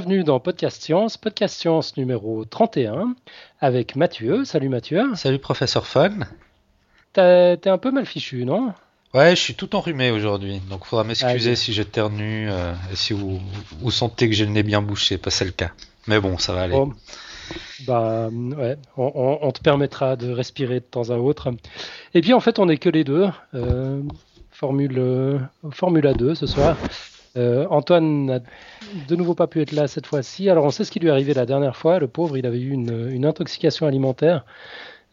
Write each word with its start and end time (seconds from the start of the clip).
Bienvenue 0.00 0.24
dans 0.24 0.40
Podcast 0.40 0.80
Science, 0.80 1.18
Podcast 1.18 1.60
Science 1.60 1.98
numéro 1.98 2.46
31, 2.46 3.14
avec 3.60 3.96
Mathieu. 3.96 4.46
Salut 4.46 4.70
Mathieu. 4.70 5.14
Salut 5.14 5.38
professeur 5.38 5.86
Fun. 5.86 6.20
T'es 7.12 7.68
un 7.68 7.76
peu 7.76 7.90
mal 7.90 8.06
fichu, 8.06 8.46
non? 8.46 8.72
Ouais, 9.12 9.36
je 9.36 9.42
suis 9.42 9.54
tout 9.54 9.76
enrhumé 9.76 10.10
aujourd'hui, 10.10 10.62
donc 10.70 10.86
faudra 10.86 11.04
m'excuser 11.04 11.54
si 11.54 11.74
j'éternue 11.74 12.50
euh, 12.50 12.72
et 12.90 12.96
si 12.96 13.12
vous, 13.12 13.42
vous 13.78 13.90
sentez 13.90 14.30
que 14.30 14.34
j'ai 14.34 14.46
le 14.46 14.52
nez 14.52 14.62
bien 14.62 14.80
bouché, 14.80 15.18
pas 15.18 15.28
c'est 15.28 15.44
le 15.44 15.50
cas. 15.50 15.72
Mais 16.06 16.18
bon, 16.18 16.38
ça 16.38 16.54
va 16.54 16.62
aller. 16.62 16.82
bah 17.86 18.30
ouais, 18.30 18.78
on, 18.96 19.52
te 19.52 19.60
permettra 19.60 20.16
de 20.16 20.30
respirer 20.30 20.80
de 20.80 20.86
temps 20.86 21.10
à 21.10 21.18
autre. 21.18 21.52
Et 22.14 22.22
puis 22.22 22.32
en 22.32 22.40
fait, 22.40 22.58
on 22.58 22.64
n'est 22.64 22.78
que 22.78 22.88
les 22.88 23.04
deux. 23.04 23.28
Euh, 23.52 24.00
Formule, 24.50 25.40
Formule 25.72 26.14
2 26.16 26.34
ce 26.34 26.46
soir. 26.46 26.78
Euh, 27.36 27.66
Antoine 27.70 28.26
n'a 28.26 28.40
de 29.08 29.16
nouveau 29.16 29.34
pas 29.34 29.46
pu 29.46 29.60
être 29.60 29.72
là 29.72 29.86
cette 29.86 30.06
fois-ci. 30.06 30.50
Alors 30.50 30.64
on 30.64 30.70
sait 30.70 30.84
ce 30.84 30.90
qui 30.90 30.98
lui 31.00 31.08
est 31.08 31.12
arrivé 31.12 31.34
la 31.34 31.46
dernière 31.46 31.76
fois. 31.76 31.98
Le 31.98 32.08
pauvre, 32.08 32.36
il 32.36 32.46
avait 32.46 32.60
eu 32.60 32.70
une 32.70 33.24
intoxication 33.24 33.86
alimentaire. 33.86 34.44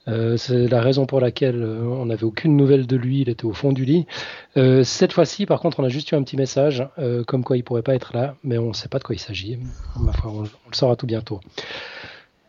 Euh, 0.07 0.37
c'est 0.37 0.67
la 0.69 0.81
raison 0.81 1.05
pour 1.05 1.19
laquelle 1.19 1.61
euh, 1.61 1.81
on 1.81 2.05
n'avait 2.05 2.23
aucune 2.23 2.55
nouvelle 2.55 2.87
de 2.87 2.95
lui, 2.95 3.21
il 3.21 3.29
était 3.29 3.43
au 3.43 3.51
fond 3.51 3.73
du 3.73 3.83
lit. 3.83 4.05
Cette 4.55 5.11
fois-ci, 5.11 5.45
par 5.45 5.59
contre, 5.59 5.79
on 5.79 5.83
a 5.83 5.89
juste 5.89 6.11
eu 6.11 6.15
un 6.15 6.23
petit 6.23 6.37
message, 6.37 6.87
comme 7.27 7.43
quoi 7.43 7.57
il 7.57 7.63
pourrait 7.63 7.83
pas 7.83 7.93
être 7.93 8.15
là, 8.15 8.35
mais 8.43 8.57
on 8.57 8.69
ne 8.69 8.73
sait 8.73 8.87
pas 8.89 8.97
de 8.99 9.03
quoi 9.03 9.13
il 9.13 9.19
s'agit. 9.19 9.59
Ma 9.99 10.13
foi, 10.13 10.31
on, 10.33 10.41
le 10.41 10.49
saura 10.71 10.95
tout 10.95 11.05
bientôt. 11.05 11.39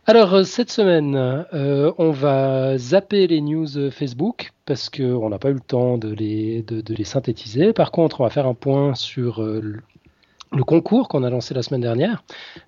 Alors, 0.09 0.43
cette 0.43 0.71
semaine, 0.71 1.45
on 1.53 2.09
va 2.09 2.79
zapper 2.79 3.27
les 3.27 3.41
news 3.41 3.91
Facebook, 3.91 4.53
parce 4.65 4.89
qu'on 4.89 5.29
n'a 5.29 5.37
pas 5.37 5.51
eu 5.51 5.53
le 5.53 5.59
temps 5.59 5.99
de 5.99 6.09
les, 6.09 7.03
synthétiser. 7.03 7.73
Par 7.73 7.91
contre, 7.91 8.21
on 8.21 8.23
va 8.23 8.31
faire 8.31 8.47
un 8.47 8.55
point 8.55 8.95
sur 8.95 9.39
le 9.39 10.63
concours 10.63 11.09
qu'on 11.09 11.23
a 11.23 11.29
lancé 11.29 11.53
la 11.53 11.61
semaine 11.61 11.81
dernière 11.81 12.23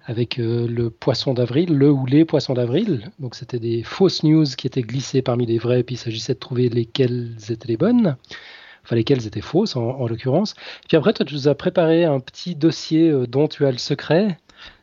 avec 0.05 0.39
euh, 0.39 0.67
le 0.67 0.91
poisson 0.91 1.33
d'avril, 1.33 1.75
le 1.75 1.89
ou 1.89 2.05
les 2.05 2.25
poissons 2.25 2.53
d'avril. 2.53 3.09
Donc 3.17 3.33
c'était 3.33 3.57
des 3.57 3.81
fausses 3.81 4.21
news 4.21 4.45
qui 4.55 4.67
étaient 4.67 4.83
glissées 4.83 5.23
parmi 5.23 5.47
les 5.47 5.57
vraies, 5.57 5.81
puis 5.81 5.95
il 5.95 5.97
s'agissait 5.97 6.35
de 6.35 6.39
trouver 6.39 6.69
lesquelles 6.69 7.35
étaient 7.49 7.67
les 7.67 7.77
bonnes, 7.77 8.17
enfin 8.83 8.95
lesquelles 8.95 9.25
étaient 9.25 9.41
fausses 9.41 9.75
en, 9.75 10.05
l'occurrence. 10.05 10.53
Puis 10.87 10.95
après, 10.95 11.13
toi, 11.13 11.25
tu 11.25 11.33
nous 11.33 11.47
as 11.47 11.55
préparé 11.55 12.05
un 12.05 12.19
petit 12.19 12.53
dossier 12.53 13.09
euh, 13.09 13.25
dont 13.25 13.47
tu 13.47 13.65
as 13.65 13.71
le 13.71 13.79
secret. 13.79 14.37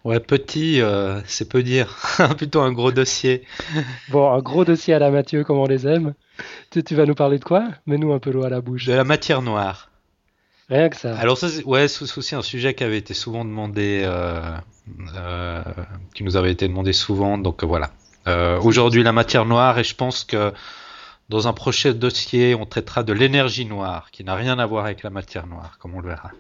Ouais, 0.05 0.21
petit, 0.21 0.81
euh, 0.81 1.21
c'est 1.27 1.49
peu 1.49 1.63
dire. 1.63 1.97
Plutôt 2.37 2.61
un 2.61 2.73
gros 2.73 2.93
dossier. 2.93 3.45
bon, 4.11 4.33
un 4.33 4.41
gros 4.41 4.65
dossier 4.65 4.95
à 4.95 4.99
la 4.99 5.11
Mathieu, 5.11 5.45
comme 5.45 5.59
on 5.59 5.67
les 5.67 5.87
aime. 5.87 6.15
Tu, 6.71 6.85
tu 6.85 6.95
vas 6.95 7.05
nous 7.05 7.15
parler 7.15 7.39
de 7.39 7.45
quoi? 7.45 7.69
Mets-nous 7.87 8.13
un 8.13 8.19
peu 8.19 8.31
l'eau 8.31 8.45
à 8.45 8.49
la 8.49 8.61
bouche. 8.61 8.87
De 8.87 8.93
la 8.93 9.05
matière 9.05 9.43
noire. 9.43 9.91
Rien 10.71 10.89
que 10.89 10.97
ça. 10.97 11.17
Alors 11.17 11.37
ça, 11.37 11.49
c'est, 11.49 11.65
ouais, 11.65 11.89
c'est 11.89 12.19
aussi 12.19 12.35
un 12.35 12.43
sujet 12.43 12.75
qui 12.75 12.85
avait 12.85 12.99
été 12.99 13.15
souvent 13.15 13.45
demandé, 13.45 14.03
euh, 14.05 14.41
euh, 15.17 15.63
qui 16.15 16.23
nous 16.25 16.37
avait 16.37 16.53
été 16.53 16.69
demandé 16.69 16.93
souvent. 16.93 17.39
Donc 17.39 17.65
voilà. 17.65 17.91
Aujourd'hui, 18.61 19.03
la 19.03 19.13
matière 19.13 19.47
noire, 19.47 19.79
et 19.79 19.85
je 19.85 19.95
pense 19.95 20.23
que 20.23 20.53
dans 21.31 21.49
un 21.49 21.55
prochain 21.55 21.93
dossier, 21.93 22.55
on 22.55 22.67
traitera 22.67 23.03
de 23.03 23.15
l'énergie 23.15 23.65
noire, 23.65 24.11
qui 24.11 24.23
n'a 24.23 24.35
rien 24.35 24.59
à 24.59 24.67
voir 24.67 24.85
avec 24.85 25.03
la 25.03 25.09
matière 25.09 25.47
noire, 25.47 25.79
comme 25.79 25.95
on 25.95 26.01
le 26.01 26.09
verra. 26.09 26.33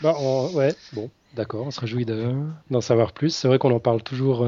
Bah, 0.00 0.16
ouais, 0.52 0.74
bon, 0.92 1.08
d'accord, 1.34 1.66
on 1.66 1.70
se 1.70 1.80
réjouit 1.80 2.06
d'en 2.06 2.80
savoir 2.80 3.12
plus. 3.12 3.34
C'est 3.34 3.48
vrai 3.48 3.58
qu'on 3.58 3.72
en 3.72 3.80
parle 3.80 4.02
toujours 4.02 4.46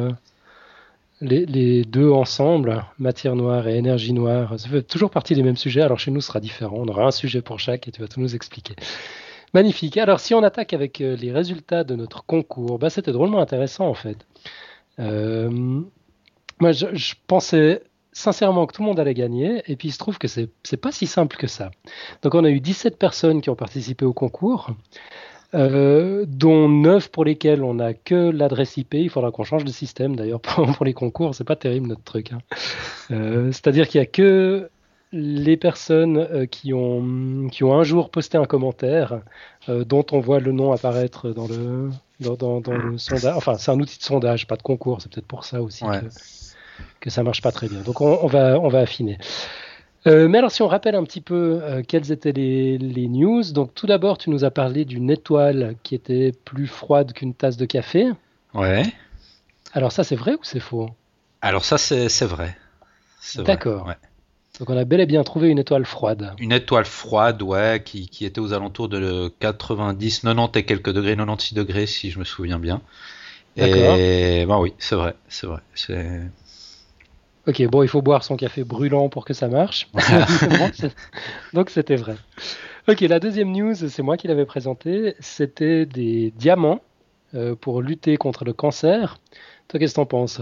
les, 1.20 1.46
les, 1.46 1.84
deux 1.84 2.10
ensemble, 2.10 2.84
matière 2.98 3.36
noire 3.36 3.66
et 3.68 3.76
énergie 3.76 4.12
noire, 4.12 4.58
ça 4.58 4.68
fait 4.68 4.82
toujours 4.82 5.10
partie 5.10 5.34
des 5.34 5.42
mêmes 5.42 5.56
sujets. 5.56 5.82
Alors 5.82 5.98
chez 5.98 6.10
nous, 6.10 6.20
ce 6.20 6.28
sera 6.28 6.40
différent. 6.40 6.76
On 6.78 6.88
aura 6.88 7.04
un 7.04 7.10
sujet 7.10 7.42
pour 7.42 7.60
chaque 7.60 7.88
et 7.88 7.92
tu 7.92 8.00
vas 8.00 8.08
tout 8.08 8.20
nous 8.20 8.34
expliquer. 8.34 8.74
Magnifique. 9.52 9.96
Alors 9.96 10.20
si 10.20 10.34
on 10.34 10.42
attaque 10.42 10.72
avec 10.72 11.00
euh, 11.00 11.16
les 11.16 11.32
résultats 11.32 11.84
de 11.84 11.94
notre 11.94 12.24
concours, 12.24 12.78
bah, 12.78 12.90
c'était 12.90 13.12
drôlement 13.12 13.40
intéressant 13.40 13.86
en 13.86 13.94
fait. 13.94 14.18
Euh, 14.98 15.50
moi, 16.60 16.72
je, 16.72 16.86
je, 16.94 17.14
pensais 17.26 17.82
sincèrement 18.12 18.66
que 18.66 18.74
tout 18.74 18.82
le 18.82 18.86
monde 18.88 19.00
allait 19.00 19.14
gagner, 19.14 19.62
et 19.66 19.74
puis 19.76 19.88
il 19.88 19.92
se 19.92 19.98
trouve 19.98 20.18
que 20.18 20.28
c'est 20.28 20.76
pas 20.76 20.92
si 20.92 21.06
simple 21.06 21.36
que 21.36 21.48
ça. 21.48 21.70
Donc 22.22 22.34
on 22.34 22.44
a 22.44 22.50
eu 22.50 22.60
17 22.60 22.96
personnes 22.96 23.40
qui 23.40 23.50
ont 23.50 23.56
participé 23.56 24.04
au 24.04 24.12
concours. 24.12 24.70
Euh, 25.54 26.24
dont 26.26 26.68
9 26.68 27.10
pour 27.10 27.24
lesquels 27.24 27.62
on 27.62 27.74
n'a 27.74 27.94
que 27.94 28.30
l'adresse 28.30 28.76
IP. 28.76 28.94
Il 28.94 29.10
faudra 29.10 29.30
qu'on 29.30 29.44
change 29.44 29.64
de 29.64 29.70
système 29.70 30.16
d'ailleurs 30.16 30.40
pour, 30.40 30.84
les 30.84 30.94
concours, 30.94 31.34
c'est 31.34 31.44
pas 31.44 31.56
terrible 31.56 31.88
notre 31.88 32.02
truc. 32.02 32.32
Hein. 32.32 32.38
Euh, 33.10 33.52
c'est-à-dire 33.52 33.88
qu'il 33.88 34.00
n'y 34.00 34.06
a 34.06 34.10
que 34.10 34.70
les 35.12 35.56
personnes 35.56 36.18
euh, 36.18 36.46
qui, 36.46 36.74
ont, 36.74 37.48
qui 37.52 37.62
ont 37.62 37.78
un 37.78 37.84
jour 37.84 38.10
posté 38.10 38.36
un 38.36 38.46
commentaire 38.46 39.20
dont 39.68 40.04
on 40.12 40.20
voit 40.20 40.40
le 40.40 40.52
nom 40.52 40.72
apparaître 40.72 41.30
dans 41.30 41.46
le, 41.46 41.90
dans, 42.20 42.60
le 42.66 42.98
sondage. 42.98 43.36
Enfin, 43.36 43.54
c'est 43.54 43.70
un 43.70 43.78
outil 43.78 43.98
de 43.98 44.02
sondage, 44.02 44.46
pas 44.46 44.56
de 44.56 44.62
concours, 44.62 45.00
c'est 45.00 45.10
peut-être 45.10 45.26
pour 45.26 45.44
ça 45.44 45.62
aussi 45.62 45.84
que, 45.84 46.08
que, 47.00 47.10
ça 47.10 47.22
marche 47.22 47.40
pas 47.40 47.52
très 47.52 47.68
bien. 47.68 47.80
Donc 47.80 48.02
on, 48.02 48.18
on 48.22 48.26
va, 48.26 48.58
on 48.60 48.68
va 48.68 48.80
affiner. 48.80 49.16
Euh, 50.06 50.28
mais 50.28 50.38
alors, 50.38 50.50
si 50.50 50.62
on 50.62 50.68
rappelle 50.68 50.94
un 50.94 51.04
petit 51.04 51.20
peu 51.20 51.60
euh, 51.62 51.82
quelles 51.86 52.12
étaient 52.12 52.32
les, 52.32 53.08
news, 53.08 53.42
donc 53.52 53.74
tout 53.74 53.86
d'abord, 53.86 54.18
tu 54.18 54.30
nous 54.30 54.44
as 54.44 54.50
parlé 54.50 54.84
d'une 54.84 55.10
étoile 55.10 55.76
qui 55.82 55.94
était 55.94 56.32
plus 56.44 56.66
froide 56.66 57.12
qu'une 57.12 57.34
tasse 57.34 57.56
de 57.56 57.64
café. 57.64 58.10
Ouais. 58.52 58.82
Alors, 59.72 59.92
ça, 59.92 60.04
c'est 60.04 60.16
vrai 60.16 60.34
ou 60.34 60.40
c'est 60.42 60.60
faux? 60.60 60.90
Alors, 61.40 61.64
ça, 61.64 61.78
c'est 61.78 62.26
vrai. 62.26 62.56
D'accord. 63.36 63.90
Donc, 64.60 64.70
on 64.70 64.76
a 64.76 64.84
bel 64.84 65.00
et 65.00 65.06
bien 65.06 65.24
trouvé 65.24 65.48
une 65.48 65.58
étoile 65.58 65.86
froide. 65.86 66.34
Une 66.38 66.52
étoile 66.52 66.84
froide, 66.84 67.42
ouais, 67.42 67.82
qui, 67.84 68.08
était 68.20 68.40
aux 68.40 68.52
alentours 68.52 68.88
de 68.88 69.32
90, 69.40 70.20
90 70.20 70.58
et 70.58 70.64
quelques 70.64 70.92
degrés, 70.92 71.16
96 71.16 71.54
degrés, 71.54 71.86
si 71.86 72.10
je 72.10 72.18
me 72.18 72.24
souviens 72.24 72.58
bien. 72.58 72.82
Et 73.56 74.44
ben 74.46 74.58
oui, 74.58 74.74
c'est 74.78 74.96
vrai, 74.96 75.14
c'est 75.28 75.46
vrai. 75.46 75.60
C'est 75.74 76.20
Ok, 77.46 77.62
bon, 77.66 77.82
il 77.82 77.88
faut 77.88 78.00
boire 78.00 78.24
son 78.24 78.36
café 78.36 78.64
brûlant 78.64 79.08
pour 79.08 79.24
que 79.24 79.34
ça 79.34 79.48
marche. 79.48 79.88
Donc 81.52 81.70
c'était 81.70 81.96
vrai. 81.96 82.16
Ok, 82.88 83.00
la 83.00 83.20
deuxième 83.20 83.52
news, 83.52 83.74
c'est 83.74 84.02
moi 84.02 84.16
qui 84.16 84.28
l'avais 84.28 84.46
présenté. 84.46 85.14
C'était 85.20 85.86
des 85.86 86.32
diamants 86.36 86.80
euh, 87.34 87.54
pour 87.54 87.82
lutter 87.82 88.16
contre 88.16 88.44
le 88.44 88.52
cancer. 88.52 89.18
Toi, 89.68 89.80
qu'est-ce 89.80 89.94
que 89.94 89.96
t'en 89.96 90.06
penses? 90.06 90.40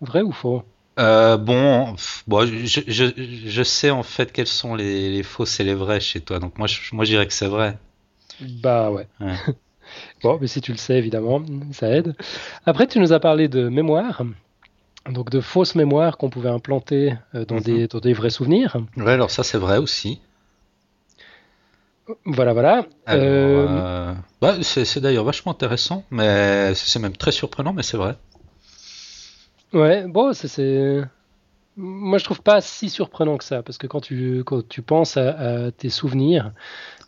Vrai 0.00 0.22
ou 0.22 0.32
faux? 0.32 0.62
Euh, 0.98 1.36
bon, 1.36 1.94
bon 2.26 2.46
je, 2.46 2.82
je, 2.86 3.04
je, 3.16 3.62
sais 3.62 3.90
en 3.90 4.02
fait 4.02 4.32
quels 4.32 4.46
sont 4.46 4.74
les, 4.74 5.10
les, 5.10 5.22
fausses 5.22 5.60
et 5.60 5.64
les 5.64 5.74
vrais 5.74 6.00
chez 6.00 6.20
toi. 6.20 6.38
Donc 6.38 6.58
moi, 6.58 6.66
je, 6.66 6.94
moi, 6.94 7.04
dirais 7.04 7.26
que 7.26 7.32
c'est 7.32 7.46
vrai. 7.46 7.78
Bah 8.40 8.90
ouais. 8.90 9.06
ouais. 9.20 9.34
bon, 10.22 10.38
mais 10.40 10.46
si 10.46 10.60
tu 10.60 10.72
le 10.72 10.78
sais, 10.78 10.98
évidemment, 10.98 11.42
ça 11.72 11.88
aide. 11.88 12.14
Après, 12.66 12.86
tu 12.86 12.98
nous 12.98 13.12
as 13.12 13.20
parlé 13.20 13.48
de 13.48 13.68
mémoire 13.68 14.22
donc 15.08 15.30
de 15.30 15.40
fausses 15.40 15.74
mémoires 15.74 16.16
qu'on 16.18 16.30
pouvait 16.30 16.50
implanter 16.50 17.14
euh, 17.34 17.44
dans, 17.44 17.60
des, 17.60 17.82
mhm. 17.82 17.86
dans, 17.86 18.00
des, 18.00 18.12
vrais 18.12 18.30
souvenirs. 18.30 18.76
Ouais, 18.96 19.12
alors 19.12 19.30
ça 19.30 19.42
c'est 19.42 19.58
vrai 19.58 19.78
aussi. 19.78 20.20
Voilà, 22.24 22.52
voilà. 22.52 22.86
Euh, 23.08 23.66
euh, 23.68 24.14
bah, 24.40 24.56
c'est 24.62 24.98
d'ailleurs 24.98 25.24
vachement 25.24 25.52
intéressant, 25.52 26.04
mais 26.10 26.74
c'est 26.74 26.98
même 26.98 27.16
très 27.16 27.30
surprenant, 27.30 27.72
mais 27.72 27.84
c'est 27.84 27.96
vrai. 27.96 28.16
Ouais, 29.72 30.06
bon, 30.08 30.32
c'est. 30.32 31.02
Moi, 31.76 32.18
je 32.18 32.24
trouve 32.24 32.42
pas 32.42 32.60
si 32.60 32.90
surprenant 32.90 33.38
que 33.38 33.44
ça, 33.44 33.62
parce 33.62 33.78
que 33.78 33.86
quand 33.86 34.00
tu, 34.00 34.42
quand 34.44 34.68
tu 34.68 34.82
penses 34.82 35.16
à, 35.16 35.70
tes 35.70 35.88
souvenirs, 35.88 36.50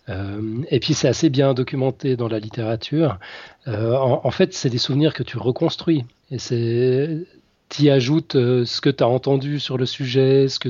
et 0.08 0.78
puis 0.78 0.94
c'est 0.94 1.08
assez 1.08 1.30
bien 1.30 1.52
documenté 1.52 2.16
dans 2.16 2.28
la 2.28 2.38
littérature, 2.38 3.18
en, 3.66 4.20
en, 4.22 4.30
fait, 4.30 4.54
c'est 4.54 4.70
des 4.70 4.78
souvenirs 4.78 5.14
que 5.14 5.24
tu 5.24 5.36
reconstruis. 5.36 6.04
Et 6.30 6.38
c'est 6.38 7.26
tu 7.72 7.90
ajoutes 7.90 8.36
euh, 8.36 8.64
ce 8.64 8.80
que 8.80 8.90
tu 8.90 9.02
as 9.02 9.08
entendu 9.08 9.58
sur 9.58 9.78
le 9.78 9.86
sujet, 9.86 10.48
ce 10.48 10.58
que, 10.58 10.68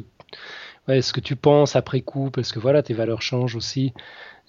ce 0.88 1.12
que 1.12 1.20
tu 1.20 1.36
penses 1.36 1.76
après 1.76 2.00
coup, 2.00 2.30
parce 2.30 2.52
que 2.52 2.58
voilà, 2.58 2.82
tes 2.82 2.94
valeurs 2.94 3.22
changent 3.22 3.56
aussi. 3.56 3.92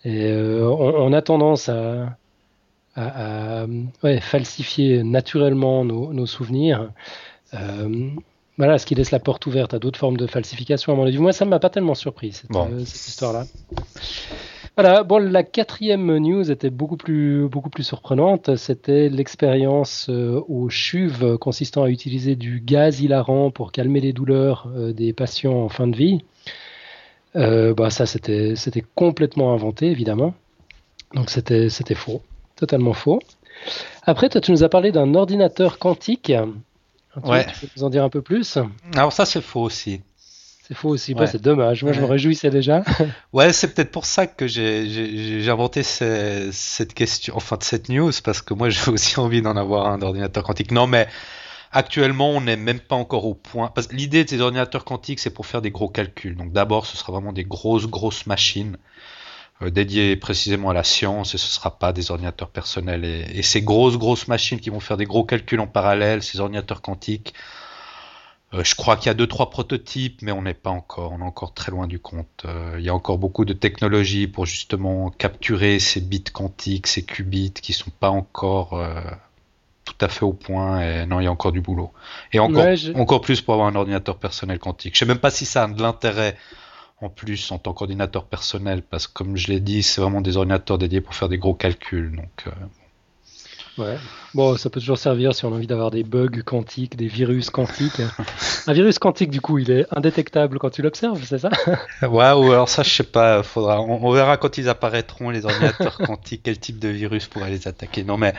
Et 0.05 0.27
euh, 0.27 0.67
on, 0.67 1.13
a 1.13 1.21
tendance 1.21 1.69
à, 1.69 2.17
falsifier 4.21 5.03
naturellement 5.03 5.83
nos, 5.85 6.25
souvenirs. 6.25 6.91
Euh, 7.53 8.09
voilà, 8.57 8.77
ce 8.77 8.85
qui 8.85 8.95
laisse 8.95 9.11
la 9.11 9.19
porte 9.19 9.45
ouverte 9.47 9.73
à 9.73 9.79
d'autres 9.79 9.97
formes 9.97 10.17
de 10.17 10.27
falsification, 10.27 10.93
à 10.93 10.95
mon 10.95 11.05
avis. 11.05 11.17
Moi, 11.17 11.31
ça 11.31 11.45
ne 11.45 11.49
m'a 11.49 11.59
pas 11.59 11.69
tellement 11.69 11.95
surpris, 11.95 12.33
cette 12.33 12.51
histoire-là. 13.07 13.45
Voilà, 14.75 15.03
bon, 15.03 15.19
la 15.19 15.43
quatrième 15.43 16.17
news 16.17 16.49
était 16.49 16.71
beaucoup 16.71 16.97
plus, 16.97 17.47
beaucoup 17.47 17.69
plus 17.69 17.83
surprenante. 17.83 18.55
C'était 18.55 19.07
l'expérience 19.07 20.07
euh, 20.09 20.41
au 20.47 20.67
CHUV 20.67 21.37
consistant 21.37 21.83
à 21.83 21.89
utiliser 21.89 22.35
du 22.35 22.59
gaz 22.59 22.99
hilarant 22.99 23.51
pour 23.51 23.71
calmer 23.71 23.99
les 23.99 24.13
douleurs 24.13 24.67
euh, 24.75 24.91
des 24.91 25.13
patients 25.13 25.63
en 25.63 25.69
fin 25.69 25.85
de 25.85 25.95
vie. 25.95 26.23
Euh, 27.35 27.75
bah, 27.75 27.91
ça, 27.91 28.07
c'était, 28.07 28.55
c'était 28.55 28.83
complètement 28.95 29.53
inventé, 29.53 29.91
évidemment. 29.91 30.33
Donc, 31.13 31.29
c'était, 31.29 31.69
c'était 31.69 31.93
faux, 31.93 32.23
totalement 32.55 32.93
faux. 32.93 33.19
Après, 34.01 34.27
toi, 34.27 34.41
tu 34.41 34.51
nous 34.51 34.63
as 34.63 34.69
parlé 34.69 34.91
d'un 34.91 35.13
ordinateur 35.13 35.77
quantique. 35.77 36.33
ouais. 37.23 37.45
Tu 37.45 37.67
peux 37.67 37.73
nous 37.77 37.83
en 37.83 37.91
dire 37.91 38.03
un 38.03 38.09
peu 38.09 38.23
plus? 38.23 38.57
Alors, 38.95 39.13
ça, 39.13 39.25
c'est 39.25 39.41
faux 39.41 39.61
aussi. 39.61 40.01
C'est 40.65 40.75
faux 40.75 40.89
aussi, 40.89 41.13
c'est 41.25 41.41
dommage. 41.41 41.83
Moi, 41.83 41.91
je 41.91 41.99
me 41.99 42.05
réjouissais 42.05 42.49
déjà. 42.49 42.83
ouais, 43.33 43.51
c'est 43.51 43.73
peut-être 43.73 43.91
pour 43.91 44.05
ça 44.05 44.27
que 44.27 44.47
j'ai 44.47 45.49
inventé 45.49 45.83
cette 45.83 46.93
question, 46.93 47.35
enfin 47.35 47.57
cette 47.59 47.89
news, 47.89 48.13
parce 48.23 48.41
que 48.41 48.53
moi, 48.53 48.69
j'ai 48.69 48.89
aussi 48.89 49.19
envie 49.19 49.41
d'en 49.41 49.57
avoir 49.57 49.87
un 49.87 49.97
d'ordinateur 49.97 50.41
quantique. 50.43 50.71
Non, 50.71 50.87
mais 50.87 51.09
actuellement, 51.73 52.29
on 52.29 52.39
n'est 52.39 52.55
même 52.55 52.79
pas 52.79 52.95
encore 52.95 53.25
au 53.25 53.33
point. 53.33 53.71
Parce 53.75 53.87
que 53.87 53.95
l'idée 53.95 54.23
de 54.23 54.29
ces 54.29 54.39
ordinateurs 54.39 54.85
quantiques, 54.85 55.19
c'est 55.19 55.33
pour 55.33 55.45
faire 55.45 55.61
des 55.61 55.71
gros 55.71 55.89
calculs. 55.89 56.37
Donc 56.37 56.53
d'abord, 56.53 56.85
ce 56.85 56.95
sera 56.95 57.11
vraiment 57.11 57.33
des 57.33 57.43
grosses, 57.43 57.87
grosses 57.87 58.25
machines 58.25 58.77
euh, 59.63 59.69
dédiées 59.69 60.15
précisément 60.15 60.69
à 60.69 60.73
la 60.73 60.85
science, 60.85 61.35
et 61.35 61.37
ce 61.37 61.47
ne 61.47 61.51
sera 61.51 61.77
pas 61.77 61.91
des 61.91 62.09
ordinateurs 62.09 62.49
personnels. 62.49 63.03
Et, 63.03 63.25
et 63.37 63.43
ces 63.43 63.61
grosses, 63.61 63.97
grosses 63.97 64.29
machines 64.29 64.61
qui 64.61 64.69
vont 64.69 64.79
faire 64.79 64.95
des 64.95 65.05
gros 65.05 65.25
calculs 65.25 65.59
en 65.59 65.67
parallèle, 65.67 66.23
ces 66.23 66.39
ordinateurs 66.39 66.81
quantiques 66.81 67.33
euh, 68.53 68.63
je 68.63 68.75
crois 68.75 68.97
qu'il 68.97 69.07
y 69.07 69.09
a 69.09 69.13
deux 69.15 69.27
trois 69.27 69.49
prototypes, 69.49 70.21
mais 70.21 70.31
on 70.31 70.43
n'est 70.43 70.53
pas 70.53 70.69
encore, 70.69 71.11
on 71.11 71.19
est 71.19 71.23
encore 71.23 71.53
très 71.53 71.71
loin 71.71 71.87
du 71.87 71.99
compte. 71.99 72.43
Euh, 72.45 72.75
il 72.77 72.85
y 72.85 72.89
a 72.89 72.95
encore 72.95 73.17
beaucoup 73.17 73.45
de 73.45 73.53
technologies 73.53 74.27
pour 74.27 74.45
justement 74.45 75.09
capturer 75.09 75.79
ces 75.79 76.01
bits 76.01 76.23
quantiques, 76.23 76.87
ces 76.87 77.03
qubits 77.03 77.53
qui 77.53 77.73
sont 77.73 77.91
pas 77.91 78.09
encore 78.09 78.73
euh, 78.73 79.01
tout 79.85 79.95
à 80.01 80.07
fait 80.07 80.23
au 80.23 80.33
point. 80.33 80.81
Et 80.81 81.05
non, 81.07 81.19
il 81.19 81.23
y 81.23 81.27
a 81.27 81.31
encore 81.31 81.51
du 81.51 81.61
boulot. 81.61 81.91
Et 82.31 82.39
encore, 82.39 82.67
encore 82.95 83.21
plus 83.21 83.41
pour 83.41 83.55
avoir 83.55 83.67
un 83.67 83.75
ordinateur 83.75 84.17
personnel 84.17 84.59
quantique. 84.59 84.93
Je 84.93 84.99
sais 84.99 85.05
même 85.05 85.19
pas 85.19 85.31
si 85.31 85.45
ça 85.45 85.63
a 85.63 85.67
de 85.67 85.81
l'intérêt 85.81 86.37
en 87.01 87.09
plus 87.09 87.51
en 87.51 87.57
tant 87.57 87.73
qu'ordinateur 87.73 88.25
personnel, 88.25 88.81
parce 88.81 89.07
que 89.07 89.13
comme 89.13 89.35
je 89.35 89.47
l'ai 89.47 89.59
dit, 89.59 89.83
c'est 89.83 89.99
vraiment 89.99 90.21
des 90.21 90.37
ordinateurs 90.37 90.77
dédiés 90.77 91.01
pour 91.01 91.15
faire 91.15 91.27
des 91.27 91.37
gros 91.37 91.53
calculs. 91.53 92.15
Donc 92.15 92.53
Ouais. 93.77 93.97
Bon, 94.35 94.55
ça 94.55 94.69
peut 94.69 94.79
toujours 94.79 94.99
servir 94.99 95.33
si 95.33 95.45
on 95.45 95.51
a 95.51 95.55
envie 95.55 95.67
d'avoir 95.67 95.89
des 95.89 96.03
bugs 96.03 96.41
quantiques, 96.45 96.95
des 96.95 97.07
virus 97.07 97.49
quantiques. 97.49 98.01
un 98.67 98.73
virus 98.73 98.99
quantique, 98.99 99.31
du 99.31 99.41
coup, 99.41 99.57
il 99.57 99.71
est 99.71 99.85
indétectable 99.91 100.59
quand 100.59 100.69
tu 100.69 100.81
l'observes, 100.83 101.23
c'est 101.23 101.39
ça? 101.39 101.49
Ouais, 102.03 102.31
ou 102.31 102.51
alors 102.51 102.69
ça, 102.69 102.83
je 102.83 102.89
sais 102.89 103.03
pas. 103.03 103.41
Faudra, 103.41 103.81
on, 103.81 104.11
verra 104.11 104.37
quand 104.37 104.57
ils 104.57 104.69
apparaîtront 104.69 105.31
les 105.31 105.45
ordinateurs 105.45 105.97
quantiques, 106.05 106.41
quel 106.43 106.59
type 106.59 106.77
de 106.77 106.89
virus 106.89 107.27
pourrait 107.27 107.49
les 107.49 107.67
attaquer. 107.67 108.03
Non, 108.03 108.17
mais 108.17 108.33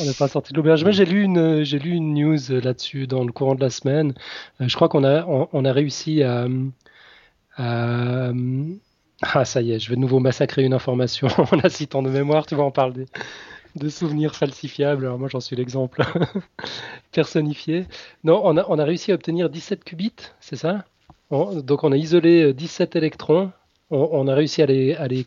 on 0.00 0.04
n'est 0.04 0.14
pas 0.14 0.28
sorti 0.28 0.52
de 0.52 0.56
l'auberge. 0.56 0.84
Mais 0.84 0.92
j'ai 0.92 1.04
lu 1.04 1.22
une, 1.22 1.64
j'ai 1.64 1.78
lu 1.78 1.90
une 1.90 2.14
news 2.14 2.38
là-dessus 2.48 3.06
dans 3.06 3.24
le 3.24 3.32
courant 3.32 3.54
de 3.54 3.60
la 3.60 3.70
semaine. 3.70 4.14
Euh, 4.60 4.68
je 4.68 4.74
crois 4.74 4.88
qu'on 4.88 5.04
a, 5.04 5.24
on, 5.26 5.64
a 5.64 5.72
réussi 5.72 6.22
à, 6.22 6.46
à 7.56 8.32
ah, 9.22 9.44
ça 9.44 9.62
y 9.62 9.72
est, 9.72 9.78
je 9.78 9.88
vais 9.88 9.94
de 9.94 10.00
nouveau 10.00 10.18
massacrer 10.18 10.64
une 10.64 10.74
information 10.74 11.28
en 11.38 11.56
la 11.62 11.70
citant 11.70 12.02
de 12.02 12.10
mémoire. 12.10 12.44
Tu 12.46 12.56
vois, 12.56 12.64
on 12.64 12.72
parle 12.72 12.92
des, 12.92 13.06
de 13.76 13.88
souvenirs 13.88 14.34
falsifiables. 14.34 15.04
Alors 15.04 15.18
moi 15.18 15.28
j'en 15.28 15.40
suis 15.40 15.56
l'exemple 15.56 16.02
personnifié. 17.12 17.86
Non, 18.24 18.40
on 18.44 18.56
a, 18.56 18.66
on 18.68 18.78
a, 18.78 18.84
réussi 18.84 19.12
à 19.12 19.14
obtenir 19.14 19.50
17 19.50 19.84
qubits, 19.84 20.12
c'est 20.40 20.56
ça? 20.56 20.84
Donc 21.30 21.82
on 21.82 21.92
a 21.92 21.96
isolé 21.96 22.52
17 22.52 22.94
euh, 22.94 22.98
électrons, 22.98 23.52
on, 23.90 24.28
a 24.28 24.34
réussi 24.34 24.62
à 24.62 24.66
les, 24.66 24.94
à 24.94 25.08
les, 25.08 25.26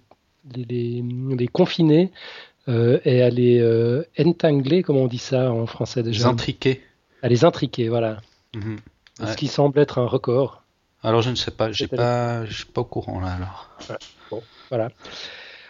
les, 0.54 1.04
les 1.36 1.48
confiner 1.48 2.12
euh, 2.68 3.00
et 3.06 3.24
à 3.24 3.30
les 3.30 3.60
euh, 3.60 4.04
entangler, 4.20 4.84
comment 4.84 5.02
on 5.02 5.08
dit 5.08 5.18
ça 5.18 5.52
en 5.52 5.66
français 5.66 6.04
déjà? 6.04 6.20
Les 6.20 6.26
intriquer. 6.34 6.82
À 7.24 7.28
les 7.28 7.44
intriquer, 7.44 7.90
voilà. 7.90 8.22
Mhm. 8.56 8.78
Ce 9.26 9.36
qui 9.36 9.48
semble 9.48 9.80
être 9.80 9.98
un 9.98 10.06
record. 10.06 10.64
Alors 11.02 11.22
je 11.22 11.30
ne 11.30 11.36
sais 11.36 11.52
pas, 11.52 11.72
je 11.72 11.86
suis 11.86 11.88
pas 11.88 12.82
au 12.82 12.84
courant 12.84 13.20
là 13.20 13.34
alors. 13.34 13.70
Bon, 14.30 14.42
voilà. 14.70 14.90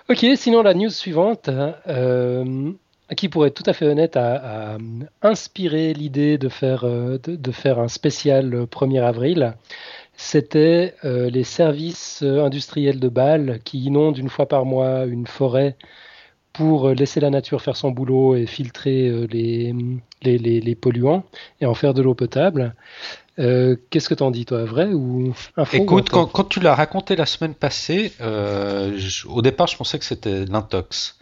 Ok, 0.07 0.23
sinon 0.35 0.61
la 0.61 0.75
news 0.75 0.91
suivante, 0.91 1.49
euh, 1.87 2.71
qui 3.17 3.27
pourrait 3.27 3.47
être 3.47 3.55
tout 3.55 3.67
à 3.69 3.73
fait 3.73 3.87
honnête, 3.87 4.15
a, 4.17 4.77
inspiré 5.23 5.93
l'idée 5.95 6.37
de 6.37 6.47
faire, 6.47 6.83
euh, 6.83 7.17
de, 7.17 7.51
faire 7.51 7.79
un 7.79 7.87
spécial 7.87 8.65
1er 8.65 9.01
avril. 9.01 9.55
C'était 10.15 10.93
euh, 11.05 11.31
les 11.31 11.43
services 11.43 12.21
industriels 12.21 12.99
de 12.99 13.09
Bâle 13.09 13.61
qui 13.63 13.79
inondent 13.83 14.19
une 14.19 14.29
fois 14.29 14.47
par 14.47 14.65
mois 14.65 15.05
une 15.05 15.25
forêt 15.25 15.75
pour 16.53 16.89
laisser 16.89 17.19
la 17.19 17.31
nature 17.31 17.63
faire 17.63 17.75
son 17.75 17.89
boulot 17.89 18.35
et 18.35 18.45
filtrer 18.45 19.09
les, 19.27 19.73
les 20.21 20.75
polluants 20.75 21.23
et 21.61 21.65
en 21.65 21.73
faire 21.73 21.95
de 21.95 22.03
l'eau 22.03 22.13
potable. 22.13 22.75
Euh, 23.37 23.75
qu'est-ce 23.89 24.07
que 24.07 24.13
t'en 24.13 24.31
dis, 24.31 24.45
toi, 24.45 24.63
vrai 24.63 24.93
ou 24.93 25.33
Écoute, 25.73 26.09
quand, 26.09 26.49
tu 26.49 26.59
l'as 26.59 26.75
raconté 26.75 27.15
la 27.15 27.25
semaine 27.25 27.53
passée, 27.53 28.13
euh, 28.21 28.97
au 29.25 29.41
départ, 29.41 29.67
je 29.67 29.75
pensais 29.75 29.99
que 29.99 30.05
c'était 30.05 30.45
l'intox. 30.45 31.17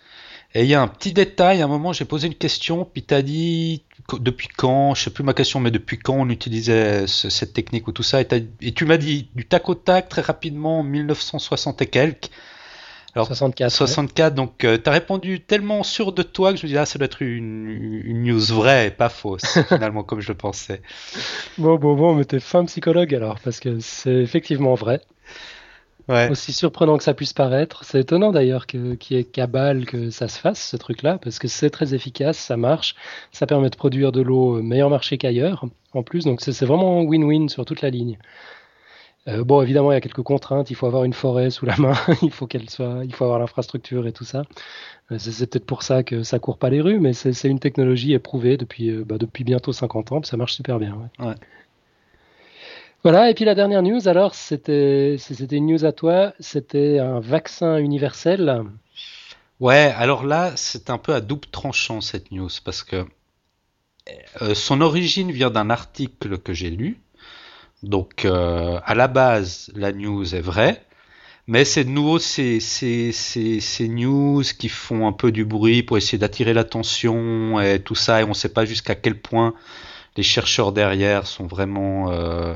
Et 0.56 0.64
il 0.64 0.70
y 0.70 0.76
a 0.76 0.82
un 0.82 0.88
petit 0.88 1.14
détail, 1.14 1.62
à 1.62 1.66
un 1.66 1.68
moment, 1.68 1.94
j'ai 1.94 2.06
posé 2.06 2.28
une 2.28 2.36
question, 2.36 2.86
puis 2.86 3.02
t'as 3.02 3.24
dit 3.24 3.84
depuis 4.20 4.48
quand, 4.48 4.94
je 4.94 5.04
sais 5.04 5.10
plus 5.10 5.24
ma 5.24 5.34
question, 5.34 5.60
mais 5.60 5.72
depuis 5.72 5.98
quand 5.98 6.14
on 6.14 6.30
utilisait 6.30 7.08
cette 7.08 7.54
technique 7.54 7.88
ou 7.88 7.92
tout 7.92 8.04
ça, 8.04 8.22
et, 8.22 8.28
et 8.62 8.72
tu 8.72 8.86
m'as 8.86 8.98
dit 8.98 9.30
du 9.34 9.46
tac 9.46 9.68
au 9.70 9.74
tac, 9.74 10.10
très 10.10 10.22
rapidement, 10.22 10.84
1960 10.84 11.82
et 11.82 11.88
quelques. 11.88 12.30
Alors, 13.16 13.28
64. 13.28 13.72
64, 13.72 14.34
donc 14.34 14.64
euh, 14.64 14.78
tu 14.84 14.90
as 14.90 14.94
répondu 14.94 15.40
tellement 15.40 15.84
sûr 15.84 16.14
de 16.14 16.24
toi 16.24 16.52
que 16.52 16.58
je 16.58 16.66
me 16.66 16.72
dis, 16.72 16.78
ah, 16.78 16.86
ça 16.86 16.98
doit 16.98 17.06
être 17.06 17.22
une, 17.22 17.68
une 18.06 18.24
news 18.24 18.40
vraie 18.40 18.88
et 18.88 18.92
pas 18.92 19.10
fausse, 19.10 19.60
finalement, 19.68 20.04
comme 20.04 20.20
je 20.20 20.30
le 20.30 20.38
pensais. 20.38 20.82
Bon, 21.60 21.76
bon, 21.76 21.96
bon, 21.96 22.16
mais 22.16 22.26
t'es 22.26 22.40
fin 22.40 22.66
psychologue 22.66 23.14
alors, 23.14 23.40
parce 23.40 23.60
que 23.60 23.80
c'est 23.80 24.16
effectivement 24.16 24.74
vrai. 24.74 25.02
Ouais. 26.10 26.30
Aussi 26.30 26.52
surprenant 26.52 26.98
que 26.98 27.04
ça 27.04 27.14
puisse 27.14 27.32
paraître. 27.32 27.86
C'est 27.86 28.02
étonnant 28.02 28.32
d'ailleurs 28.32 28.68
qu'il 28.68 28.98
y 29.12 29.16
ait 29.16 29.24
cabale 29.24 29.86
que 29.86 30.10
ça 30.10 30.28
se 30.28 30.38
fasse, 30.38 30.62
ce 30.62 30.76
truc-là, 30.76 31.18
parce 31.18 31.40
que 31.40 31.48
c'est 31.48 31.70
très 31.70 31.94
efficace, 31.94 32.38
ça 32.38 32.58
marche, 32.58 32.96
ça 33.32 33.46
permet 33.46 33.70
de 33.70 33.76
produire 33.76 34.12
de 34.12 34.22
l'eau 34.22 34.62
meilleur 34.62 34.90
marché 34.90 35.18
qu'ailleurs, 35.18 35.66
en 35.94 36.04
plus, 36.04 36.26
donc 36.26 36.42
c'est 36.42 36.66
vraiment 36.66 37.04
win-win 37.04 37.48
sur 37.48 37.64
toute 37.64 37.82
la 37.82 37.90
ligne. 37.90 38.18
Euh, 39.30 39.44
bon, 39.44 39.62
évidemment, 39.62 39.92
il 39.92 39.96
y 39.96 39.98
a 39.98 40.02
quelques 40.02 40.24
contraintes. 40.24 40.70
Il 40.70 40.76
faut 40.76 40.86
avoir 40.86 41.06
une 41.06 41.14
forêt 41.14 41.50
sous 41.50 41.66
la 41.66 41.78
main. 41.78 41.94
il 42.22 42.32
faut 42.32 42.48
qu'elle 42.48 42.70
soit, 42.70 43.02
il 43.04 43.14
faut 43.14 43.24
avoir 43.24 43.40
l'infrastructure 43.40 44.06
et 44.06 44.12
tout 44.12 44.26
ça. 44.26 44.44
Euh, 45.12 45.18
c'est 45.18 45.50
peut-être 45.50 45.66
pour 45.66 45.84
ça 45.84 46.04
que 46.04 46.24
ça 46.24 46.40
court 46.40 46.58
pas 46.58 46.70
les 46.70 46.82
rues, 46.82 47.00
mais 47.00 47.14
c'est 47.14 47.48
une 47.48 47.60
technologie 47.60 48.14
éprouvée 48.14 48.58
depuis, 48.58 48.90
euh, 48.90 49.04
bah, 49.06 49.18
depuis 49.18 49.44
bientôt 49.44 49.72
50 49.72 50.12
ans. 50.12 50.24
ça 50.24 50.38
marche 50.38 50.54
super 50.54 50.80
bien. 50.80 51.10
Ouais. 51.20 51.36
Voilà. 53.04 53.30
Et 53.30 53.34
puis 53.34 53.46
la 53.46 53.56
dernière 53.56 53.82
news, 53.82 54.08
alors, 54.08 54.36
c'était, 54.36 55.16
c'était 55.18 55.56
une 55.56 55.68
news 55.68 55.86
à 55.86 55.94
toi. 55.94 56.34
C'était 56.40 57.00
un 57.00 57.20
vaccin 57.22 57.78
universel. 57.78 58.64
Ouais. 59.62 59.94
Alors 59.96 60.26
là, 60.26 60.52
c'est 60.56 60.90
un 60.90 60.98
peu 60.98 61.14
à 61.14 61.22
double 61.22 61.48
tranchant 61.48 62.02
cette 62.02 62.32
news 62.32 62.50
parce 62.66 62.84
que 62.84 63.06
son 64.54 64.82
origine 64.82 65.32
vient 65.32 65.50
d'un 65.50 65.70
article 65.70 66.38
que 66.38 66.54
j'ai 66.54 66.70
lu 66.70 67.03
donc 67.84 68.26
euh, 68.26 68.80
à 68.86 68.96
la 68.96 69.08
base, 69.08 69.72
la 69.76 69.92
news 69.92 70.34
est 70.36 70.42
vraie, 70.42 70.84
mais 71.48 71.66
c'est 71.66 71.84
de 71.84 71.90
nouveau 71.90 72.20
ces, 72.20 72.60
ces, 72.60 73.12
ces, 73.12 73.60
ces, 73.60 73.88
news 73.90 74.44
qui 74.58 74.70
font 74.70 75.08
un 75.08 75.12
peu 75.12 75.32
du 75.32 75.46
bruit 75.46 75.84
pour 75.84 75.98
essayer 75.98 76.18
d'attirer 76.18 76.54
l'attention 76.54 77.60
et 77.60 77.80
tout 77.82 77.96
ça, 77.96 78.22
et 78.22 78.24
on 78.24 78.30
ne 78.30 78.34
sait 78.34 78.54
pas 78.54 78.66
jusqu'à 78.66 78.96
quel 78.96 79.20
point 79.20 79.54
les 80.16 80.24
chercheurs 80.24 80.72
derrière 80.72 81.28
sont 81.28 81.48
vraiment 81.48 82.12
euh, 82.12 82.56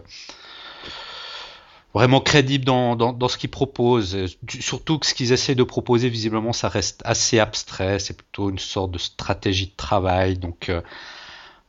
vraiment 1.94 2.22
crédibles 2.22 2.66
dans, 2.66 2.96
dans, 2.96 3.12
dans 3.14 3.28
ce 3.28 3.38
qu'ils 3.38 3.50
proposent. 3.50 4.18
Surtout 4.60 5.00
que 5.00 5.06
ce 5.06 5.14
qu'ils 5.14 5.32
essaient 5.32 5.56
de 5.56 5.64
proposer, 5.64 6.10
visiblement, 6.10 6.54
ça 6.54 6.70
reste 6.70 7.02
assez 7.06 7.40
abstrait. 7.40 8.00
C'est 8.00 8.16
plutôt 8.16 8.50
une 8.50 8.60
sorte 8.60 8.92
de 8.92 9.00
stratégie 9.00 9.68
de 9.68 9.76
travail. 9.76 10.38
Donc, 10.38 10.70
euh, 10.70 10.82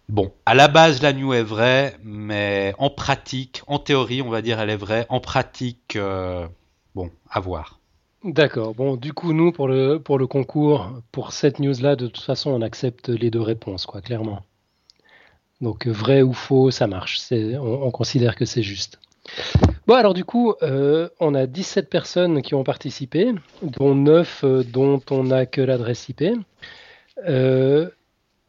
Bon, 0.08 0.32
à 0.46 0.54
la 0.54 0.68
base, 0.68 1.02
la 1.02 1.12
news 1.12 1.34
est 1.34 1.42
vraie, 1.42 1.96
mais 2.02 2.74
en 2.78 2.88
pratique, 2.88 3.62
en 3.66 3.78
théorie, 3.78 4.22
on 4.22 4.30
va 4.30 4.40
dire, 4.40 4.58
elle 4.58 4.70
est 4.70 4.76
vraie. 4.76 5.06
En 5.10 5.20
pratique, 5.20 5.96
euh, 5.96 6.46
bon, 6.94 7.10
à 7.30 7.40
voir. 7.40 7.78
D'accord. 8.24 8.74
Bon, 8.74 8.96
du 8.96 9.12
coup, 9.12 9.32
nous, 9.32 9.52
pour 9.52 9.68
le, 9.68 9.98
pour 9.98 10.18
le 10.18 10.26
concours, 10.26 10.90
pour 11.12 11.32
cette 11.32 11.60
news-là, 11.60 11.94
de 11.94 12.06
toute 12.06 12.24
façon, 12.24 12.50
on 12.50 12.62
accepte 12.62 13.10
les 13.10 13.30
deux 13.30 13.42
réponses, 13.42 13.86
quoi, 13.86 14.00
clairement. 14.00 14.42
Donc, 15.60 15.86
vrai 15.86 16.22
ou 16.22 16.32
faux, 16.32 16.70
ça 16.70 16.86
marche. 16.86 17.20
On, 17.30 17.82
on 17.82 17.90
considère 17.90 18.34
que 18.34 18.44
c'est 18.44 18.62
juste. 18.62 18.98
Bon, 19.86 19.94
alors 19.94 20.14
du 20.14 20.24
coup, 20.24 20.54
euh, 20.62 21.08
on 21.20 21.34
a 21.34 21.46
17 21.46 21.88
personnes 21.88 22.42
qui 22.42 22.54
ont 22.54 22.64
participé, 22.64 23.32
dont 23.62 23.94
9 23.94 24.44
euh, 24.44 24.62
dont 24.62 25.00
on 25.10 25.24
n'a 25.24 25.46
que 25.46 25.60
l'adresse 25.60 26.08
IP. 26.08 26.24
Euh, 27.26 27.88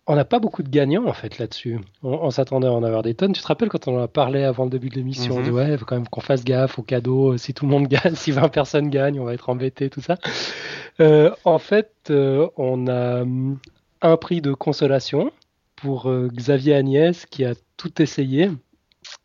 on 0.09 0.15
n'a 0.15 0.25
pas 0.25 0.39
beaucoup 0.39 0.63
de 0.63 0.69
gagnants 0.69 1.05
en 1.05 1.13
fait 1.13 1.37
là-dessus. 1.37 1.77
On, 2.01 2.31
s'attendait 2.31 2.65
à 2.65 2.73
en 2.73 2.81
avoir 2.81 3.03
des 3.03 3.13
tonnes. 3.13 3.31
Tu 3.31 3.43
te 3.43 3.47
rappelles 3.47 3.69
quand 3.69 3.87
on 3.87 3.95
en 3.95 4.01
a 4.01 4.07
parlé 4.07 4.43
avant 4.43 4.63
le 4.63 4.71
début 4.71 4.89
de 4.89 4.95
l'émission 4.95 5.39
mm 5.39 5.49
ouais, 5.51 5.77
faut 5.77 5.85
quand 5.85 5.97
même 5.97 6.07
qu'on 6.07 6.19
fasse 6.19 6.43
gaffe 6.43 6.79
aux 6.79 6.83
cadeaux. 6.83 7.37
Si 7.37 7.53
tout 7.53 7.65
le 7.65 7.71
monde 7.71 7.87
gagne, 7.87 8.15
si 8.15 8.31
20 8.31 8.49
personnes 8.49 8.89
gagnent, 8.89 9.19
on 9.19 9.25
va 9.25 9.35
être 9.35 9.49
embêté, 9.49 9.91
tout 9.91 10.01
ça. 10.01 10.17
Euh, 10.99 11.29
en 11.45 11.59
fait, 11.59 11.93
euh, 12.09 12.47
on 12.57 12.87
a 12.87 13.21
hum, 13.21 13.59
un 14.01 14.17
prix 14.17 14.41
de 14.41 14.51
consolation 14.53 15.31
pour 15.75 16.09
euh, 16.09 16.27
Xavier 16.33 16.73
Agnès 16.73 17.27
qui 17.27 17.45
a 17.45 17.53
tout 17.77 18.01
essayé. 18.01 18.49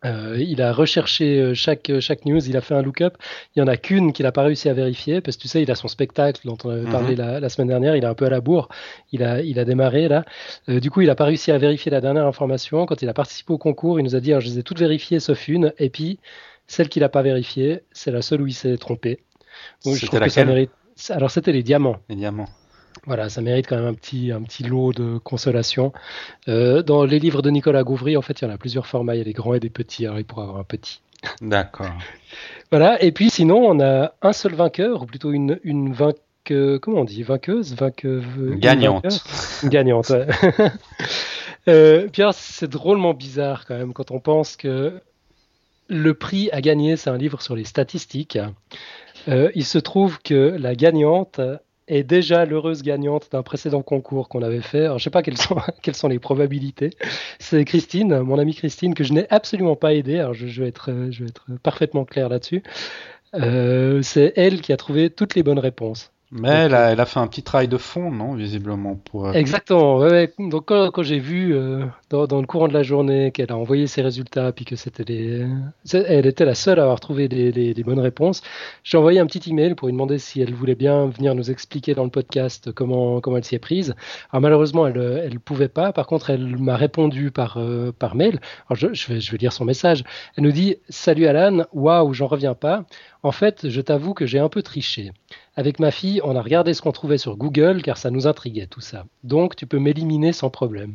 Euh, 0.04 0.36
il 0.38 0.60
a 0.60 0.72
recherché 0.72 1.38
euh, 1.38 1.54
chaque, 1.54 1.90
euh, 1.90 2.00
chaque 2.00 2.24
news, 2.24 2.46
il 2.46 2.56
a 2.56 2.60
fait 2.60 2.74
un 2.74 2.82
look-up. 2.82 3.16
Il 3.54 3.60
y 3.60 3.62
en 3.62 3.66
a 3.66 3.76
qu'une 3.76 4.12
qu'il 4.12 4.24
n'a 4.24 4.32
pas 4.32 4.42
réussi 4.42 4.68
à 4.68 4.74
vérifier 4.74 5.20
parce 5.20 5.36
que 5.36 5.42
tu 5.42 5.48
sais, 5.48 5.62
il 5.62 5.70
a 5.70 5.74
son 5.74 5.88
spectacle 5.88 6.40
dont 6.44 6.58
on 6.64 6.70
avait 6.70 6.90
parlé 6.90 7.16
mhm. 7.16 7.38
la, 7.38 7.48
semaine 7.48 7.68
dernière. 7.68 7.96
Il 7.96 8.04
est 8.04 8.06
un 8.06 8.14
peu 8.14 8.26
à 8.26 8.30
la 8.30 8.40
bourre. 8.40 8.68
Il 9.12 9.22
a, 9.22 9.40
il 9.40 9.58
a 9.58 9.64
démarré 9.64 10.08
là. 10.08 10.24
du 10.68 10.90
coup, 10.90 11.00
il 11.00 11.06
n'a 11.06 11.14
pas 11.14 11.24
réussi 11.24 11.50
à 11.52 11.58
vérifier 11.58 11.90
la 11.90 12.00
dernière 12.00 12.26
information. 12.26 12.86
Quand 12.86 13.02
il 13.02 13.08
a 13.08 13.14
participé 13.14 13.52
au 13.52 13.58
concours, 13.58 13.98
il 13.98 14.02
nous 14.02 14.14
a 14.14 14.20
dit 14.20 14.32
alors, 14.32 14.40
je 14.40 14.48
les 14.48 14.58
ai 14.58 14.62
toutes 14.62 14.78
vérifiées 14.78 15.20
sauf 15.20 15.48
une. 15.48 15.72
Et 15.78 15.90
puis, 15.90 16.18
Celle 16.66 16.88
qu'il 16.88 17.02
n'a 17.02 17.10
pas 17.10 17.20
vérifiée, 17.20 17.80
c'est 17.92 18.10
la 18.10 18.22
seule 18.22 18.40
où 18.40 18.46
il 18.46 18.54
s'est 18.54 18.78
trompé. 18.78 19.20
Donc, 19.84 19.96
je 19.96 20.06
trouve 20.06 20.20
que 20.20 20.28
ça 20.30 20.44
mérite. 20.44 20.70
Alors 21.10 21.30
c'était 21.30 21.52
les 21.52 21.62
diamants. 21.62 21.96
Les 22.08 22.16
diamants. 22.16 22.48
Voilà, 23.06 23.28
ça 23.28 23.42
mérite 23.42 23.66
quand 23.68 23.76
même 23.76 23.86
un 23.86 23.94
petit, 23.94 24.32
un 24.32 24.42
petit 24.42 24.62
lot 24.62 24.92
de 24.92 25.18
consolation. 25.18 25.92
Euh, 26.48 26.82
dans 26.82 27.04
les 27.04 27.18
livres 27.18 27.42
de 27.42 27.50
Nicolas 27.50 27.82
Gouvry, 27.82 28.16
en 28.16 28.22
fait, 28.22 28.40
il 28.40 28.44
y 28.44 28.46
en 28.46 28.54
a 28.54 28.58
plusieurs 28.58 28.86
formats. 28.86 29.14
Il 29.14 29.18
y 29.18 29.20
a 29.20 29.24
des 29.24 29.32
grands 29.32 29.54
et 29.54 29.60
des 29.60 29.70
petits. 29.70 30.06
Alors, 30.06 30.18
il 30.18 30.24
pourra 30.24 30.44
avoir 30.44 30.58
un 30.58 30.64
petit. 30.64 31.00
D'accord. 31.40 31.90
voilà. 32.70 33.02
Et 33.02 33.12
puis, 33.12 33.30
sinon, 33.30 33.58
on 33.58 33.80
a 33.80 34.14
un 34.22 34.32
seul 34.32 34.54
vainqueur, 34.54 35.02
ou 35.02 35.06
plutôt 35.06 35.32
une, 35.32 35.60
une 35.64 35.92
vainqueuse. 35.92 36.78
Comment 36.80 37.00
on 37.00 37.04
dit? 37.04 37.22
Vainqueuse? 37.22 37.74
Vainqueuse 37.74 38.24
Gagnante. 38.56 39.24
Gagnante, 39.64 40.10
ouais. 40.10 40.26
euh, 41.68 42.08
Pierre, 42.08 42.34
c'est 42.34 42.68
drôlement 42.68 43.14
bizarre 43.14 43.64
quand 43.66 43.78
même 43.78 43.94
quand 43.94 44.10
on 44.10 44.20
pense 44.20 44.56
que 44.56 45.00
le 45.88 46.14
prix 46.14 46.50
à 46.52 46.60
gagner, 46.60 46.96
c'est 46.96 47.10
un 47.10 47.16
livre 47.16 47.40
sur 47.40 47.56
les 47.56 47.64
statistiques. 47.64 48.38
Euh, 49.28 49.50
il 49.54 49.64
se 49.64 49.78
trouve 49.78 50.20
que 50.20 50.56
la 50.58 50.74
gagnante 50.74 51.40
est 51.86 52.02
déjà 52.02 52.44
l'heureuse 52.44 52.82
gagnante 52.82 53.28
d'un 53.32 53.42
précédent 53.42 53.82
concours 53.82 54.28
qu'on 54.28 54.42
avait 54.42 54.62
fait. 54.62 54.84
Alors, 54.84 54.98
je 54.98 55.04
sais 55.04 55.10
pas 55.10 55.22
quelles 55.22 55.38
sont, 55.38 55.56
quelles 55.82 55.94
sont 55.94 56.08
les 56.08 56.18
probabilités. 56.18 56.90
C'est 57.38 57.64
Christine, 57.64 58.20
mon 58.20 58.38
amie 58.38 58.54
Christine, 58.54 58.94
que 58.94 59.04
je 59.04 59.12
n'ai 59.12 59.26
absolument 59.30 59.76
pas 59.76 59.94
aidée. 59.94 60.18
Alors, 60.18 60.34
je, 60.34 60.62
vais, 60.62 60.68
être, 60.68 60.90
je 61.10 61.24
vais 61.24 61.28
être 61.28 61.46
parfaitement 61.62 62.04
clair 62.04 62.28
là-dessus. 62.28 62.62
Euh, 63.34 64.00
c'est 64.02 64.32
elle 64.36 64.60
qui 64.60 64.72
a 64.72 64.76
trouvé 64.76 65.10
toutes 65.10 65.34
les 65.34 65.42
bonnes 65.42 65.58
réponses. 65.58 66.13
Mais 66.36 66.48
elle 66.48 66.74
a, 66.74 66.90
elle 66.90 66.98
a, 66.98 67.06
fait 67.06 67.20
un 67.20 67.28
petit 67.28 67.44
travail 67.44 67.68
de 67.68 67.76
fond, 67.76 68.10
non, 68.10 68.34
visiblement 68.34 68.96
pour. 68.96 69.28
Euh, 69.28 69.32
Exactement. 69.34 69.98
Ouais, 69.98 70.32
Donc 70.40 70.64
quand, 70.66 70.90
quand 70.90 71.04
j'ai 71.04 71.20
vu 71.20 71.54
euh, 71.54 71.86
dans, 72.10 72.26
dans, 72.26 72.40
le 72.40 72.46
courant 72.48 72.66
de 72.66 72.72
la 72.72 72.82
journée 72.82 73.30
qu'elle 73.30 73.52
a 73.52 73.56
envoyé 73.56 73.86
ses 73.86 74.02
résultats, 74.02 74.50
puis 74.50 74.64
que 74.64 74.74
c'était 74.74 75.04
les, 75.04 75.46
elle 75.92 76.26
était 76.26 76.44
la 76.44 76.56
seule 76.56 76.80
à 76.80 76.82
avoir 76.82 76.98
trouvé 76.98 77.28
les 77.28 77.84
bonnes 77.84 78.00
réponses, 78.00 78.42
j'ai 78.82 78.98
envoyé 78.98 79.20
un 79.20 79.26
petit 79.26 79.48
email 79.48 79.76
pour 79.76 79.86
lui 79.86 79.92
demander 79.92 80.18
si 80.18 80.40
elle 80.40 80.52
voulait 80.54 80.74
bien 80.74 81.06
venir 81.06 81.36
nous 81.36 81.52
expliquer 81.52 81.94
dans 81.94 82.02
le 82.02 82.10
podcast 82.10 82.72
comment 82.72 83.20
comment 83.20 83.36
elle 83.36 83.44
s'y 83.44 83.54
est 83.54 83.60
prise. 83.60 83.94
Alors 84.32 84.42
malheureusement, 84.42 84.88
elle 84.88 85.22
elle 85.24 85.38
pouvait 85.38 85.68
pas. 85.68 85.92
Par 85.92 86.08
contre, 86.08 86.30
elle 86.30 86.56
m'a 86.58 86.76
répondu 86.76 87.30
par 87.30 87.58
euh, 87.58 87.92
par 87.96 88.16
mail. 88.16 88.40
Alors 88.68 88.76
je, 88.76 88.92
je 88.92 89.12
vais 89.12 89.20
je 89.20 89.30
vais 89.30 89.38
lire 89.38 89.52
son 89.52 89.64
message. 89.64 90.02
Elle 90.36 90.42
nous 90.42 90.52
dit 90.52 90.78
Salut 90.88 91.26
Alan, 91.26 91.64
waouh, 91.72 92.12
j'en 92.12 92.26
reviens 92.26 92.54
pas. 92.54 92.86
En 93.22 93.32
fait, 93.32 93.68
je 93.68 93.80
t'avoue 93.80 94.14
que 94.14 94.26
j'ai 94.26 94.40
un 94.40 94.48
peu 94.48 94.62
triché. 94.62 95.12
Avec 95.56 95.78
ma 95.78 95.90
fille, 95.90 96.20
on 96.24 96.34
a 96.36 96.42
regardé 96.42 96.74
ce 96.74 96.82
qu'on 96.82 96.92
trouvait 96.92 97.18
sur 97.18 97.36
Google 97.36 97.82
car 97.82 97.96
ça 97.96 98.10
nous 98.10 98.26
intriguait 98.26 98.66
tout 98.66 98.80
ça. 98.80 99.04
Donc 99.22 99.56
tu 99.56 99.66
peux 99.66 99.78
m'éliminer 99.78 100.32
sans 100.32 100.50
problème. 100.50 100.94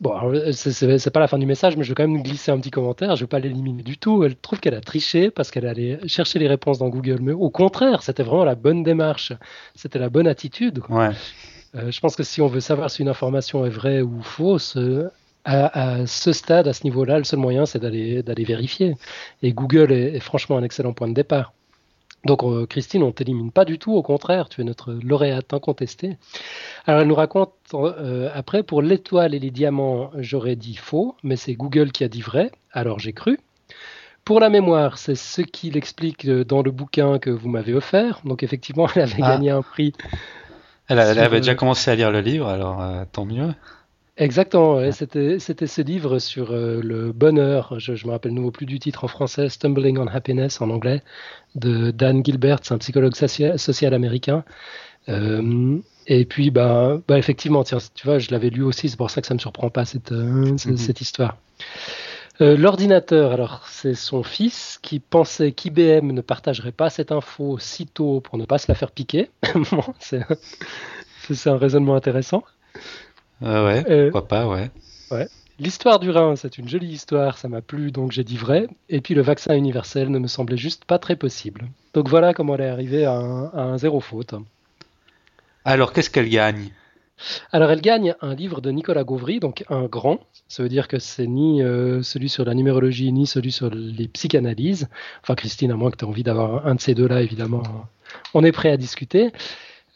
Bon, 0.00 0.12
c'est 0.52 1.10
pas 1.10 1.20
la 1.20 1.28
fin 1.28 1.38
du 1.38 1.46
message, 1.46 1.76
mais 1.76 1.84
je 1.84 1.90
vais 1.90 1.94
quand 1.94 2.06
même 2.06 2.22
glisser 2.22 2.50
un 2.50 2.58
petit 2.58 2.70
commentaire. 2.70 3.16
Je 3.16 3.22
vais 3.22 3.28
pas 3.28 3.38
l'éliminer 3.38 3.82
du 3.82 3.96
tout. 3.96 4.24
Elle 4.24 4.36
trouve 4.36 4.60
qu'elle 4.60 4.74
a 4.74 4.80
triché 4.80 5.30
parce 5.30 5.50
qu'elle 5.50 5.66
allait 5.66 5.98
chercher 6.08 6.38
les 6.38 6.48
réponses 6.48 6.78
dans 6.78 6.88
Google. 6.88 7.18
Mais 7.22 7.32
au 7.32 7.48
contraire, 7.48 8.02
c'était 8.02 8.24
vraiment 8.24 8.44
la 8.44 8.56
bonne 8.56 8.82
démarche. 8.82 9.32
C'était 9.76 10.00
la 10.00 10.10
bonne 10.10 10.26
attitude. 10.26 10.80
Ouais. 10.90 11.10
Euh, 11.76 11.90
je 11.90 12.00
pense 12.00 12.16
que 12.16 12.22
si 12.22 12.42
on 12.42 12.48
veut 12.48 12.60
savoir 12.60 12.90
si 12.90 13.02
une 13.02 13.08
information 13.08 13.64
est 13.64 13.70
vraie 13.70 14.02
ou 14.02 14.20
fausse, 14.22 14.76
euh, 14.76 15.08
à, 15.44 16.06
ce 16.06 16.32
stade, 16.32 16.68
à 16.68 16.72
ce 16.72 16.84
niveau-là, 16.84 17.18
le 17.18 17.24
seul 17.24 17.38
moyen, 17.38 17.66
c'est 17.66 17.78
d'aller 17.78 18.44
vérifier. 18.44 18.96
Et 19.42 19.52
Google 19.52 19.92
est, 19.92 20.20
franchement 20.20 20.56
un 20.56 20.62
excellent 20.62 20.92
point 20.92 21.08
de 21.08 21.14
départ. 21.14 21.52
Donc 22.24 22.42
euh, 22.42 22.66
Christine, 22.66 23.02
on 23.02 23.12
t'élimine 23.12 23.50
pas 23.50 23.64
du 23.64 23.78
tout, 23.78 23.92
au 23.92 24.02
contraire, 24.02 24.48
tu 24.48 24.60
es 24.60 24.64
notre 24.64 24.92
lauréate 24.92 25.52
incontestée. 25.52 26.16
Alors 26.86 27.02
elle 27.02 27.08
nous 27.08 27.14
raconte 27.14 27.52
euh, 27.74 28.30
après, 28.34 28.62
pour 28.62 28.82
l'étoile 28.82 29.34
et 29.34 29.38
les 29.38 29.50
diamants, 29.50 30.10
j'aurais 30.18 30.56
dit 30.56 30.76
faux, 30.76 31.16
mais 31.22 31.36
c'est 31.36 31.54
Google 31.54 31.92
qui 31.92 32.04
a 32.04 32.08
dit 32.08 32.22
vrai, 32.22 32.50
alors 32.72 32.98
j'ai 32.98 33.12
cru. 33.12 33.38
Pour 34.24 34.40
la 34.40 34.48
mémoire, 34.48 34.96
c'est 34.96 35.16
ce 35.16 35.42
qu'il 35.42 35.76
explique 35.76 36.24
euh, 36.24 36.44
dans 36.44 36.62
le 36.62 36.70
bouquin 36.70 37.18
que 37.18 37.28
vous 37.28 37.50
m'avez 37.50 37.74
offert. 37.74 38.20
Donc 38.24 38.42
effectivement, 38.42 38.88
elle 38.94 39.02
avait 39.02 39.22
ah. 39.22 39.34
gagné 39.34 39.50
un 39.50 39.62
prix. 39.62 39.92
Elle, 40.88 40.98
avait 40.98 41.40
déjà 41.40 41.54
commencé 41.54 41.90
à 41.90 41.94
lire 41.94 42.10
le 42.10 42.20
livre, 42.20 42.46
alors 42.46 42.82
tant 43.10 43.24
mieux. 43.24 43.54
Exactement, 44.16 44.92
c'était, 44.92 45.40
c'était 45.40 45.66
ce 45.66 45.82
livre 45.82 46.20
sur 46.20 46.52
euh, 46.52 46.80
le 46.80 47.10
bonheur, 47.10 47.80
je, 47.80 47.96
je 47.96 48.06
me 48.06 48.12
rappelle 48.12 48.32
nouveau 48.32 48.52
plus 48.52 48.64
du 48.64 48.78
titre 48.78 49.02
en 49.02 49.08
français, 49.08 49.48
Stumbling 49.48 49.98
on 49.98 50.06
Happiness 50.06 50.60
en 50.60 50.70
anglais, 50.70 51.02
de 51.56 51.90
Dan 51.90 52.24
Gilbert, 52.24 52.60
c'est 52.62 52.74
un 52.74 52.78
psychologue 52.78 53.16
social, 53.16 53.92
américain. 53.92 54.44
Euh, 55.08 55.78
et 56.06 56.26
puis, 56.26 56.52
bah, 56.52 57.00
bah, 57.08 57.18
effectivement, 57.18 57.64
tiens, 57.64 57.78
tu 57.96 58.06
vois, 58.06 58.20
je 58.20 58.30
l'avais 58.30 58.50
lu 58.50 58.62
aussi, 58.62 58.88
c'est 58.88 58.96
pour 58.96 59.10
ça 59.10 59.20
que 59.20 59.26
ça 59.26 59.34
me 59.34 59.40
surprend 59.40 59.68
pas 59.68 59.84
cette, 59.84 60.12
euh, 60.12 60.52
mhm. 60.64 60.76
cette 60.76 61.00
histoire. 61.00 61.36
l'ordinateur, 62.38 63.32
alors 63.32 63.66
c'est 63.66 63.94
son 63.94 64.22
fils 64.22 64.78
qui 64.80 65.00
pensait 65.00 65.50
qu'IBM 65.50 66.12
ne 66.12 66.20
partagerait 66.20 66.72
pas 66.72 66.88
cette 66.88 67.10
info 67.10 67.58
si 67.58 67.88
tôt 67.88 68.20
pour 68.20 68.38
ne 68.38 68.44
pas 68.44 68.58
se 68.58 68.70
la 68.70 68.76
faire 68.76 68.92
piquer. 68.92 69.30
c'est 69.98 71.48
un 71.48 71.56
raisonnement 71.56 71.96
intéressant. 71.96 72.44
Ah 73.44 73.64
ouais, 73.64 73.84
euh, 73.90 74.10
pourquoi 74.10 74.26
pas, 74.26 74.48
ouais. 74.48 74.70
Ouais. 75.10 75.28
L'histoire 75.60 76.00
du 76.00 76.10
rein, 76.10 76.34
c'est 76.34 76.58
une 76.58 76.68
jolie 76.68 76.88
histoire, 76.88 77.38
ça 77.38 77.46
m'a 77.48 77.60
plu, 77.60 77.92
donc 77.92 78.10
j'ai 78.10 78.24
dit 78.24 78.38
vrai. 78.38 78.66
Et 78.88 79.00
puis 79.00 79.14
le 79.14 79.20
vaccin 79.20 79.54
universel 79.54 80.10
ne 80.10 80.18
me 80.18 80.26
semblait 80.26 80.56
juste 80.56 80.84
pas 80.84 80.98
très 80.98 81.14
possible. 81.14 81.66
Donc 81.92 82.08
voilà 82.08 82.34
comment 82.34 82.54
elle 82.56 82.62
est 82.62 82.68
arrivée 82.68 83.04
à 83.04 83.12
un, 83.12 83.78
zéro 83.78 84.00
faute. 84.00 84.34
Alors 85.64 85.92
qu'est-ce 85.92 86.10
qu'elle 86.10 86.28
gagne? 86.28 86.70
Alors 87.52 87.70
elle 87.70 87.82
gagne 87.82 88.16
un 88.20 88.34
livre 88.34 88.60
de 88.60 88.70
Nicolas 88.70 89.04
Gauvry, 89.04 89.38
donc 89.38 89.64
un 89.68 89.84
grand. 89.84 90.18
Ça 90.48 90.62
veut 90.62 90.68
dire 90.68 90.88
que 90.88 90.98
c'est 90.98 91.28
ni 91.28 91.62
euh, 91.62 92.02
celui 92.02 92.28
sur 92.28 92.44
la 92.44 92.54
numérologie, 92.54 93.12
ni 93.12 93.26
celui 93.26 93.52
sur 93.52 93.70
les 93.70 94.08
psychanalyses. 94.08 94.88
Enfin 95.22 95.36
Christine, 95.36 95.70
à 95.70 95.76
moins 95.76 95.92
que 95.92 95.96
tu 95.96 96.04
aies 96.04 96.08
envie 96.08 96.24
d'avoir 96.24 96.66
un 96.66 96.74
de 96.74 96.80
ces 96.80 96.94
deux-là, 96.94 97.22
évidemment, 97.22 97.62
on 98.32 98.42
est 98.42 98.52
prêt 98.52 98.70
à 98.70 98.76
discuter. 98.76 99.30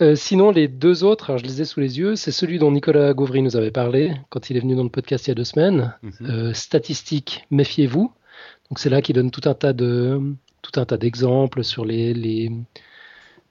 Euh, 0.00 0.14
sinon, 0.14 0.50
les 0.52 0.68
deux 0.68 1.02
autres, 1.02 1.30
alors 1.30 1.38
je 1.38 1.44
les 1.44 1.60
ai 1.60 1.64
sous 1.64 1.80
les 1.80 1.98
yeux, 1.98 2.14
c'est 2.14 2.30
celui 2.30 2.58
dont 2.58 2.70
Nicolas 2.70 3.12
Gauvry 3.14 3.42
nous 3.42 3.56
avait 3.56 3.72
parlé 3.72 4.14
quand 4.28 4.48
il 4.48 4.56
est 4.56 4.60
venu 4.60 4.76
dans 4.76 4.84
le 4.84 4.90
podcast 4.90 5.26
il 5.26 5.30
y 5.30 5.32
a 5.32 5.34
deux 5.34 5.44
semaines. 5.44 5.94
Mhm. 6.02 6.12
Euh, 6.22 6.54
statistiques, 6.54 7.46
méfiez-vous. 7.50 8.12
Donc 8.70 8.78
c'est 8.78 8.90
là 8.90 9.02
qu'il 9.02 9.16
donne 9.16 9.30
tout 9.30 9.48
un 9.48 9.54
tas 9.54 9.72
de 9.72 10.20
tout 10.62 10.80
un 10.80 10.84
tas 10.84 10.98
d'exemples 10.98 11.64
sur 11.64 11.84
les 11.84 12.14
les, 12.14 12.52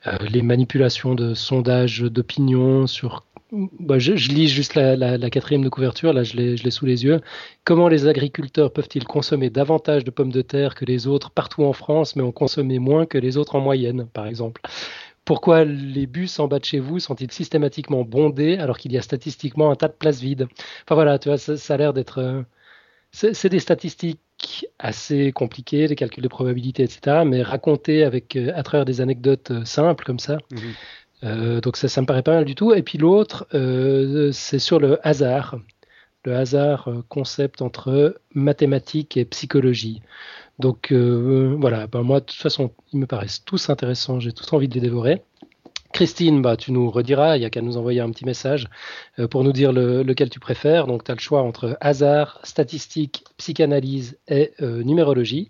euh, 0.06 0.18
les 0.30 0.42
manipulations 0.42 1.16
de 1.16 1.34
sondages 1.34 2.01
d'opinion 2.01 2.88
sur 2.88 3.25
bah, 3.51 3.98
je, 3.98 4.12
lis 4.12 4.50
juste 4.50 4.75
la, 4.75 5.30
quatrième 5.30 5.63
de 5.63 5.70
couverture, 5.70 6.12
là 6.12 6.24
je 6.24 6.36
l'ai 6.36 6.72
sous 6.72 6.86
les 6.86 7.06
yeux. 7.06 7.22
Comment 7.63 7.88
les 7.88 8.06
agriculteurs 8.06 8.74
peuvent-ils 8.74 9.06
consommer 9.06 9.50
davantage 9.50 10.04
de 10.04 10.12
pommes 10.12 10.34
de 10.34 10.42
terre 10.42 10.75
que 10.75 10.84
les 10.84 11.08
autres 11.08 11.32
partout 11.32 11.63
en 11.63 11.72
France, 11.72 12.18
mais 12.18 12.24
en 12.24 12.34
consommer 12.34 12.77
moins 12.80 13.06
que 13.06 13.18
les 13.18 13.38
autres 13.38 13.56
en 13.56 13.62
moyenne, 13.62 14.08
par 14.12 14.27
exemple? 14.27 14.62
Pourquoi 15.27 15.65
les 15.65 16.07
bus 16.07 16.39
en 16.39 16.48
bas 16.48 16.57
de 16.57 16.63
chez 16.63 16.79
vous 16.79 17.00
sont-ils 17.00 17.31
systématiquement 17.34 18.05
bondés 18.05 18.57
alors 18.60 18.77
qu'il 18.77 18.93
y 18.93 18.98
a 18.98 19.01
statistiquement 19.01 19.69
un 19.69 19.75
tas 19.75 19.89
de 19.89 19.93
places 19.93 20.22
vides? 20.22 20.48
Enfin 20.86 20.96
voilà, 20.96 21.19
tu 21.19 21.27
vois, 21.27 21.38
ça, 21.38 21.74
a 21.74 21.77
l'air 21.77 21.91
d'être. 21.91 22.19
Euh, 22.19 22.43
c'est 23.12 23.50
des 23.50 23.60
statistiques 23.60 24.67
assez 24.79 25.34
compliquées, 25.34 25.89
des 25.89 25.98
calculs 25.98 26.24
de 26.24 26.29
probabilité, 26.29 26.84
etc., 26.84 27.24
mais 27.25 27.41
racontées 27.41 28.05
avec, 28.05 28.38
euh, 28.38 28.53
à 28.55 28.63
travers 28.63 28.86
des 28.86 29.01
anecdotes 29.01 29.51
euh, 29.51 29.65
simples 29.65 30.05
comme 30.05 30.19
ça. 30.19 30.38
Mhm. 30.51 31.60
donc 31.60 31.75
ça, 31.75 31.89
ça 31.89 32.00
me 32.00 32.05
paraît 32.05 32.24
pas 32.24 32.36
mal 32.36 32.46
du 32.46 32.55
tout. 32.55 32.74
Et 32.74 32.81
puis 32.81 32.98
l'autre, 32.98 33.48
c'est 34.31 34.60
sur 34.60 34.79
le 34.79 35.05
hasard. 35.05 35.60
Le 36.24 36.36
hasard, 36.36 36.89
concept 37.10 37.62
entre 37.62 38.22
mathématiques 38.34 39.17
et 39.17 39.25
psychologie. 39.25 40.01
Donc 40.60 40.92
euh, 40.92 41.56
voilà, 41.60 41.88
ben 41.88 42.02
moi 42.02 42.20
de 42.20 42.26
toute 42.26 42.40
façon, 42.40 42.72
ils 42.92 43.00
me 43.00 43.06
paraissent 43.06 43.44
tous 43.46 43.70
intéressants, 43.70 44.20
j'ai 44.20 44.34
tous 44.34 44.52
envie 44.54 44.68
de 44.68 44.74
les 44.74 44.82
dévorer. 44.82 45.22
Christine, 45.94 46.42
bah, 46.42 46.58
tu 46.58 46.72
nous 46.72 46.92
rediras, 46.92 47.38
il 47.38 47.40
n'y 47.40 47.46
a 47.46 47.50
qu'à 47.50 47.62
nous 47.62 47.78
envoyer 47.78 48.02
un 48.02 48.12
petit 48.12 48.26
message 48.26 48.68
euh, 49.20 49.28
pour 49.28 49.44
nous 49.44 49.54
dire 49.54 49.72
lequel 49.72 50.30
tu 50.30 50.40
préfères. 50.40 50.86
Donc 50.86 51.04
tu 51.04 51.12
as 51.12 51.16
le 51.16 51.20
choix 51.20 51.42
entre 51.42 51.78
hasard, 51.80 52.40
statistique, 52.44 53.24
psychanalyse 53.38 54.18
et 54.28 54.52
euh, 54.62 54.84
numérologie. 54.84 55.48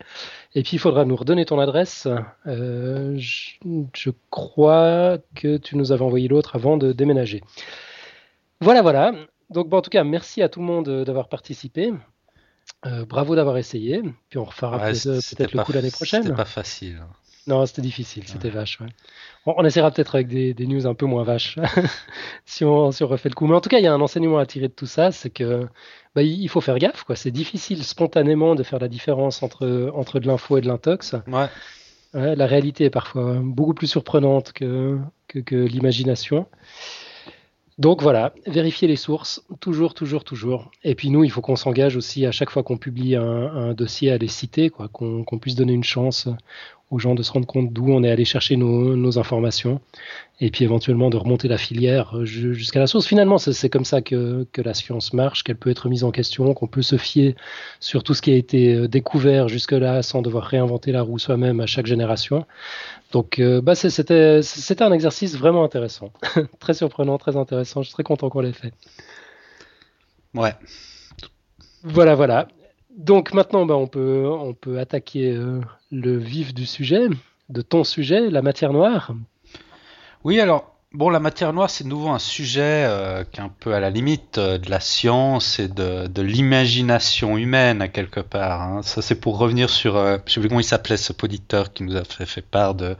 Et 0.55 0.63
puis 0.63 0.75
il 0.75 0.79
faudra 0.79 1.05
nous 1.05 1.15
redonner 1.15 1.45
ton 1.45 1.59
adresse. 1.59 2.07
Je, 2.45 3.51
je, 3.93 4.09
crois 4.29 5.17
que 5.35 5.57
tu 5.57 5.75
nous 5.75 5.91
avais 5.91 6.03
envoyé 6.03 6.27
l'autre 6.27 6.55
avant 6.55 6.77
de 6.77 6.91
déménager. 6.91 7.41
Voilà, 8.61 8.81
voilà. 8.81 9.13
Donc 9.49 9.69
bon, 9.69 9.77
en 9.77 9.81
tout 9.81 9.89
cas, 9.89 10.03
merci 10.03 10.41
à 10.41 10.49
tout 10.49 10.59
le 10.59 10.65
monde 10.65 11.03
d'avoir 11.03 11.29
participé. 11.29 11.93
Euh, 12.85 13.05
bravo 13.05 13.35
d'avoir 13.35 13.57
essayé. 13.57 14.01
Puis 14.29 14.37
on 14.37 14.43
refera 14.43 14.77
peut-être 14.77 15.53
le 15.53 15.63
coup 15.63 15.73
l'année 15.73 15.91
prochaine. 15.91 16.23
C'était 16.23 16.35
pas 16.35 16.45
facile. 16.45 17.01
Non, 17.47 17.65
c'était 17.65 17.81
difficile, 17.81 18.27
c'était 18.27 18.49
vache. 18.49 18.79
On, 19.45 19.63
essaiera 19.63 19.89
peut-être 19.89 20.15
avec 20.15 20.27
des, 20.27 20.67
news 20.67 20.85
un 20.85 20.93
peu 20.93 21.05
moins 21.05 21.23
vaches 21.23 21.57
si, 22.45 22.65
on, 22.65 22.89
refait 22.89 23.29
le 23.29 23.35
coup. 23.35 23.47
Mais 23.47 23.55
en 23.55 23.61
tout 23.61 23.69
cas, 23.69 23.77
il 23.77 23.85
y 23.85 23.87
a 23.87 23.93
un 23.93 24.01
enseignement 24.01 24.37
à 24.37 24.45
tirer 24.45 24.67
de 24.67 24.73
tout 24.73 24.85
ça, 24.85 25.13
c'est 25.13 25.29
que 25.29 25.65
bah, 26.13 26.23
il 26.23 26.49
faut 26.49 26.59
faire 26.59 26.77
gaffe. 26.77 27.05
C'est 27.15 27.31
difficile 27.31 27.85
spontanément 27.85 28.53
de 28.53 28.63
faire 28.63 28.79
la 28.79 28.89
différence 28.89 29.43
entre, 29.43 29.91
entre 29.95 30.19
de 30.19 30.27
l'info 30.27 30.57
et 30.57 30.61
de 30.61 30.67
l'intox. 30.67 31.15
Ouais. 31.27 31.47
la 32.13 32.45
réalité 32.47 32.83
est 32.83 32.89
parfois 32.89 33.37
beaucoup 33.41 33.73
plus 33.73 33.87
surprenante 33.87 34.51
que, 34.51 34.99
que, 35.29 35.39
que 35.39 35.55
l'imagination. 35.55 36.47
Donc 37.77 38.01
voilà, 38.01 38.33
vérifier 38.47 38.87
les 38.87 38.95
sources, 38.95 39.43
toujours, 39.59 39.93
toujours, 39.93 40.23
toujours. 40.23 40.71
Et 40.83 40.95
puis 40.95 41.11
nous, 41.11 41.23
il 41.23 41.29
faut 41.29 41.41
qu'on 41.41 41.55
s'engage 41.55 41.95
aussi 41.95 42.25
à 42.25 42.31
chaque 42.31 42.49
fois 42.49 42.63
qu'on 42.63 42.77
publie 42.77 43.15
un, 43.15 43.73
dossier 43.73 44.11
à 44.11 44.17
les 44.17 44.27
citer, 44.27 44.71
quoi, 44.71 44.87
qu'on 44.87 45.39
puisse 45.39 45.53
donner 45.55 45.73
une 45.73 45.83
chance 45.83 46.27
aux 46.89 46.99
gens 46.99 47.15
de 47.15 47.23
se 47.23 47.31
rendre 47.31 47.45
compte 47.45 47.73
d'où 47.73 47.91
on 47.91 48.03
est 48.03 48.09
allé 48.09 48.23
chercher 48.23 48.55
nos, 48.55 49.19
informations, 49.19 49.81
et 50.39 50.51
puis 50.51 50.63
éventuellement 50.63 51.09
de 51.09 51.17
remonter 51.17 51.47
la 51.47 51.57
filière 51.57 52.25
jusqu'à 52.25 52.79
la 52.79 52.87
source. 52.87 53.05
Finalement, 53.05 53.37
c'est 53.37 53.69
comme 53.69 53.83
ça 53.83 54.01
que, 54.01 54.45
la 54.57 54.73
science 54.73 55.13
marche, 55.13 55.43
qu'elle 55.43 55.57
peut 55.57 55.69
être 55.69 55.89
mise 55.89 56.03
en 56.03 56.11
question, 56.11 56.53
qu'on 56.53 56.67
peut 56.67 56.81
se 56.81 56.97
fier 56.97 57.35
sur 57.79 58.03
tout 58.03 58.13
ce 58.13 58.21
qui 58.21 58.31
a 58.31 58.35
été 58.35 58.73
euh, 58.73 58.87
découvert 58.87 59.47
jusque-là 59.49 60.01
sans 60.01 60.21
devoir 60.21 60.45
réinventer 60.45 60.91
la 60.91 61.01
roue 61.01 61.19
soi-même 61.19 61.59
à 61.59 61.65
chaque 61.65 61.85
génération. 61.85 62.45
Donc, 63.11 63.39
euh, 63.39 63.61
bah, 63.61 63.75
c'était 63.75 64.81
un 64.81 64.91
exercice 64.91 65.35
vraiment 65.37 65.63
intéressant, 65.63 66.11
très 66.59 66.73
surprenant, 66.73 67.17
très 67.17 67.35
intéressant. 67.35 67.81
Je 67.81 67.87
suis 67.87 67.93
très 67.93 68.03
content 68.03 68.29
qu'on 68.29 68.41
l'ait 68.41 68.53
fait. 68.53 68.73
Ouais. 70.33 70.53
Voilà, 71.83 72.15
voilà. 72.15 72.47
Donc 72.97 73.31
maintenant, 73.31 73.67
bah, 73.67 73.75
on, 73.75 73.85
peut, 73.85 74.79
attaquer 74.79 75.31
euh, 75.31 75.61
le 75.91 76.17
vif 76.17 76.55
du 76.55 76.65
sujet, 76.65 77.07
de 77.49 77.61
ton 77.61 77.83
sujet, 77.83 78.31
la 78.31 78.41
matière 78.41 78.73
noire. 78.73 79.11
Oui, 80.23 80.39
alors, 80.39 80.73
bon, 80.93 81.11
la 81.11 81.19
matière 81.19 81.53
noire, 81.53 81.69
c'est 81.69 81.85
nouveau 81.85 82.09
un 82.09 82.17
sujet 82.17 82.85
euh, 82.87 83.23
qui 83.23 83.39
est 83.39 83.43
un 83.43 83.51
peu 83.59 83.75
à 83.75 83.79
la 83.79 83.91
limite 83.91 84.39
euh, 84.39 84.57
de 84.57 84.71
la 84.71 84.79
science 84.79 85.59
et 85.59 85.67
de, 85.67 86.07
de 86.07 86.21
l'imagination 86.23 87.37
humaine, 87.37 87.83
à 87.83 87.87
quelque 87.87 88.19
part. 88.19 88.63
Hein. 88.63 88.81
Ça, 88.81 89.03
c'est 89.03 89.21
pour 89.21 89.37
revenir 89.37 89.69
sur, 89.69 89.93
je 90.25 90.33
sais 90.33 90.39
plus 90.39 90.49
comment 90.49 90.59
il 90.59 90.63
s'appelait, 90.63 90.97
ce 90.97 91.13
poditeur 91.13 91.73
qui 91.73 91.83
nous 91.83 91.95
a 91.95 92.03
fait, 92.03 92.41
part 92.41 92.73
de, 92.73 92.95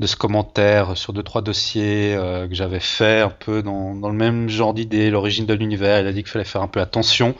de 0.00 0.06
ce 0.08 0.16
commentaire 0.16 0.96
sur 0.96 1.12
deux, 1.12 1.22
trois 1.22 1.42
dossiers 1.42 2.16
que 2.18 2.54
j'avais 2.54 2.80
fait, 2.80 3.20
un 3.20 3.30
peu 3.30 3.62
dans, 3.62 3.94
dans 3.94 4.08
le 4.08 4.16
même 4.16 4.48
genre 4.48 4.74
d'idée, 4.74 5.10
l'origine 5.10 5.46
de 5.46 5.54
l'univers. 5.54 6.00
Il 6.00 6.08
a 6.08 6.12
dit 6.12 6.24
qu'il 6.24 6.32
fallait 6.32 6.44
faire 6.44 6.62
un 6.62 6.66
peu 6.66 6.80
attention 6.80 7.36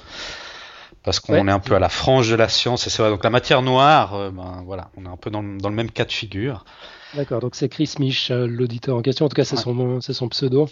parce 1.03 1.21
qu'on 1.21 1.49
est 1.49 1.53
un 1.53 1.59
peu 1.59 1.75
à 1.75 1.79
la 1.79 1.89
frange 1.89 2.31
de 2.31 2.37
la 2.37 2.49
science 2.49 2.87
et 2.87 2.91
c'est 2.91 3.03
vrai. 3.03 3.11
Donc 3.11 3.25
la 3.25 3.31
matière 3.31 3.63
noire, 3.63 4.15
euh, 4.15 4.31
ben, 4.31 4.63
voilà, 4.65 4.91
on 4.97 5.05
est 5.05 5.09
un 5.09 5.17
peu 5.17 5.31
dans, 5.31 5.43
dans, 5.43 5.69
le 5.69 5.75
même 5.75 5.91
cas 5.91 6.05
de 6.05 6.13
figure. 6.13 6.65
D'accord, 7.15 7.41
donc 7.41 7.55
c'est 7.55 7.69
Chris 7.69 7.95
Mich, 7.99 8.31
euh, 8.31 8.47
l'auditeur 8.47 8.97
en 8.97 9.03
question. 9.03 9.27
En 9.27 9.29
tout 9.29 9.35
cas, 9.35 9.45
c'est 9.45 9.57
son, 9.57 10.01
c'est 10.01 10.15
son 10.15 10.29
pseudo. 10.29 10.69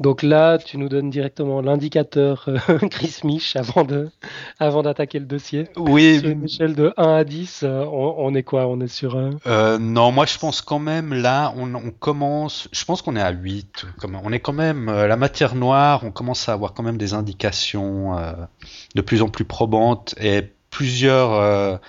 Donc 0.00 0.22
là, 0.22 0.58
tu 0.58 0.76
nous 0.76 0.88
donnes 0.88 1.08
directement 1.08 1.60
l'indicateur 1.60 2.46
euh, 2.48 2.78
Chris 2.90 3.20
Mich 3.22 3.54
avant 3.54 3.84
de, 3.84 4.10
avant 4.58 4.82
d'attaquer 4.82 5.20
le 5.20 5.26
dossier. 5.26 5.68
Oui. 5.76 6.18
Sur 6.18 6.30
une 6.30 6.44
échelle 6.44 6.74
de 6.74 6.92
1 6.96 7.14
à 7.14 7.24
10, 7.24 7.60
euh, 7.62 7.84
on, 7.84 8.34
est 8.34 8.42
quoi? 8.42 8.66
On 8.66 8.80
est 8.80 8.88
sur 8.88 9.16
un 9.16 9.30
euh, 9.46 9.78
Non, 9.78 10.10
moi 10.10 10.26
je 10.26 10.36
pense 10.38 10.62
quand 10.62 10.80
même 10.80 11.14
là, 11.14 11.54
on, 11.56 11.74
on 11.74 11.90
commence. 11.90 12.68
Je 12.72 12.84
pense 12.84 13.02
qu'on 13.02 13.14
est 13.14 13.22
à 13.22 13.30
8. 13.30 13.86
On 14.24 14.32
est 14.32 14.40
quand 14.40 14.52
même 14.52 14.86
la 14.86 15.16
matière 15.16 15.54
noire. 15.54 16.02
On 16.02 16.10
commence 16.10 16.48
à 16.48 16.54
avoir 16.54 16.74
quand 16.74 16.82
même 16.82 16.98
des 16.98 17.14
indications 17.14 18.16
de 18.94 19.00
plus 19.00 19.22
en 19.22 19.28
plus 19.28 19.44
probantes 19.44 20.14
et 20.20 20.42
plusieurs 20.70 21.80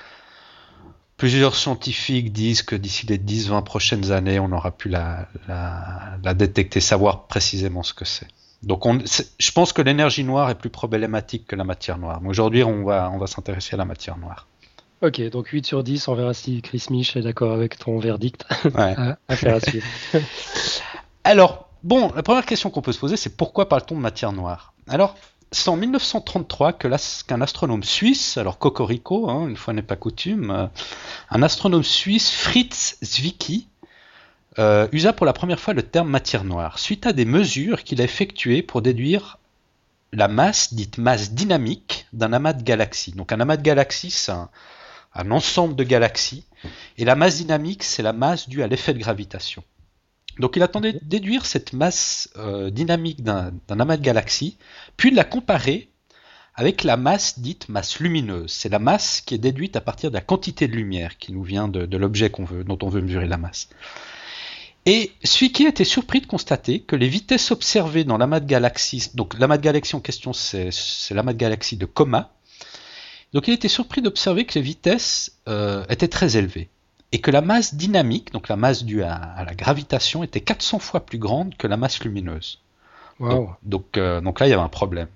Plusieurs 1.18 1.56
scientifiques 1.56 2.34
disent 2.34 2.62
que 2.62 2.76
d'ici 2.76 3.06
les 3.08 3.18
10-20 3.18 3.64
prochaines 3.64 4.12
années, 4.12 4.40
on 4.40 4.52
aura 4.52 4.72
pu 4.72 4.90
la, 4.90 5.30
la, 5.48 6.34
détecter, 6.34 6.82
savoir 6.82 7.28
précisément 7.28 7.84
ce 7.84 7.94
que 7.94 8.04
c'est. 8.04 8.28
Donc 8.64 8.86
on, 8.86 9.00
je 9.00 9.52
pense 9.52 9.72
que 9.72 9.82
l'énergie 9.82 10.24
noire 10.24 10.50
est 10.50 10.56
plus 10.56 10.70
problématique 10.70 11.48
que 11.48 11.56
la 11.56 11.64
matière 11.64 11.98
noire. 11.98 12.20
Mais 12.22 12.30
aujourd'hui, 12.30 12.64
on 12.64 12.84
va, 12.84 13.10
on 13.14 13.18
va 13.18 13.28
s'intéresser 13.28 13.76
à 13.76 13.78
la 13.78 13.86
matière 13.86 14.18
noire. 14.18 14.48
Ok, 15.02 15.22
donc 15.30 15.48
8 15.48 15.66
sur 15.66 15.84
10, 15.84 16.08
on 16.08 16.16
verra 16.16 16.34
si 16.34 16.62
Chris 16.62 16.88
Mich 16.90 17.16
est 17.16 17.22
d'accord 17.22 17.54
avec 17.54 17.78
ton 17.78 18.00
verdict. 18.00 18.46
Ouais. 18.66 18.96
à, 19.28 19.36
faire 19.36 19.56
à 19.56 19.60
suivre. 19.60 19.86
Alors, 21.24 21.70
bon, 21.84 22.12
la 22.16 22.24
première 22.24 22.46
question 22.46 22.70
qu'on 22.70 22.82
peut 22.82 22.92
se 22.92 23.00
poser, 23.00 23.16
c'est 23.16 23.38
pourquoi 23.38 23.70
parle-t-on 23.70 23.96
de 23.96 24.02
matière 24.02 24.32
noire? 24.32 24.74
Alors, 24.88 25.16
c'est 25.56 25.70
en 25.70 25.78
1933 25.78 26.74
qu'un 26.74 27.42
astronome 27.42 27.84
suisse, 27.84 28.38
alors 28.38 28.58
Cocorico, 28.58 29.30
hein, 29.30 29.48
une 29.48 29.56
fois 29.56 29.74
n'est 29.74 29.82
pas 29.82 29.96
coutume, 29.96 30.52
euh, 30.52 30.68
un 31.30 31.42
astronome 31.42 31.84
suisse, 31.84 32.30
Fritz 32.30 32.98
Zwicky, 33.04 33.68
euh, 34.60 34.88
usa 34.92 35.14
pour 35.14 35.26
la 35.26 35.34
première 35.34 35.60
fois 35.60 35.74
le 35.74 35.84
terme 35.84 36.10
matière 36.10 36.44
noire, 36.44 36.78
suite 36.78 37.08
à 37.08 37.14
des 37.14 37.26
mesures 37.26 37.84
qu'il 37.84 38.02
a 38.02 38.04
effectuées 38.04 38.64
pour 38.64 38.82
déduire 38.82 39.38
la 40.12 40.28
masse 40.28 40.74
dite 40.74 40.98
masse 40.98 41.32
dynamique 41.32 42.08
d'un 42.12 42.34
amas 42.34 42.54
de 42.54 42.64
galaxies. 42.64 43.14
Donc 43.14 43.32
un 43.32 43.40
amas 43.40 43.58
de 43.58 43.64
galaxies, 43.64 44.12
c'est 44.12 44.32
un, 44.34 44.50
un 45.14 45.32
ensemble 45.32 45.76
de 45.76 45.84
galaxies, 45.84 46.46
et 46.98 47.06
la 47.06 47.16
masse 47.16 47.38
dynamique, 47.38 47.84
c'est 47.84 48.04
la 48.04 48.14
masse 48.14 48.50
due 48.50 48.62
à 48.62 48.68
l'effet 48.68 48.94
de 48.94 49.00
gravitation. 49.00 49.64
Donc 50.40 50.56
il 50.56 50.64
attendait 50.64 51.00
déduire 51.02 51.46
cette 51.46 51.74
masse 51.74 52.30
euh, 52.38 52.70
dynamique 52.70 53.24
d'un 53.24 53.52
amas 53.70 53.98
de 53.98 54.02
galaxies, 54.02 54.58
puis 54.98 55.12
de 55.12 55.16
la 55.16 55.24
comparer 55.24 55.90
avec 56.56 56.84
la 56.84 56.98
masse 56.98 57.40
dite 57.40 57.70
masse 57.70 58.00
lumineuse. 58.00 58.52
C'est 58.52 58.70
la 58.70 58.80
masse 58.80 59.22
qui 59.22 59.36
est 59.36 59.40
déduite 59.40 59.76
à 59.76 59.82
partir 59.82 60.10
de 60.10 60.16
la 60.16 60.22
quantité 60.22 60.68
de 60.68 60.74
lumière 60.76 61.18
qui 61.18 61.34
nous 61.34 61.44
vient 61.44 61.68
de, 61.68 61.98
l'objet 61.98 62.32
dont 62.66 62.78
on 62.82 62.90
veut 62.90 63.02
mesurer 63.02 63.28
la 63.28 63.38
masse. 63.38 63.70
Et 64.86 65.12
Zwicky 65.26 65.66
a 65.66 65.70
été 65.70 65.84
surpris 65.84 66.22
de 66.22 66.28
constater 66.28 66.80
que 66.80 66.96
les 66.96 67.08
vitesses 67.08 67.52
observées 67.52 68.04
dans 68.04 68.18
l'amas 68.18 68.40
de 68.40 68.46
galaxies, 68.46 69.12
donc 69.16 69.38
l'amas 69.40 69.58
de 69.58 69.64
galaxies 69.64 69.96
en 69.96 70.00
question 70.00 70.32
c'est 70.32 70.70
l'amas 71.12 71.34
de 71.34 71.40
galaxies 71.40 71.78
de 71.78 71.86
Coma, 71.86 72.32
donc 73.34 73.48
il 73.48 73.54
été 73.54 73.68
surpris 73.68 74.02
d'observer 74.02 74.46
que 74.46 74.54
les 74.54 74.62
vitesses 74.62 75.40
euh, 75.50 75.84
étaient 75.90 76.08
très 76.08 76.38
élevées 76.38 76.70
et 77.16 77.22
que 77.22 77.32
la 77.32 77.40
masse 77.40 77.76
dynamique, 77.76 78.34
donc 78.34 78.50
la 78.50 78.58
masse 78.58 78.84
due 78.84 79.02
à, 79.02 79.46
la 79.48 79.56
gravitation, 79.56 80.22
était 80.22 80.42
400 80.42 80.80
fois 80.80 81.06
plus 81.06 81.18
grande 81.18 81.56
que 81.56 81.66
la 81.66 81.78
masse 81.78 82.04
lumineuse. 82.04 82.62
Donc, 83.64 83.98
euh, 83.98 84.20
donc, 84.20 84.42
là, 84.42 84.48
il 84.48 84.50
y 84.50 84.54
avait 84.54 84.62
un 84.62 84.68
problème, 84.68 85.08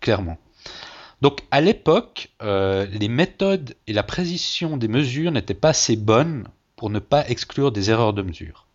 clairement. 0.00 0.38
Donc 1.22 1.40
à 1.50 1.60
l'époque, 1.60 2.30
euh, 2.40 2.86
les 2.86 3.08
méthodes 3.08 3.74
et 3.88 3.92
la 3.92 4.04
précision 4.04 4.76
des 4.76 4.86
mesures 4.86 5.32
n'étaient 5.32 5.54
pas 5.54 5.70
assez 5.70 5.96
bonnes 5.96 6.46
pour 6.76 6.88
ne 6.88 7.00
pas 7.00 7.28
exclure 7.28 7.72
des 7.72 7.90
erreurs 7.90 8.12
de 8.12 8.22
mesure. 8.22 8.68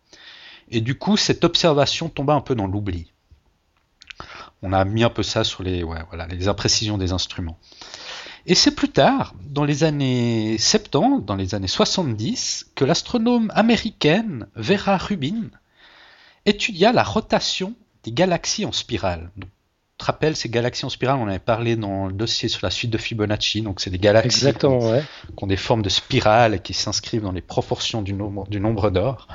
Et 0.68 0.82
du 0.82 0.98
coup, 0.98 1.16
cette 1.16 1.44
observation 1.44 2.10
tomba 2.10 2.34
un 2.34 2.42
peu 2.42 2.54
dans 2.54 2.66
l'oubli. 2.66 3.10
On 4.60 4.74
a 4.74 4.84
mis 4.84 5.02
un 5.02 5.08
peu 5.08 5.22
ça 5.22 5.44
sur 5.44 5.62
les, 5.62 5.82
voilà, 5.82 6.26
les 6.26 6.46
imprécisions 6.46 6.98
des 6.98 7.12
instruments. 7.12 7.58
Et 8.50 8.56
c'est 8.56 8.72
plus 8.72 8.88
tard, 8.88 9.32
dans 9.48 9.62
les 9.62 9.84
années 9.84 10.58
70, 10.58 11.24
dans 11.24 11.36
les 11.36 11.54
années 11.54 11.68
70, 11.68 12.72
que 12.74 12.84
l'astronome 12.84 13.52
américaine 13.54 14.48
Vera 14.56 14.96
Rubin 14.96 15.50
étudia 16.46 16.90
la 16.90 17.04
rotation 17.04 17.74
des 18.02 18.10
galaxies 18.10 18.64
en 18.64 18.72
spirale. 18.72 19.30
Donc, 19.36 19.50
tu 19.50 19.98
te 19.98 20.04
rappelles, 20.04 20.34
ces 20.34 20.48
galaxies 20.48 20.84
en 20.84 20.88
spirale, 20.88 21.18
on 21.20 21.28
avait 21.28 21.38
parlé 21.38 21.76
dans 21.76 22.08
le 22.08 22.12
dossier 22.12 22.48
sur 22.48 22.66
la 22.66 22.70
suite 22.72 22.90
de 22.90 22.98
Fibonacci, 22.98 23.62
donc 23.62 23.78
c'est 23.78 23.90
des 23.90 24.00
galaxies 24.00 24.52
qui, 24.52 24.66
ont, 24.66 25.00
des 25.46 25.56
formes 25.56 25.82
de 25.82 25.88
spirale 25.88 26.54
et 26.54 26.58
qui 26.58 26.74
s'inscrivent 26.74 27.22
dans 27.22 27.30
les 27.30 27.42
proportions 27.42 28.02
du 28.02 28.14
nombre, 28.14 28.48
du 28.48 28.58
nombre 28.58 28.90
d'or. 28.90 29.28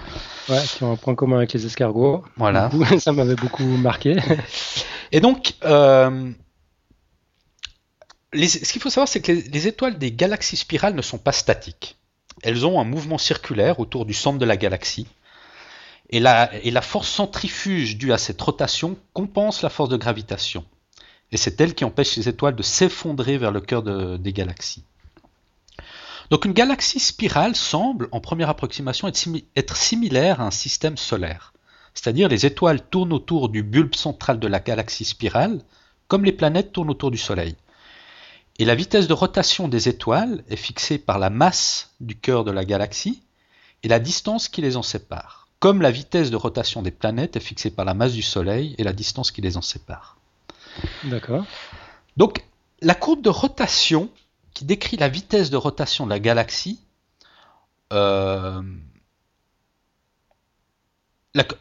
Ouais, 0.50 0.62
qui 0.62 0.84
ont 0.84 0.92
un 0.92 0.98
point 0.98 1.16
commun 1.16 1.38
avec 1.38 1.54
les 1.54 1.66
escargots. 1.66 2.26
Voilà. 2.36 2.70
ça 3.00 3.14
m'avait 3.14 3.36
beaucoup 3.36 3.64
marqué. 3.64 4.18
et 5.14 5.22
donc, 5.22 5.54
euh, 5.64 6.34
ce 8.36 8.72
qu'il 8.72 8.82
faut 8.82 8.90
savoir, 8.90 9.08
c'est 9.08 9.22
que 9.22 9.32
les, 9.32 9.68
étoiles 9.68 9.98
des 9.98 10.12
galaxies 10.12 10.58
spirales 10.58 10.96
ne 10.96 11.02
sont 11.02 11.18
pas 11.18 11.32
statiques. 11.32 11.98
Elles 12.44 12.66
ont 12.66 12.80
un 12.80 12.84
mouvement 12.84 13.18
circulaire 13.18 13.80
autour 13.80 14.06
du 14.06 14.14
centre 14.14 14.40
de 14.40 14.46
la 14.46 14.58
galaxie. 14.58 15.08
Et 16.10 16.20
la, 16.20 16.82
force 16.82 17.10
centrifuge 17.10 17.98
due 17.98 18.14
à 18.14 18.18
cette 18.18 18.42
rotation 18.42 18.98
compense 19.14 19.62
la 19.62 19.70
force 19.70 19.90
de 19.90 19.98
gravitation. 19.98 20.64
Et 21.32 21.38
c'est 21.38 21.60
elle 21.60 21.74
qui 21.74 21.86
empêche 21.86 22.16
les 22.16 22.30
étoiles 22.30 22.56
de 22.56 22.64
s'effondrer 22.64 23.38
vers 23.38 23.52
le 23.52 23.62
cœur 23.62 23.84
des 23.84 24.34
galaxies. 24.34 24.84
Donc 26.30 26.46
une 26.46 26.54
galaxie 26.54 27.00
spirale 27.00 27.56
semble, 27.56 28.08
en 28.12 28.20
première 28.20 28.50
approximation, 28.50 29.12
être 29.56 29.78
similaire 29.78 30.42
à 30.42 30.46
un 30.46 30.52
système 30.52 30.98
solaire. 30.98 31.54
C'est-à-dire 31.94 32.30
les 32.30 32.46
étoiles 32.46 32.82
tournent 32.82 33.14
autour 33.14 33.50
du 33.50 33.64
bulbe 33.64 33.96
central 33.96 34.40
de 34.40 34.48
la 34.48 34.60
galaxie 34.60 35.06
spirale, 35.06 35.62
comme 36.08 36.26
les 36.26 36.32
planètes 36.32 36.72
tournent 36.72 36.90
autour 36.90 37.10
du 37.10 37.18
Soleil. 37.18 37.56
Et 38.58 38.66
la 38.66 38.76
vitesse 38.76 39.08
de 39.08 39.14
rotation 39.14 39.68
des 39.68 39.90
étoiles 39.90 40.44
est 40.50 40.56
fixée 40.56 40.98
par 40.98 41.20
la 41.20 41.30
masse 41.30 41.92
du 42.00 42.16
cœur 42.16 42.46
de 42.46 42.52
la 42.52 42.64
galaxie 42.64 43.22
et 43.84 43.90
la 43.90 44.00
distance 44.00 44.48
qui 44.48 44.62
les 44.62 44.78
en 44.78 44.82
sépare, 44.82 45.50
comme 45.60 45.82
la 45.82 45.92
vitesse 45.92 46.32
de 46.32 46.38
rotation 46.38 46.82
des 46.82 46.92
planètes 46.92 47.36
est 47.36 47.42
fixée 47.42 47.70
par 47.70 47.84
la 47.84 47.94
masse 47.94 48.14
du 48.14 48.22
Soleil 48.22 48.74
et 48.78 48.84
la 48.84 48.94
distance 48.94 49.32
qui 49.32 49.42
les 49.42 49.58
en 49.58 49.62
sépare. 49.62 50.18
D'accord. 51.04 51.46
Donc, 52.16 52.46
la 52.82 52.96
courbe 52.96 53.22
de 53.22 53.30
rotation 53.30 54.10
qui 54.54 54.64
décrit 54.64 54.96
la 54.96 55.10
vitesse 55.10 55.50
de 55.50 55.58
rotation 55.58 56.06
de 56.06 56.12
la 56.12 56.20
galaxie, 56.20 56.80
euh, 57.92 58.62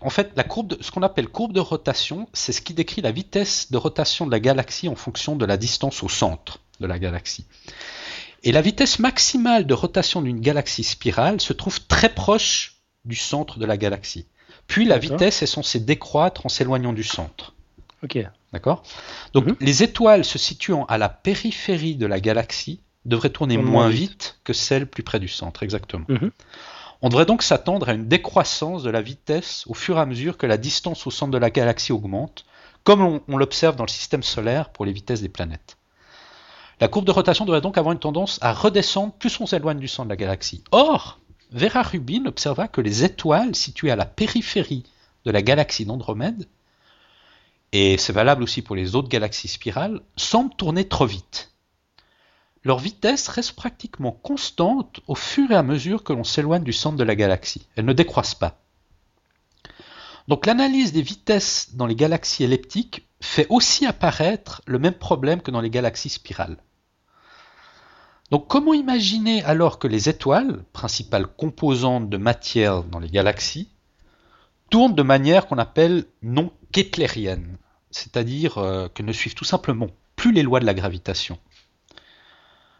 en 0.00 0.10
fait, 0.10 0.30
la 0.36 0.44
courbe 0.44 0.80
ce 0.80 0.92
qu'on 0.92 1.02
appelle 1.02 1.28
courbe 1.28 1.52
de 1.52 1.58
rotation, 1.58 2.28
c'est 2.32 2.52
ce 2.52 2.60
qui 2.60 2.72
décrit 2.72 3.02
la 3.02 3.10
vitesse 3.10 3.72
de 3.72 3.76
rotation 3.76 4.26
de 4.26 4.30
la 4.30 4.38
galaxie 4.38 4.88
en 4.88 4.94
fonction 4.94 5.34
de 5.34 5.44
la 5.44 5.56
distance 5.56 6.04
au 6.04 6.08
centre 6.08 6.60
de 6.80 6.86
la 6.86 6.98
galaxie. 6.98 7.46
Et 8.42 8.52
la 8.52 8.60
vitesse 8.60 8.98
maximale 8.98 9.66
de 9.66 9.74
rotation 9.74 10.20
d'une 10.22 10.40
galaxie 10.40 10.84
spirale 10.84 11.40
se 11.40 11.52
trouve 11.52 11.80
très 11.86 12.08
proche 12.10 12.76
du 13.04 13.16
centre 13.16 13.58
de 13.58 13.64
la 13.66 13.76
galaxie. 13.76 14.26
Puis 14.66 14.84
la 14.84 14.98
vitesse 14.98 15.42
est 15.42 15.46
censée 15.46 15.80
décroître 15.80 16.46
en 16.46 16.48
s'éloignant 16.48 16.92
du 16.92 17.04
centre. 17.04 17.54
Ok. 18.02 18.18
D'accord? 18.52 18.82
Donc 19.32 19.46
Mhm. 19.46 19.56
les 19.60 19.82
étoiles 19.82 20.24
se 20.24 20.38
situant 20.38 20.84
à 20.86 20.98
la 20.98 21.08
périphérie 21.08 21.96
de 21.96 22.06
la 22.06 22.20
galaxie 22.20 22.80
devraient 23.04 23.30
tourner 23.30 23.56
Moins 23.58 23.70
moins 23.70 23.88
vite. 23.88 24.00
vite 24.10 24.38
que 24.44 24.52
celles 24.52 24.86
plus 24.86 25.02
près 25.02 25.20
du 25.20 25.28
centre, 25.28 25.62
exactement. 25.62 26.04
Mhm. 26.08 26.30
On 27.02 27.08
devrait 27.10 27.26
donc 27.26 27.42
s'attendre 27.42 27.88
à 27.88 27.92
une 27.92 28.08
décroissance 28.08 28.82
de 28.82 28.90
la 28.90 29.02
vitesse 29.02 29.64
au 29.66 29.74
fur 29.74 29.98
et 29.98 30.00
à 30.00 30.06
mesure 30.06 30.38
que 30.38 30.46
la 30.46 30.56
distance 30.56 31.06
au 31.06 31.10
centre 31.10 31.32
de 31.32 31.38
la 31.38 31.50
galaxie 31.50 31.92
augmente, 31.92 32.46
comme 32.82 33.02
on, 33.02 33.20
on 33.28 33.36
l'observe 33.36 33.76
dans 33.76 33.84
le 33.84 33.90
système 33.90 34.22
solaire 34.22 34.70
pour 34.70 34.86
les 34.86 34.92
vitesses 34.92 35.20
des 35.20 35.28
planètes. 35.28 35.76
La 36.84 36.88
courbe 36.88 37.06
de 37.06 37.12
rotation 37.12 37.46
devrait 37.46 37.62
donc 37.62 37.78
avoir 37.78 37.94
une 37.94 37.98
tendance 37.98 38.38
à 38.42 38.52
redescendre 38.52 39.14
plus 39.14 39.40
on 39.40 39.46
s'éloigne 39.46 39.78
du 39.78 39.88
centre 39.88 40.04
de 40.04 40.12
la 40.12 40.16
galaxie. 40.16 40.62
Or, 40.70 41.18
Vera 41.50 41.80
Rubin 41.80 42.26
observa 42.26 42.68
que 42.68 42.82
les 42.82 43.04
étoiles 43.04 43.54
situées 43.54 43.90
à 43.90 43.96
la 43.96 44.04
périphérie 44.04 44.84
de 45.24 45.30
la 45.30 45.40
galaxie 45.40 45.86
d'Andromède, 45.86 46.46
et 47.72 47.96
c'est 47.96 48.12
valable 48.12 48.42
aussi 48.42 48.60
pour 48.60 48.76
les 48.76 48.96
autres 48.96 49.08
galaxies 49.08 49.48
spirales, 49.48 50.02
semblent 50.18 50.54
tourner 50.56 50.86
trop 50.86 51.06
vite. 51.06 51.52
Leur 52.64 52.80
vitesse 52.80 53.28
reste 53.28 53.52
pratiquement 53.52 54.12
constante 54.12 55.00
au 55.06 55.14
fur 55.14 55.50
et 55.52 55.56
à 55.56 55.62
mesure 55.62 56.04
que 56.04 56.12
l'on 56.12 56.22
s'éloigne 56.22 56.64
du 56.64 56.74
centre 56.74 56.98
de 56.98 57.04
la 57.04 57.16
galaxie. 57.16 57.66
Elles 57.76 57.86
ne 57.86 57.94
décroissent 57.94 58.34
pas. 58.34 58.58
Donc 60.28 60.44
l'analyse 60.44 60.92
des 60.92 61.00
vitesses 61.00 61.68
dans 61.76 61.86
les 61.86 61.96
galaxies 61.96 62.44
elliptiques 62.44 63.08
fait 63.22 63.46
aussi 63.48 63.86
apparaître 63.86 64.60
le 64.66 64.78
même 64.78 64.92
problème 64.92 65.40
que 65.40 65.50
dans 65.50 65.62
les 65.62 65.70
galaxies 65.70 66.10
spirales. 66.10 66.58
Donc 68.30 68.48
comment 68.48 68.74
imaginer 68.74 69.42
alors 69.44 69.78
que 69.78 69.86
les 69.86 70.08
étoiles, 70.08 70.64
principales 70.72 71.26
composantes 71.26 72.08
de 72.08 72.16
matière 72.16 72.82
dans 72.84 72.98
les 72.98 73.10
galaxies, 73.10 73.68
tournent 74.70 74.94
de 74.94 75.02
manière 75.02 75.46
qu'on 75.46 75.58
appelle 75.58 76.06
non 76.22 76.50
keplérienne, 76.72 77.58
c'est-à-dire 77.90 78.58
euh, 78.58 78.88
qu'elles 78.88 79.06
ne 79.06 79.12
suivent 79.12 79.34
tout 79.34 79.44
simplement 79.44 79.88
plus 80.16 80.32
les 80.32 80.42
lois 80.42 80.60
de 80.60 80.66
la 80.66 80.74
gravitation? 80.74 81.38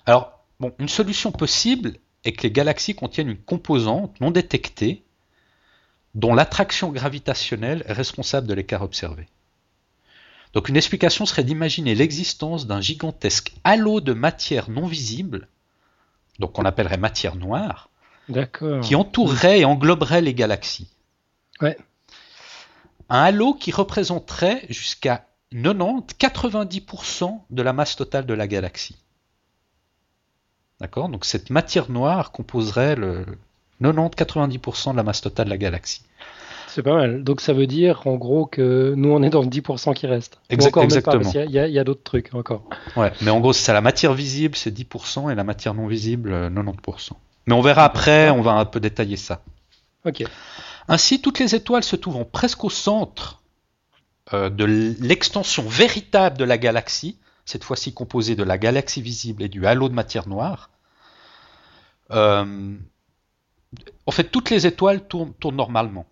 Alors, 0.06 0.44
bon, 0.60 0.72
une 0.78 0.88
solution 0.88 1.30
possible 1.30 1.98
est 2.24 2.32
que 2.32 2.42
les 2.42 2.50
galaxies 2.50 2.94
contiennent 2.94 3.30
une 3.30 3.42
composante 3.42 4.20
non 4.20 4.30
détectée 4.30 5.04
dont 6.14 6.34
l'attraction 6.34 6.90
gravitationnelle 6.90 7.84
est 7.86 7.92
responsable 7.92 8.46
de 8.46 8.54
l'écart 8.54 8.82
observé. 8.82 9.26
Donc 10.54 10.68
une 10.68 10.76
explication 10.76 11.26
serait 11.26 11.44
d'imaginer 11.44 11.94
l'existence 11.94 12.66
d'un 12.66 12.80
gigantesque 12.80 13.52
halo 13.64 14.00
de 14.00 14.12
matière 14.12 14.70
non 14.70 14.86
visible, 14.86 15.48
donc 16.38 16.52
qu'on 16.52 16.64
appellerait 16.64 16.96
matière 16.96 17.34
noire, 17.34 17.90
qui 18.82 18.94
entourerait 18.94 19.60
et 19.60 19.64
engloberait 19.64 20.22
les 20.22 20.32
galaxies. 20.32 20.88
Ouais. 21.60 21.76
Un 23.10 23.20
halo 23.20 23.54
qui 23.54 23.72
représenterait 23.72 24.64
jusqu'à 24.70 25.26
90-90% 25.52 27.40
de 27.50 27.62
la 27.62 27.72
masse 27.72 27.96
totale 27.96 28.26
de 28.26 28.34
la 28.34 28.46
galaxie. 28.46 28.96
D'accord? 30.80 31.08
Donc 31.08 31.24
cette 31.24 31.50
matière 31.50 31.90
noire 31.90 32.32
composerait 32.32 32.96
le 32.96 33.26
90-90% 33.82 34.92
de 34.92 34.96
la 34.96 35.02
masse 35.02 35.20
totale 35.20 35.46
de 35.46 35.50
la 35.50 35.58
galaxie. 35.58 36.02
C'est 36.68 36.82
pas 36.82 36.94
mal. 36.94 37.22
Donc 37.24 37.40
ça 37.40 37.52
veut 37.52 37.66
dire 37.66 38.06
en 38.06 38.16
gros 38.16 38.46
que 38.46 38.94
nous 38.96 39.10
on 39.10 39.22
est 39.22 39.30
dans 39.30 39.42
le 39.42 39.48
10% 39.48 39.94
qui 39.94 40.06
reste. 40.06 40.38
Exact- 40.50 40.68
encore 40.70 40.82
même 40.82 40.88
pas, 40.90 40.96
exactement. 40.96 41.22
parce 41.22 41.32
qu'il 41.32 41.54
y 41.54 41.58
a- 41.58 41.66
il 41.68 41.72
y 41.74 41.78
a, 41.78 41.84
d'autres 41.84 42.02
trucs 42.02 42.34
encore. 42.34 42.68
Ouais, 42.96 43.12
mais 43.22 43.30
en 43.30 43.40
gros, 43.40 43.52
c'est 43.52 43.72
la 43.72 43.80
matière 43.80 44.12
visible, 44.14 44.56
c'est 44.56 44.70
10%, 44.72 45.30
et 45.30 45.34
la 45.34 45.44
matière 45.44 45.74
non 45.74 45.86
visible, 45.86 46.32
euh, 46.32 46.50
90%. 46.50 47.16
Mais 47.46 47.54
on 47.54 47.60
verra 47.60 47.84
après, 47.84 48.30
on 48.30 48.42
va 48.42 48.52
un 48.52 48.64
peu 48.64 48.80
détailler 48.80 49.16
ça. 49.16 49.42
Ok. 50.04 50.24
Ainsi, 50.88 51.20
toutes 51.22 51.38
les 51.38 51.54
étoiles 51.54 51.84
se 51.84 51.96
trouvant 51.96 52.24
presque 52.24 52.64
au 52.64 52.70
centre 52.70 53.40
euh, 54.32 54.48
de 54.50 54.64
l'extension 54.64 55.62
véritable 55.68 56.38
de 56.38 56.44
la 56.44 56.56
galaxie, 56.58 57.18
cette 57.44 57.62
fois-ci 57.64 57.92
composée 57.92 58.36
de 58.36 58.42
la 58.42 58.56
galaxie 58.58 59.02
visible 59.02 59.42
et 59.42 59.48
du 59.48 59.66
halo 59.66 59.88
de 59.90 59.94
matière 59.94 60.26
noire, 60.28 60.70
euh, 62.10 62.74
en 64.06 64.10
fait, 64.10 64.24
toutes 64.24 64.50
les 64.50 64.66
étoiles 64.66 65.06
tournent, 65.06 65.32
tournent 65.34 65.56
normalement. 65.56 66.06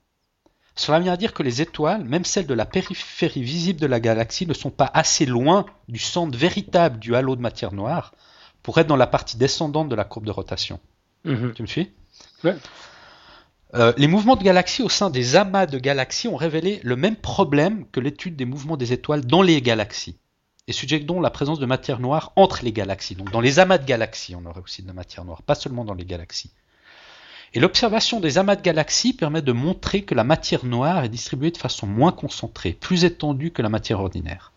Cela 0.74 1.00
vient 1.00 1.12
à 1.12 1.16
dire 1.16 1.34
que 1.34 1.42
les 1.42 1.60
étoiles, 1.60 2.04
même 2.04 2.24
celles 2.24 2.46
de 2.46 2.54
la 2.54 2.64
périphérie 2.64 3.42
visible 3.42 3.80
de 3.80 3.86
la 3.86 4.00
galaxie, 4.00 4.46
ne 4.46 4.54
sont 4.54 4.70
pas 4.70 4.90
assez 4.94 5.26
loin 5.26 5.66
du 5.88 5.98
centre 5.98 6.36
véritable 6.36 6.98
du 6.98 7.14
halo 7.14 7.36
de 7.36 7.42
matière 7.42 7.72
noire 7.72 8.12
pour 8.62 8.78
être 8.78 8.86
dans 8.86 8.96
la 8.96 9.06
partie 9.06 9.36
descendante 9.36 9.88
de 9.88 9.94
la 9.94 10.04
courbe 10.04 10.24
de 10.24 10.30
rotation. 10.30 10.80
Mhm. 11.24 11.52
Tu 11.54 11.62
me 11.62 11.66
suis? 11.66 11.90
Ouais. 12.42 12.56
Euh, 13.74 13.92
les 13.96 14.06
mouvements 14.06 14.36
de 14.36 14.42
galaxies 14.42 14.82
au 14.82 14.88
sein 14.88 15.08
des 15.08 15.36
amas 15.36 15.66
de 15.66 15.78
galaxies 15.78 16.28
ont 16.28 16.36
révélé 16.36 16.80
le 16.82 16.96
même 16.96 17.16
problème 17.16 17.86
que 17.90 18.00
l'étude 18.00 18.36
des 18.36 18.44
mouvements 18.44 18.76
des 18.76 18.92
étoiles 18.92 19.24
dans 19.24 19.40
les 19.40 19.62
galaxies, 19.62 20.16
et 20.68 20.72
suggèrent 20.72 21.04
donc 21.04 21.22
la 21.22 21.30
présence 21.30 21.58
de 21.58 21.66
matière 21.66 21.98
noire 21.98 22.32
entre 22.36 22.64
les 22.64 22.72
galaxies. 22.72 23.14
Donc 23.14 23.30
dans 23.30 23.40
les 23.40 23.58
amas 23.58 23.78
de 23.78 23.86
galaxies, 23.86 24.36
on 24.36 24.44
aurait 24.44 24.60
aussi 24.60 24.82
de 24.82 24.88
la 24.88 24.92
matière 24.92 25.24
noire, 25.24 25.42
pas 25.42 25.54
seulement 25.54 25.84
dans 25.84 25.94
les 25.94 26.04
galaxies. 26.04 26.52
Et 27.54 27.60
l'observation 27.60 28.20
des 28.20 28.38
amas 28.38 28.56
de 28.56 28.62
galaxies 28.62 29.12
permet 29.12 29.42
de 29.42 29.52
montrer 29.52 30.02
que 30.02 30.14
la 30.14 30.24
matière 30.24 30.64
noire 30.64 31.04
est 31.04 31.10
distribuée 31.10 31.50
de 31.50 31.58
façon 31.58 31.86
moins 31.86 32.12
concentrée, 32.12 32.72
plus 32.72 33.04
étendue 33.04 33.50
que 33.50 33.62
la 33.62 33.68
matière 33.68 34.00
ordinaire. 34.00 34.52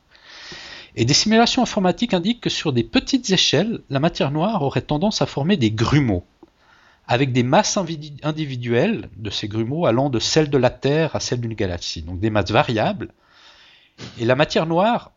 Et 0.96 1.04
des 1.04 1.14
simulations 1.14 1.62
informatiques 1.62 2.14
indiquent 2.14 2.42
que 2.42 2.50
sur 2.50 2.72
des 2.72 2.84
petites 2.84 3.30
échelles, 3.30 3.82
la 3.90 4.00
matière 4.00 4.32
noire 4.32 4.62
aurait 4.62 4.82
tendance 4.82 5.22
à 5.22 5.26
former 5.26 5.58
des 5.58 5.72
grumeaux 5.72 6.24
avec 7.08 7.32
des 7.32 7.44
masses 7.44 7.78
individuelles 8.24 9.10
de 9.18 9.30
ces 9.30 9.48
grumeaux 9.48 9.86
allant 9.86 10.10
de 10.10 10.20
celles 10.20 10.50
de 10.50 10.58
la 10.58 10.70
Terre 10.70 11.16
à 11.16 11.20
celles 11.20 11.42
d'une 11.42 11.54
galaxie, 11.54 12.02
donc 12.02 12.20
des 12.20 12.30
masses 12.30 12.52
variables. 12.52 13.10
Et 14.20 14.26
la 14.26 14.36
matière 14.36 14.66
noire 14.66 15.12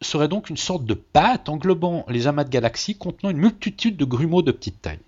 serait 0.00 0.28
donc 0.28 0.50
une 0.50 0.56
sorte 0.56 0.84
de 0.84 0.94
pâte 0.94 1.48
englobant 1.48 2.04
les 2.08 2.26
amas 2.26 2.44
de 2.44 2.50
galaxies 2.50 2.96
contenant 2.96 3.30
une 3.30 3.38
multitude 3.38 3.96
de 3.96 4.04
grumeaux 4.04 4.42
de 4.42 4.52
petite 4.52 4.82
taille. 4.82 4.98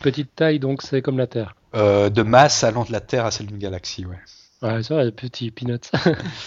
Petite 0.00 0.34
taille 0.34 0.58
donc 0.58 0.82
c'est 0.82 1.02
comme 1.02 1.18
la 1.18 1.26
Terre. 1.26 1.54
Euh, 1.74 2.10
de 2.10 2.22
masse 2.22 2.64
allant 2.64 2.84
de 2.84 2.92
la 2.92 3.00
Terre 3.00 3.26
à 3.26 3.30
celle 3.30 3.46
d'une 3.46 3.58
galaxie, 3.58 4.06
ouais. 4.06 4.18
Ouais, 4.62 4.82
ça 4.82 4.96
va, 4.96 5.10
petit 5.12 5.50
peanut. 5.50 5.90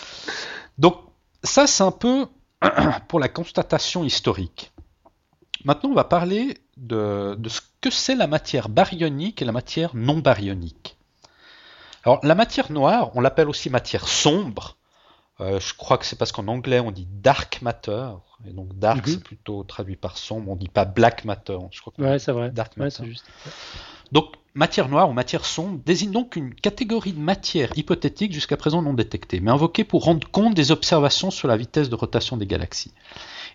Donc 0.78 0.98
ça 1.44 1.68
c'est 1.68 1.84
un 1.84 1.92
peu 1.92 2.28
pour 3.08 3.20
la 3.20 3.30
constatation 3.30 4.04
historique. 4.04 4.74
Maintenant 5.64 5.92
on 5.92 5.96
va 5.96 6.04
parler 6.04 6.58
de, 6.78 7.36
de 7.38 7.50
ce 7.50 7.62
que 7.80 7.90
c'est 7.90 8.16
la 8.16 8.28
matière 8.28 8.68
baryonique 8.68 9.42
et 9.42 9.46
la 9.46 9.52
matière 9.52 9.96
non 9.96 10.18
baryonique. 10.18 10.98
Alors 12.04 12.20
la 12.24 12.36
matière 12.36 12.72
noire, 12.72 13.12
on 13.16 13.22
l'appelle 13.22 13.48
aussi 13.48 13.70
matière 13.70 14.08
sombre. 14.08 14.78
Euh, 15.42 15.60
je 15.60 15.74
crois 15.74 15.98
que 15.98 16.06
c'est 16.06 16.18
parce 16.18 16.32
qu'en 16.32 16.48
anglais 16.48 16.80
on 16.80 16.92
dit 16.92 17.08
dark 17.24 17.62
matter, 17.62 18.10
et 18.48 18.52
donc 18.52 18.78
dark 18.78 19.08
Mhm. 19.08 19.14
c'est 19.14 19.24
plutôt 19.24 19.64
traduit 19.64 19.96
par 19.96 20.18
sombre, 20.18 20.52
on 20.52 20.56
dit 20.56 20.68
pas 20.70 20.86
black 20.86 21.26
matter. 21.26 21.58
Je 21.72 21.82
crois 21.82 21.94
ouais, 21.98 22.20
c'est 22.20 22.32
vrai. 22.32 22.52
Dark 22.52 22.74
Ouais, 22.78 22.86
matter. 22.86 22.98
c'est 23.00 23.06
juste. 23.06 23.26
donc, 24.12 24.34
matière 24.54 24.88
noire 24.90 25.10
ou 25.10 25.14
matière 25.14 25.46
sombre 25.46 25.80
désigne 25.86 26.12
donc 26.12 26.36
une 26.36 26.54
catégorie 26.54 27.14
de 27.14 27.20
matière 27.20 27.72
hypothétique 27.76 28.34
jusqu'à 28.34 28.58
présent 28.58 28.82
non 28.82 28.94
détectée, 28.94 29.40
mais 29.40 29.50
invoquée 29.52 29.84
pour 29.84 30.04
rendre 30.04 30.28
compte 30.30 30.54
des 30.54 30.72
observations 30.72 31.32
sur 31.32 31.48
la 31.48 31.58
vitesse 31.58 31.90
de 31.90 31.96
rotation 31.96 32.38
des 32.38 32.46
galaxies. 32.46 32.94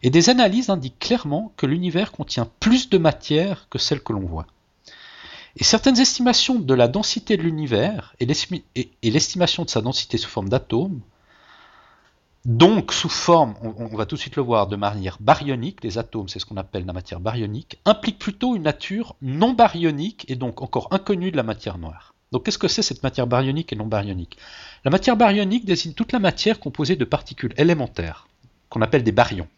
Et 0.03 0.11
des 0.11 0.29
analyses 0.31 0.70
indiquent 0.70 0.99
clairement 0.99 1.53
que 1.57 1.66
l'univers 1.66 2.11
contient 2.12 2.49
plus 2.61 2.88
de 2.90 2.99
matière 2.99 3.68
que 3.70 3.79
celle 3.79 4.03
que 4.03 4.12
l'on 4.12 4.27
voit. 4.27 4.46
Et 5.59 5.64
certaines 5.64 5.99
estimations 5.99 6.59
de 6.59 6.75
la 6.75 6.87
densité 6.88 7.37
de 7.37 7.42
l'univers 7.42 8.14
et 8.20 8.27
l'estimation 9.11 9.64
de 9.64 9.70
sa 9.70 9.81
densité 9.81 10.18
sous 10.18 10.29
forme 10.29 10.49
d'atomes, 10.51 11.01
donc 12.46 12.92
sous 12.92 13.09
forme, 13.09 13.56
on, 13.61 13.88
va 13.96 14.06
tout 14.06 14.14
de 14.14 14.20
suite 14.20 14.37
le 14.37 14.42
voir, 14.42 14.68
de 14.68 14.76
manière 14.76 15.16
baryonique, 15.18 15.82
les 15.82 15.98
atomes 15.98 16.28
c'est 16.28 16.38
ce 16.38 16.46
qu'on 16.46 16.56
appelle 16.56 16.87
la 16.87 16.92
matière 16.92 17.18
baryonique, 17.18 17.80
implique 17.85 18.20
plutôt 18.20 18.54
une 18.54 18.62
nature 18.62 19.16
non 19.20 19.52
baryonique 19.52 20.24
et 20.28 20.37
donc 20.37 20.62
encore 20.62 20.87
inconnue 20.92 21.32
de 21.32 21.37
la 21.37 21.42
matière 21.42 21.76
noire. 21.76 22.14
Donc 22.30 22.44
qu'est-ce 22.44 22.59
que 22.59 22.68
c'est 22.68 22.82
cette 22.82 23.02
matière 23.02 23.26
baryonique 23.26 23.72
et 23.72 23.76
non 23.76 23.88
baryonique? 23.88 24.38
La 24.85 24.92
matière 24.92 25.16
baryonique 25.16 25.64
désigne 25.64 25.92
toute 25.92 26.12
la 26.12 26.20
matière 26.20 26.61
composée 26.61 26.94
de 26.94 27.04
particules 27.04 27.52
élémentaires, 27.56 28.28
qu'on 28.68 28.80
appelle 28.80 29.02
des 29.02 29.11
baryons. 29.11 29.48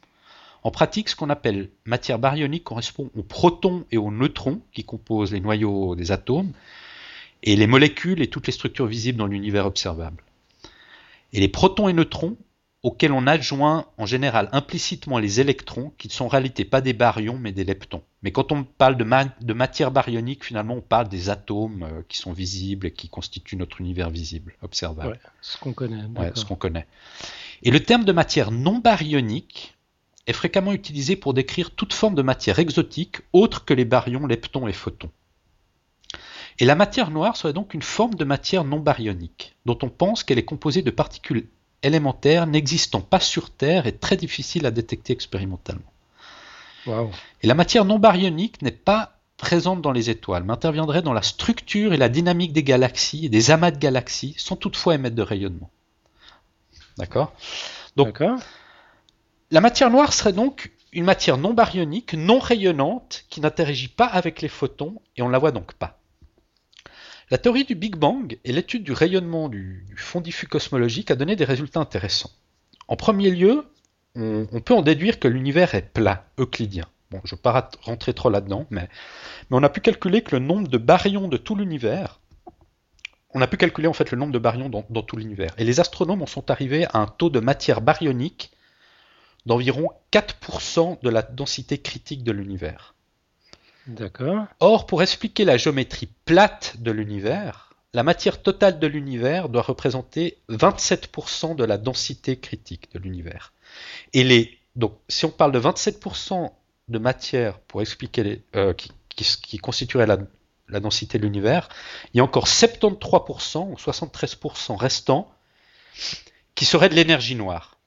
En 0.63 0.71
pratique, 0.71 1.11
ce 1.11 1.17
qu'on 1.17 1.29
appelle 1.29 1.69
matière 1.85 2.19
baryonique 2.19 2.65
correspond 2.65 3.11
aux 3.15 3.23
protons 3.23 3.85
et 3.93 3.99
aux 3.99 4.11
neutrons 4.11 4.63
qui 4.73 4.85
composent 4.85 5.33
les 5.33 5.41
noyaux 5.41 5.95
des 5.95 6.11
atomes, 6.11 6.53
et 7.43 7.55
les 7.55 7.67
molécules 7.67 8.23
et 8.23 8.29
toutes 8.29 8.47
les 8.47 8.53
structures 8.55 8.87
visibles 8.87 9.19
dans 9.19 9.27
l'univers 9.27 9.67
observable. 9.67 10.25
Et 11.35 11.41
les 11.41 11.49
protons 11.49 11.89
et 11.89 11.93
neutrons, 11.93 12.39
auxquels 12.85 13.13
on 13.13 13.27
adjoint 13.27 13.87
en 13.99 14.07
général 14.07 14.49
implicitement 14.53 15.19
les 15.19 15.41
électrons, 15.41 15.93
qui 15.99 16.09
ne 16.09 16.13
sont 16.13 16.27
en 16.27 16.29
réalité 16.29 16.65
pas 16.65 16.81
des 16.81 16.93
baryons 16.93 17.37
mais 17.39 17.53
des 17.53 17.65
leptons. 17.65 18.03
Mais 18.23 18.31
quand 18.31 18.53
on 18.53 18.65
parle 18.65 18.97
de, 18.97 19.05
ma- 19.05 19.25
de 19.41 19.53
matière 19.53 19.91
baryonique, 19.91 20.45
finalement 20.45 20.75
on 20.75 20.81
parle 20.81 21.09
des 21.09 21.29
atomes 21.29 21.83
euh, 21.83 22.03
qui 22.09 22.19
sont 22.19 22.33
visibles 22.33 22.87
et 22.87 22.93
qui 22.93 23.09
constituent 23.09 23.57
notre 23.57 23.81
univers 23.81 24.11
visible, 24.11 24.55
observable. 24.63 25.11
Ouais, 25.11 25.19
ce 25.41 25.59
qu'on 25.59 25.73
connaît. 25.73 26.05
Ouais, 26.17 26.31
ce 26.35 26.45
qu'on 26.45 26.57
connaît. 26.57 26.87
Et 27.65 27.71
le 27.73 27.81
terme 27.81 28.05
de 28.05 28.13
matière 28.13 28.53
non 28.53 28.79
baryonique 28.79 29.75
est 30.29 30.33
fréquemment 30.33 30.73
utilisé 30.73 31.17
pour 31.17 31.35
décrire 31.35 31.73
toute 31.73 31.93
forme 31.93 32.15
de 32.15 32.23
matière 32.23 32.59
exotique 32.61 33.23
autre 33.33 33.65
que 33.65 33.75
les 33.75 33.85
baryons, 33.87 34.27
leptons 34.27 34.69
et 34.69 34.73
photons. 34.73 35.11
Et 36.61 36.65
la 36.65 36.75
matière 36.75 37.11
noire 37.11 37.37
serait 37.37 37.53
donc 37.53 37.73
une 37.75 37.83
forme 37.83 38.15
de 38.15 38.25
matière 38.25 38.65
non 38.65 38.81
baryonique, 38.81 39.57
dont 39.65 39.79
on 39.83 39.89
pense 39.89 40.23
qu'elle 40.25 40.39
est 40.39 40.45
composée 40.45 40.83
de 40.83 40.91
particules 40.91 41.49
élémentaire 41.83 42.47
n'existant 42.47 43.01
pas 43.01 43.21
sur 43.21 43.51
Terre 43.51 43.87
et 43.87 43.97
très 43.97 44.17
difficile 44.17 44.67
à 44.67 44.71
détecter 44.71 45.13
expérimentalement. 45.13 45.93
Et 47.43 47.47
la 47.47 47.55
matière 47.55 47.85
non 47.85 47.99
baryonique 47.99 48.63
n'est 48.63 48.71
pas 48.71 49.19
présente 49.37 49.83
dans 49.83 49.93
les 49.93 50.11
étoiles, 50.11 50.43
mais 50.45 50.53
interviendrait 50.53 51.03
dans 51.03 51.13
la 51.13 51.23
structure 51.23 51.93
et 51.93 51.97
la 51.97 52.09
dynamique 52.09 52.53
des 52.53 52.63
galaxies 52.65 53.27
et 53.27 53.29
des 53.29 53.51
amas 53.51 53.71
de 53.71 53.79
galaxies, 53.79 54.35
sans 54.39 54.57
toutefois 54.57 54.95
émettre 54.95 55.15
de 55.15 55.23
rayonnement. 55.23 55.71
D'accord? 56.97 57.33
Donc, 57.95 58.19
D'accord. 58.19 58.41
la 59.51 59.61
matière 59.61 59.91
noire 59.91 60.13
serait 60.13 60.33
donc 60.33 60.73
une 60.93 61.05
matière 61.05 61.37
non 61.37 61.53
baryonique, 61.53 62.15
non 62.15 62.39
rayonnante, 62.39 63.25
qui 63.29 63.41
n'interagit 63.41 63.89
pas 63.89 64.07
avec 64.07 64.41
les 64.41 64.49
photons, 64.49 65.01
et 65.17 65.23
on 65.23 65.29
ne 65.29 65.33
la 65.33 65.39
voit 65.39 65.53
donc 65.53 65.75
pas. 65.75 65.98
La 67.31 67.37
théorie 67.37 67.65
du 67.65 67.75
Big 67.75 67.95
Bang 67.95 68.39
et 68.45 68.53
l'étude 68.53 68.85
du 68.85 68.93
rayonnement 68.93 69.51
du, 69.51 69.85
fond 69.99 70.23
diffus 70.23 70.47
cosmologique 70.47 71.11
a 71.11 71.15
donné 71.15 71.37
des 71.37 71.45
résultats 71.45 71.81
intéressants. 71.81 72.31
En 72.87 72.97
premier 72.97 73.31
lieu, 73.31 73.67
on, 74.15 74.47
peut 74.65 74.73
en 74.73 74.81
déduire 74.81 75.21
que 75.21 75.29
l'univers 75.29 75.75
est 75.75 75.93
plat, 75.93 76.25
euclidien. 76.39 76.87
Bon, 77.11 77.21
je 77.25 77.35
ne 77.35 77.37
vais 77.37 77.43
pas 77.43 77.71
rentrer 77.83 78.15
trop 78.15 78.31
là-dedans, 78.31 78.67
mais, 78.71 78.89
mais 79.51 79.57
on 79.59 79.63
a 79.63 79.69
pu 79.69 79.83
calculer 79.83 80.23
que 80.23 80.37
le 80.37 80.43
nombre 80.43 80.69
de 80.69 80.79
baryons 80.79 81.29
de 81.29 81.37
tout 81.37 81.55
l'univers, 81.55 82.21
on 83.35 83.43
a 83.43 83.47
pu 83.47 83.59
calculer 83.59 83.89
en 83.89 83.93
fait 83.93 84.11
le 84.11 84.17
nombre 84.17 84.33
de 84.33 84.39
baryons 84.39 84.71
dans, 84.71 84.87
dans 84.89 85.03
tout 85.03 85.17
l'univers. 85.17 85.53
Et 85.59 85.65
les 85.65 85.81
astronomes 85.81 86.23
en 86.23 86.27
sont 86.27 86.51
arrivés 86.51 86.87
à 86.87 86.99
un 86.99 87.07
taux 87.07 87.29
de 87.29 87.41
matière 87.41 87.83
baryonique 87.83 88.53
d'environ 89.45 89.91
4% 90.13 91.03
de 91.03 91.11
la 91.11 91.21
densité 91.21 91.77
critique 91.77 92.25
de 92.25 92.33
l'univers. 92.33 92.95
D'accord. 93.89 94.45
Or, 94.61 94.87
pour 94.87 95.03
expliquer 95.03 95.47
la 95.47 95.57
géométrie 95.57 96.11
plate 96.27 96.77
de 96.79 96.91
l'univers, 96.91 97.75
la 97.95 98.03
matière 98.03 98.43
totale 98.43 98.79
de 98.79 98.87
l'univers 98.87 99.49
doit 99.49 99.63
représenter 99.63 100.37
27% 100.51 101.57
de 101.57 101.65
la 101.65 101.79
densité 101.79 102.39
critique 102.39 102.93
de 102.93 102.99
l'univers. 102.99 103.55
Et 104.13 104.25
les, 104.25 104.59
donc, 104.77 104.95
si 105.09 105.25
on 105.25 105.31
parle 105.31 105.53
de 105.53 105.61
27% 105.61 106.53
de 106.89 106.99
matière 106.99 107.59
pour 107.61 107.81
expliquer 107.81 108.23
les, 108.23 108.43
euh, 108.57 108.75
qui, 108.75 108.93
qui, 109.09 109.25
qui 109.25 109.57
constituerait 109.57 110.07
la, 110.07 110.19
la 110.69 110.81
densité 110.81 111.19
de 111.19 111.25
l'univers, 111.25 111.71
il 112.13 112.19
y 112.19 112.21
a 112.21 112.25
encore 112.25 112.47
73% 112.47 113.71
ou 113.71 113.75
73% 113.75 114.77
restants 114.77 115.33
qui 116.55 116.67
seraient 116.67 116.91
de 116.91 116.95
l'énergie 116.95 117.37
noire. 117.37 117.79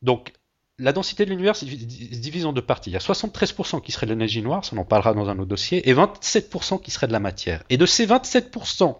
Donc, 0.00 0.32
la 0.78 0.92
densité 0.92 1.24
de 1.24 1.30
l'univers 1.30 1.56
se 1.56 1.64
divi- 1.64 2.14
se 2.14 2.20
divise 2.20 2.44
en 2.46 2.52
deux 2.52 2.62
parties. 2.64 2.90
Il 2.90 2.92
y 2.92 2.96
a 2.96 3.00
73% 3.00 3.80
qui 3.80 3.92
serait 3.92 4.06
de 4.06 4.12
l'énergie 4.12 4.42
noire, 4.42 4.64
ça 4.64 4.76
on 4.76 4.78
en 4.80 4.84
parlera 4.84 5.14
dans 5.14 5.28
un 5.28 5.38
autre 5.38 5.48
dossier, 5.48 5.88
et 5.88 5.94
27% 5.94 6.80
qui 6.80 6.90
serait 6.90 7.06
de 7.06 7.12
la 7.12 7.20
matière. 7.20 7.62
Et 7.70 7.76
de 7.78 7.86
ces 7.86 8.06
27% 8.06 8.98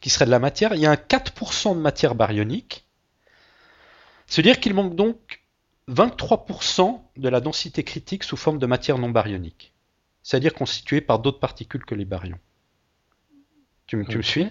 qui 0.00 0.10
seraient 0.10 0.26
de 0.26 0.30
la 0.30 0.38
matière, 0.38 0.74
il 0.74 0.80
y 0.80 0.86
a 0.86 0.90
un 0.92 0.94
4% 0.96 1.74
de 1.74 1.80
matière 1.80 2.14
baryonique. 2.14 2.84
C'est-à-dire 4.26 4.60
qu'il 4.60 4.74
manque 4.74 4.94
donc 4.94 5.42
23% 5.88 7.00
de 7.16 7.28
la 7.28 7.40
densité 7.40 7.82
critique 7.82 8.22
sous 8.22 8.36
forme 8.36 8.58
de 8.58 8.66
matière 8.66 8.98
non 8.98 9.10
baryonique. 9.10 9.72
C'est-à-dire 10.22 10.54
constituée 10.54 11.00
par 11.00 11.18
d'autres 11.18 11.40
particules 11.40 11.84
que 11.84 11.94
les 11.94 12.04
baryons. 12.04 12.38
Tu, 13.86 13.96
me- 13.96 14.04
tu 14.04 14.16
me 14.18 14.22
Ok. 14.22 14.24
suis? 14.26 14.46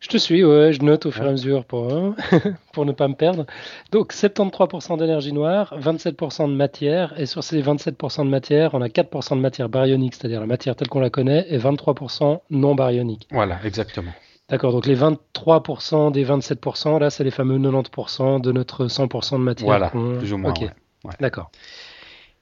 Je 0.00 0.08
te 0.08 0.16
suis, 0.16 0.44
ouais, 0.44 0.72
je 0.72 0.82
note 0.82 1.06
au 1.06 1.10
fur 1.10 1.24
et 1.24 1.28
à 1.28 1.32
mesure 1.32 1.64
pour, 1.64 1.92
euh, 1.92 2.12
pour 2.72 2.86
ne 2.86 2.92
pas 2.92 3.08
me 3.08 3.14
perdre. 3.14 3.46
Donc 3.90 4.12
73% 4.12 4.98
d'énergie 4.98 5.32
noire, 5.32 5.74
27% 5.80 6.48
de 6.48 6.54
matière, 6.54 7.18
et 7.18 7.26
sur 7.26 7.42
ces 7.42 7.60
27% 7.62 8.24
de 8.24 8.30
matière, 8.30 8.74
on 8.74 8.82
a 8.82 8.88
4% 8.88 9.36
de 9.36 9.40
matière 9.40 9.68
baryonique, 9.68 10.14
c'est-à-dire 10.14 10.40
la 10.40 10.46
matière 10.46 10.76
telle 10.76 10.88
qu'on 10.88 11.00
la 11.00 11.10
connaît, 11.10 11.46
et 11.48 11.58
23% 11.58 12.40
non 12.50 12.74
baryonique. 12.74 13.26
Voilà, 13.30 13.58
exactement. 13.64 14.12
D'accord, 14.48 14.72
donc 14.72 14.86
les 14.86 14.96
23% 14.96 16.12
des 16.12 16.24
27%, 16.24 17.00
là, 17.00 17.10
c'est 17.10 17.24
les 17.24 17.32
fameux 17.32 17.58
90% 17.58 18.40
de 18.40 18.52
notre 18.52 18.86
100% 18.86 19.32
de 19.32 19.36
matière. 19.38 19.66
Voilà, 19.66 19.90
plus 19.90 20.32
ou 20.32 20.38
moins. 20.38 20.50
Ok, 20.50 20.60
ouais. 20.60 20.70
Ouais. 21.04 21.14
d'accord. 21.20 21.50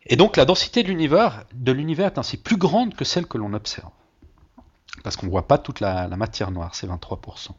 Et 0.07 0.17
donc 0.17 0.37
la 0.37 0.45
densité 0.45 0.83
de 0.83 0.89
l'univers 0.89 1.47
est 2.07 2.19
ainsi 2.19 2.37
plus 2.37 2.59
grande 2.59 2.95
que 2.95 3.05
celle 3.05 3.27
que 3.27 3.39
l'on 3.39 3.55
observe. 3.55 3.91
Parce 5.05 5.17
qu'on 5.17 5.27
ne 5.27 5.31
voit 5.31 5.47
pas 5.47 5.59
toute 5.59 5.81
la, 5.81 6.09
matière 6.09 6.51
noire, 6.51 6.75
c'est 6.75 6.89
23%. 6.89 7.51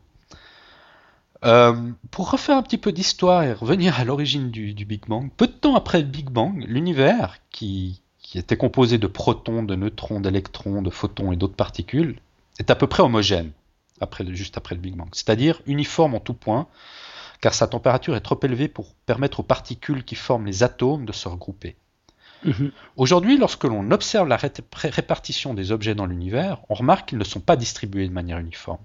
Euh, 1.45 1.91
pour 2.09 2.31
refaire 2.31 2.57
un 2.57 2.63
petit 2.63 2.79
peu 2.79 2.91
d'histoire 2.91 3.43
et 3.43 3.53
revenir 3.53 3.99
à 3.99 4.03
l'origine 4.03 4.49
du, 4.49 4.73
Big 4.73 5.05
Bang, 5.07 5.29
peu 5.37 5.45
de 5.45 5.51
temps 5.51 5.75
après 5.75 5.99
le 5.99 6.05
Big 6.05 6.29
Bang, 6.29 6.65
l'univers, 6.67 7.37
qui, 7.51 8.01
était 8.33 8.57
composé 8.57 8.97
de 8.97 9.05
protons, 9.07 9.63
de 9.63 9.75
neutrons, 9.75 10.19
d'électrons, 10.19 10.81
de 10.81 10.89
photons 10.89 11.31
et 11.31 11.35
d'autres 11.37 11.55
particules, 11.55 12.19
est 12.57 12.71
à 12.71 12.75
peu 12.75 12.87
près 12.87 13.03
homogène, 13.03 13.51
juste 14.29 14.57
après 14.57 14.73
le 14.73 14.81
Big 14.81 14.95
Bang. 14.95 15.09
C'est-à-dire 15.13 15.61
uniforme 15.67 16.15
en 16.15 16.19
tout 16.19 16.33
point, 16.33 16.67
car 17.41 17.53
sa 17.53 17.67
température 17.67 18.15
est 18.15 18.21
trop 18.21 18.39
élevée 18.41 18.67
pour 18.67 18.95
permettre 19.05 19.41
aux 19.41 19.43
particules 19.43 20.03
qui 20.03 20.15
forment 20.15 20.47
les 20.47 20.63
atomes 20.63 21.05
de 21.05 21.13
se 21.13 21.27
regrouper. 21.27 21.77
Mhm. 22.45 22.71
Aujourd'hui, 22.95 23.37
lorsque 23.37 23.63
l'on 23.65 23.89
observe 23.91 24.27
la 24.27 24.37
ré- 24.37 24.51
répartition 24.83 25.53
des 25.53 25.71
objets 25.71 25.95
dans 25.95 26.05
l'univers, 26.05 26.59
on 26.69 26.73
remarque 26.75 27.09
qu'ils 27.09 27.17
ne 27.17 27.23
sont 27.23 27.39
pas 27.39 27.55
distribués 27.55 28.07
de 28.07 28.13
manière 28.13 28.37
uniforme. 28.39 28.79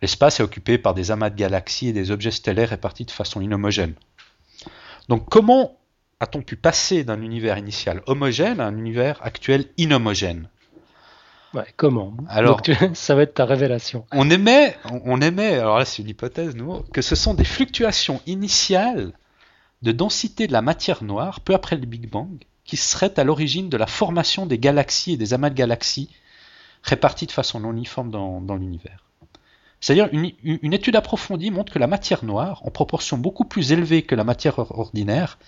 L'espace 0.00 0.38
est 0.40 0.42
occupé 0.44 0.78
par 0.78 0.94
des 0.94 1.10
amas 1.10 1.30
de 1.30 1.36
galaxies 1.36 1.88
et 1.88 1.92
des 1.92 2.10
objets 2.10 2.30
stellaires 2.30 2.68
répartis 2.70 3.04
de 3.04 3.10
façon 3.10 3.40
inhomogène. 3.40 3.94
Donc 5.08 5.28
comment 5.28 5.76
a-t-on 6.20 6.42
pu 6.42 6.56
passer 6.56 7.04
d'un 7.04 7.20
univers 7.20 7.58
initial 7.58 8.02
homogène 8.06 8.60
à 8.60 8.66
un 8.66 8.76
univers 8.76 9.18
actuel 9.22 9.66
inhomogène? 9.76 10.48
Ouais, 11.54 11.66
comment? 11.76 12.14
Alors- 12.28 12.62
tu- 12.62 12.74
ça 12.94 13.14
va 13.14 13.22
être 13.22 13.34
ta 13.34 13.44
révélation. 13.44 14.06
on 14.12 14.28
aimait, 14.30 14.76
on 15.04 15.20
alors 15.20 15.78
là 15.78 15.84
c'est 15.84 16.02
une 16.02 16.08
hypothèse, 16.08 16.54
nous, 16.54 16.82
que 16.92 17.02
ce 17.02 17.16
sont 17.16 17.34
des 17.34 17.44
fluctuations 17.44 18.20
initiales 18.26 19.12
de 19.82 19.92
densité 19.92 20.46
de 20.46 20.52
la 20.52 20.60
matière 20.62 21.02
noire, 21.02 21.40
peu 21.40 21.54
après 21.54 21.76
le 21.76 21.86
Big 21.86 22.10
Bang, 22.10 22.36
qui 22.68 22.76
seraient 22.76 23.18
à 23.18 23.24
l'origine 23.24 23.70
de 23.70 23.78
la 23.78 23.86
formation 23.86 24.44
des 24.44 24.58
galaxies 24.58 25.14
et 25.14 25.16
des 25.16 25.32
amas 25.32 25.48
de 25.48 25.54
galaxies 25.54 26.10
répartis 26.82 27.24
de 27.24 27.32
façon 27.32 27.60
non 27.60 27.72
uniforme 27.72 28.10
dans, 28.10 28.56
l'univers. 28.56 29.04
C'est-à-dire 29.80 30.10
une, 30.12 30.74
étude 30.74 30.94
approfondie 30.94 31.50
montre 31.50 31.72
que 31.72 31.78
la 31.78 31.86
matière 31.86 32.24
noire, 32.26 32.60
en 32.66 32.70
proportion 32.70 33.16
beaucoup 33.16 33.46
plus 33.46 33.72
élevée 33.72 34.02
que 34.02 34.14
la 34.14 34.22
matière 34.22 34.58
or- 34.58 34.78
ordinaire, 34.78 35.38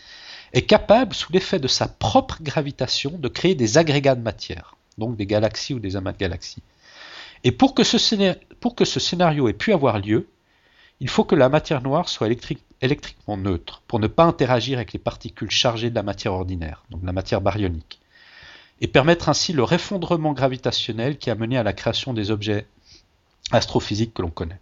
est 0.54 0.62
capable, 0.62 1.14
sous 1.14 1.30
l'effet 1.30 1.59
de 1.59 1.68
sa 1.68 1.88
propre 1.88 2.38
gravitation, 2.40 3.11
de 3.18 3.28
créer 3.28 3.54
des 3.54 3.76
agrégats 3.76 4.14
de 4.14 4.22
matière, 4.22 4.76
donc 4.96 5.16
des 5.16 5.26
galaxies 5.26 5.74
ou 5.74 5.78
des 5.78 5.96
amas 5.96 6.12
de 6.12 6.18
galaxies. 6.18 6.62
Et 7.44 7.52
pour 7.52 7.74
que 7.74 7.85
ce 7.85 7.98
scénario 7.98 9.48
ait 9.48 9.52
pu 9.52 9.74
avoir 9.74 9.98
lieu, 9.98 10.26
il 11.00 11.09
faut 11.11 11.24
que 11.24 11.35
la 11.35 11.50
matière 11.50 11.83
noire 11.83 12.09
soit 12.09 12.28
électrique- 12.28 12.64
électriquement 12.81 13.37
neutre, 13.37 13.83
pour 13.87 14.01
ne 14.01 14.07
pas 14.07 14.25
interagir 14.25 14.79
avec 14.79 14.93
les 14.93 14.99
particules 14.99 15.51
chargées 15.51 15.90
de 15.90 15.95
la 15.95 16.03
matière 16.03 16.33
ordinaire, 16.33 16.85
donc 16.90 17.01
la 17.05 17.12
matière 17.12 17.40
baryonique, 17.40 18.01
et 18.81 18.87
permettre 18.87 19.29
ainsi 19.29 19.53
le 19.53 19.64
effondrement 19.71 20.33
gravitationnel 20.33 21.19
qui 21.19 21.31
a 21.31 21.35
mené 21.35 21.59
à 21.59 21.62
la 21.62 21.73
création 21.73 22.14
des 22.14 22.31
objets 22.31 22.66
astrophysiques 23.53 24.14
que 24.14 24.23
l'on 24.23 24.31
connaît. 24.31 24.61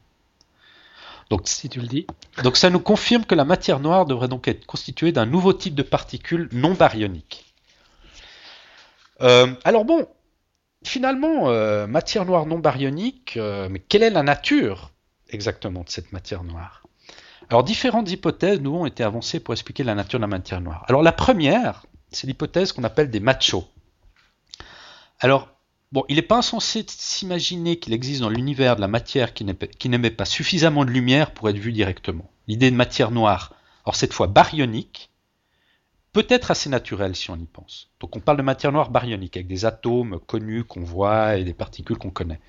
Donc, 1.30 1.46
Si 1.46 1.68
tu 1.68 1.80
le 1.80 1.86
dis. 1.86 2.06
donc 2.42 2.56
ça 2.56 2.70
nous 2.70 2.80
confirme 2.80 3.24
que 3.24 3.34
la 3.34 3.44
matière 3.44 3.80
noire 3.80 4.06
devrait 4.06 4.28
donc 4.28 4.48
être 4.48 4.64
constituée 4.64 5.12
d'un 5.12 5.26
nouveau 5.26 5.52
type 5.52 5.74
de 5.74 5.82
particules 5.82 6.48
non 6.52 6.72
baryoniques. 6.72 7.44
Euh, 9.20 9.52
alors 9.64 9.84
bon, 9.84 10.06
finalement, 10.84 11.50
euh, 11.50 11.86
matière 11.86 12.24
noire 12.24 12.46
non 12.46 12.58
baryonique, 12.58 13.36
euh, 13.36 13.68
mais 13.70 13.78
quelle 13.78 14.02
est 14.02 14.10
la 14.10 14.22
nature 14.22 14.90
exactement 15.28 15.82
de 15.82 15.90
cette 15.90 16.12
matière 16.12 16.44
noire? 16.44 16.87
Alors 17.50 17.64
différentes 17.64 18.10
hypothèses 18.10 18.60
nous 18.60 18.74
ont 18.74 18.86
été 18.86 19.02
avancées 19.02 19.40
pour 19.40 19.54
expliquer 19.54 19.84
la 19.84 19.94
nature 19.94 20.18
de 20.18 20.24
la 20.24 20.28
matière 20.28 20.60
noire. 20.60 20.84
Alors 20.88 21.02
la 21.02 21.12
première, 21.12 21.86
c'est 22.10 22.26
l'hypothèse 22.26 22.72
qu'on 22.72 22.84
appelle 22.84 23.10
des 23.10 23.20
machos. 23.20 23.66
Alors, 25.20 25.48
bon, 25.90 26.04
il 26.08 26.16
n'est 26.16 26.22
pas 26.22 26.36
insensé 26.36 26.82
de 26.82 26.90
s'imaginer 26.90 27.78
qu'il 27.78 27.92
existe 27.92 28.20
dans 28.20 28.28
l'univers 28.28 28.76
de 28.76 28.80
la 28.80 28.88
matière 28.88 29.32
qui 29.34 29.88
n'émet 29.88 30.10
pas 30.10 30.24
suffisamment 30.24 30.84
de 30.84 30.90
lumière 30.90 31.32
pour 31.32 31.48
être 31.48 31.58
vue 31.58 31.72
directement. 31.72 32.30
L'idée 32.46 32.70
de 32.70 32.76
matière 32.76 33.10
noire, 33.10 33.54
alors 33.84 33.96
cette 33.96 34.12
fois 34.12 34.26
baryonique, 34.26 35.10
peut 36.12 36.26
être 36.28 36.50
assez 36.50 36.68
naturelle 36.68 37.16
si 37.16 37.30
on 37.30 37.36
y 37.36 37.46
pense. 37.46 37.90
Donc 38.00 38.16
on 38.16 38.20
parle 38.20 38.38
de 38.38 38.42
matière 38.42 38.72
noire 38.72 38.90
baryonique, 38.90 39.36
avec 39.36 39.46
des 39.46 39.64
atomes 39.64 40.20
connus 40.26 40.64
qu'on 40.64 40.82
voit 40.82 41.36
et 41.36 41.44
des 41.44 41.54
particules 41.54 41.98
qu'on 41.98 42.10
connaît. 42.10 42.40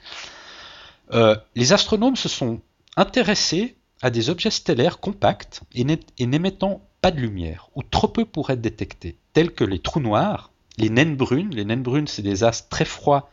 Euh, 1.12 1.36
les 1.56 1.74
astronomes 1.74 2.16
se 2.16 2.30
sont 2.30 2.62
intéressés 2.96 3.79
à 4.02 4.10
des 4.10 4.30
objets 4.30 4.52
stellaires 4.52 5.00
compacts 5.00 5.62
et 5.74 5.84
n'é- 5.84 6.00
et 6.18 6.26
n'émettant 6.26 6.82
pas 7.02 7.12
de 7.12 7.20
lumière, 7.20 7.70
ou 7.76 7.84
trop 7.84 8.08
peu 8.08 8.26
pour 8.26 8.50
être 8.50 8.62
détectés, 8.62 9.16
tels 9.34 9.52
que 9.52 9.64
les 9.64 9.80
trous 9.80 10.00
noirs, 10.02 10.52
les 10.78 10.90
naines 10.90 11.16
brunes. 11.16 11.54
Les 11.54 11.66
naines 11.66 11.84
brunes, 11.84 12.08
c'est 12.08 12.22
des 12.22 12.44
astres 12.44 12.70
très 12.70 12.86
froids 12.86 13.30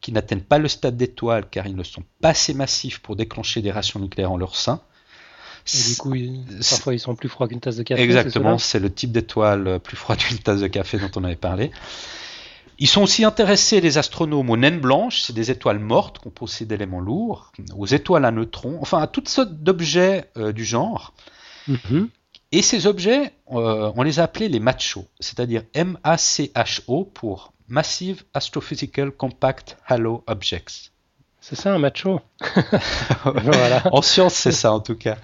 qui 0.00 0.12
n'atteignent 0.12 0.40
pas 0.40 0.58
le 0.58 0.68
stade 0.68 0.96
d'étoile 0.96 1.48
car 1.50 1.66
ils 1.66 1.74
ne 1.76 1.82
sont 1.82 2.04
pas 2.20 2.30
assez 2.30 2.54
massifs 2.54 3.00
pour 3.00 3.16
déclencher 3.16 3.62
des 3.62 3.72
rations 3.72 3.98
nucléaires 4.00 4.30
en 4.32 4.36
leur 4.36 4.54
sein. 4.56 4.80
Et 5.74 5.88
du 5.90 5.96
coup, 5.96 6.14
ils- 6.14 6.44
parfois, 6.70 6.94
ils 6.94 7.00
sont 7.00 7.14
plus 7.16 7.28
froids 7.28 7.48
qu'une 7.48 7.60
tasse 7.60 7.76
de 7.76 7.82
café. 7.82 8.00
Exactement, 8.02 8.58
c'est 8.58 8.78
le 8.78 8.92
type 8.92 9.12
d'étoile 9.12 9.80
plus 9.80 9.96
froide 9.96 10.18
qu'une 10.18 10.38
tasse 10.38 10.60
de 10.60 10.66
café 10.68 10.98
dont 10.98 11.10
on 11.16 11.24
avait 11.24 11.36
parlé. 11.36 11.70
Ils 12.80 12.86
sont 12.86 13.02
aussi 13.02 13.24
intéressés, 13.24 13.80
les 13.80 13.98
astronomes, 13.98 14.50
aux 14.50 14.56
naines 14.56 14.80
blanches, 14.80 15.22
c'est 15.22 15.32
des 15.32 15.50
étoiles 15.50 15.80
mortes 15.80 16.18
composées 16.18 16.64
d'éléments 16.64 17.00
lourds, 17.00 17.52
aux 17.76 17.86
étoiles 17.86 18.24
à 18.24 18.30
neutrons, 18.30 18.78
enfin 18.80 19.02
à 19.02 19.08
toutes 19.08 19.28
sortes 19.28 19.52
d'objets 19.52 20.30
euh, 20.36 20.52
du 20.52 20.64
genre. 20.64 21.12
Mhm. 21.66 22.08
Et 22.52 22.62
ces 22.62 22.86
objets, 22.86 23.32
euh, 23.52 23.92
on 23.96 24.02
les 24.02 24.20
a 24.20 24.22
appelés 24.22 24.48
les 24.48 24.60
MACHO, 24.60 25.06
c'est-à-dire 25.18 25.64
M-A-C-H-O 25.74 27.04
pour 27.04 27.52
Massive 27.66 28.24
Astrophysical 28.32 29.10
Compact 29.10 29.76
Halo 29.86 30.22
Objects. 30.26 30.92
C'est 31.40 31.56
ça 31.56 31.74
un 31.74 31.78
macho? 31.78 32.20
En 33.92 34.02
science, 34.02 34.34
c'est 34.34 34.52
ça 34.52 34.72
en 34.72 34.80
tout 34.80 34.96
cas. 34.96 35.16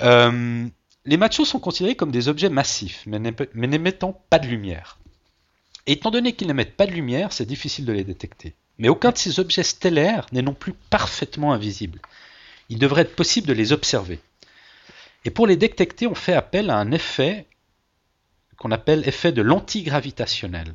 Euh, 0.00 0.66
les 1.04 1.16
machos 1.16 1.44
sont 1.44 1.60
considérés 1.60 1.94
comme 1.94 2.10
des 2.10 2.26
objets 2.26 2.48
massifs, 2.48 3.04
mais 3.06 3.20
n'émettant 3.54 4.20
pas 4.28 4.40
de 4.40 4.48
lumière. 4.48 4.98
Et 5.86 5.92
étant 5.92 6.10
donné 6.10 6.32
qu'ils 6.32 6.48
n'émettent 6.48 6.76
pas 6.76 6.86
de 6.86 6.92
lumière, 6.92 7.32
c'est 7.32 7.46
difficile 7.46 7.84
de 7.84 7.92
les 7.92 8.04
détecter. 8.04 8.54
Mais 8.78 8.88
aucun 8.88 9.12
de 9.12 9.18
ces 9.18 9.38
objets 9.40 9.62
stellaires 9.62 10.26
n'est 10.32 10.42
non 10.42 10.54
plus 10.54 10.72
parfaitement 10.72 11.52
invisible. 11.52 12.00
Il 12.68 12.78
devrait 12.78 13.02
être 13.02 13.16
possible 13.16 13.46
de 13.46 13.52
les 13.52 13.72
observer. 13.72 14.20
Et 15.24 15.30
pour 15.30 15.46
les 15.46 15.56
détecter, 15.56 16.06
on 16.06 16.14
fait 16.14 16.34
appel 16.34 16.70
à 16.70 16.76
un 16.76 16.90
effet 16.92 17.46
qu'on 18.56 18.70
appelle 18.70 19.06
effet 19.06 19.32
de 19.32 19.42
l'antigravitationnel. 19.42 20.74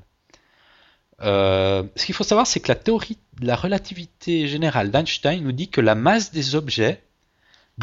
Euh, 1.22 1.84
ce 1.96 2.06
qu'il 2.06 2.16
faut 2.16 2.24
savoir, 2.24 2.48
c'est 2.48 2.60
que 2.60 2.70
la 2.70 2.76
théorie 2.76 3.18
de 3.40 3.48
la 3.48 3.56
relativité 3.56 4.48
générale 4.48 4.92
d'Einstein 4.92 5.44
nous 5.44 5.52
dit 5.52 5.70
que 5.70 5.82
la 5.82 5.96
masse 5.96 6.32
des 6.32 6.56
objets 6.56 7.02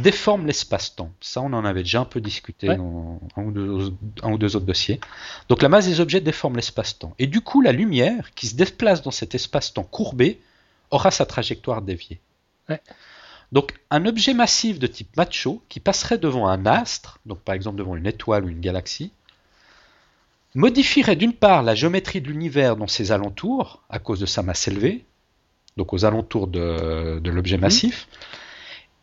déforme 0.03 0.47
l'espace-temps. 0.47 1.11
Ça, 1.21 1.41
on 1.41 1.53
en 1.53 1.65
avait 1.65 1.83
déjà 1.83 2.01
un 2.01 2.05
peu 2.05 2.21
discuté 2.21 2.69
Ouais. 2.69 2.77
dans 2.77 3.21
un 3.37 3.43
ou, 3.43 3.51
deux, 3.51 3.93
un 4.23 4.33
ou 4.33 4.39
deux 4.39 4.57
autres 4.57 4.67
dossiers. 4.67 5.01
Donc 5.49 5.63
la 5.63 5.69
masse 5.69 5.87
des 5.87 6.01
objets 6.01 6.21
déforme 6.21 6.57
l'espace-temps. 6.57 7.15
Et 7.19 7.27
du 7.27 7.41
coup, 7.41 7.61
la 7.63 7.73
lumière 7.73 8.35
qui 8.35 8.47
se 8.47 8.55
déplace 8.55 9.03
dans 9.03 9.11
cet 9.11 9.35
espace-temps 9.35 9.85
courbé 9.85 10.41
aura 10.91 11.11
sa 11.11 11.27
trajectoire 11.27 11.83
déviée. 11.83 12.21
Ouais. 12.69 12.81
Donc 13.53 13.75
un 13.91 14.07
objet 14.07 14.35
massif 14.35 14.79
de 14.79 14.87
type 14.87 15.17
macho 15.17 15.63
qui 15.69 15.81
passerait 15.81 16.19
devant 16.19 16.49
un 16.49 16.67
astre, 16.67 17.21
donc 17.27 17.39
par 17.41 17.55
exemple 17.55 17.79
devant 17.79 17.97
une 17.97 18.07
étoile 18.07 18.45
ou 18.45 18.49
une 18.49 18.61
galaxie, 18.61 19.13
modifierait 20.55 21.17
d'une 21.17 21.33
part 21.33 21.63
la 21.63 21.75
géométrie 21.75 22.21
de 22.21 22.29
l'univers 22.29 22.77
dans 22.77 22.87
ses 22.89 23.13
alentours, 23.13 23.83
à 23.89 23.99
cause 23.99 24.21
de 24.21 24.27
sa 24.27 24.43
masse 24.43 24.67
élevée, 24.69 25.05
donc 25.77 25.93
aux 25.93 26.05
alentours 26.05 26.49
de, 26.49 27.19
de 27.21 27.31
l'objet 27.31 27.59
massif, 27.59 28.09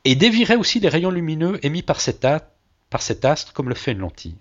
et 0.06 0.16
dévierait 0.16 0.56
aussi 0.56 0.80
les 0.80 0.90
rayons 0.90 1.12
lumineux 1.12 1.60
émis 1.66 1.82
par 1.82 2.02
cet, 2.02 2.26
a- 2.26 2.50
par 2.90 3.02
cet 3.02 3.26
astre 3.26 3.54
comme 3.54 3.70
le 3.70 3.76
fait 3.76 3.92
une 3.94 4.00
lentille. 4.00 4.36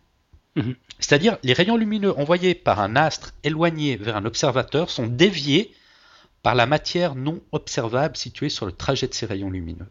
Mhm. 0.57 0.75
C'est-à-dire 0.99 1.39
les 1.43 1.53
rayons 1.55 1.77
lumineux 1.77 2.17
envoyés 2.19 2.55
par 2.55 2.81
un 2.81 2.97
astre 2.97 3.33
éloigné 3.43 3.97
vers 3.97 4.17
un 4.17 4.25
observateur 4.25 4.91
sont 4.91 5.07
déviés 5.07 5.73
par 6.43 6.55
la 6.55 6.67
matière 6.67 7.15
non 7.15 7.41
observable 7.53 8.17
située 8.17 8.49
sur 8.49 8.67
le 8.67 8.73
trajet 8.73 9.07
de 9.07 9.15
ces 9.15 9.27
rayons 9.27 9.51
lumineux. 9.51 9.89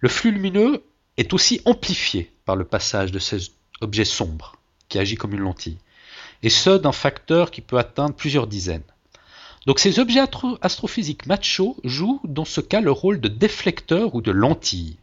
Le 0.00 0.08
flux 0.08 0.30
lumineux 0.32 0.82
est 1.16 1.32
aussi 1.32 1.60
amplifié 1.64 2.32
par 2.44 2.56
le 2.56 2.64
passage 2.64 3.12
de 3.12 3.18
ces 3.18 3.38
objets 3.80 4.04
sombres, 4.04 4.56
qui 4.88 4.98
agit 4.98 5.16
comme 5.16 5.32
une 5.34 5.40
lentille, 5.40 5.78
et 6.42 6.50
ce 6.50 6.76
d'un 6.76 6.92
facteur 6.92 7.50
qui 7.50 7.60
peut 7.60 7.78
atteindre 7.78 8.14
plusieurs 8.14 8.46
dizaines. 8.46 8.82
Donc 9.66 9.78
ces 9.78 9.98
objets 9.98 10.20
astro- 10.20 10.58
astrophysiques 10.60 11.26
macho 11.26 11.76
jouent 11.84 12.20
dans 12.24 12.44
ce 12.44 12.60
cas 12.60 12.80
le 12.80 12.90
rôle 12.90 13.20
de 13.20 13.28
déflecteur 13.28 14.14
ou 14.14 14.20
de 14.20 14.30
lentille. 14.30 14.96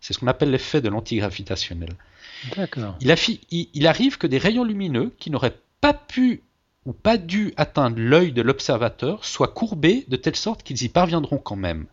C'est 0.00 0.12
ce 0.12 0.18
qu'on 0.18 0.26
appelle 0.26 0.50
l'effet 0.50 0.80
de 0.80 0.88
l'antigravitationnel. 0.88 1.90
D'accord. 2.56 2.96
Il, 3.00 3.10
affi- 3.10 3.40
il- 3.50 3.68
il 3.74 3.86
arrive 3.86 4.18
que 4.18 4.26
des 4.26 4.38
rayons 4.38 4.64
lumineux 4.64 5.12
qui 5.18 5.30
n'auraient 5.30 5.58
pas 5.80 5.94
pu 5.94 6.42
ou 6.86 6.92
pas 6.92 7.16
dû 7.18 7.52
atteindre 7.56 7.98
l'œil 7.98 8.32
de 8.32 8.40
l'observateur 8.42 9.24
soient 9.24 9.48
courbés 9.48 10.04
de 10.08 10.16
telle 10.16 10.36
sorte 10.36 10.62
qu'ils 10.62 10.82
y 10.82 10.88
parviendront 10.88 11.36
quand 11.38 11.56
même. 11.56 11.86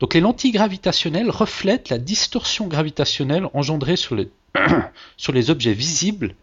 Donc 0.00 0.14
les 0.14 0.20
lentilles 0.20 0.52
gravitationnelles 0.52 1.30
reflètent 1.30 1.88
la 1.88 1.98
distorsion 1.98 2.66
gravitationnelle 2.66 3.48
engendrée 3.54 3.96
sur 3.96 4.14
les, 4.14 4.30
sur 5.16 5.32
les 5.32 5.50
objets 5.50 5.72
visibles 5.72 6.34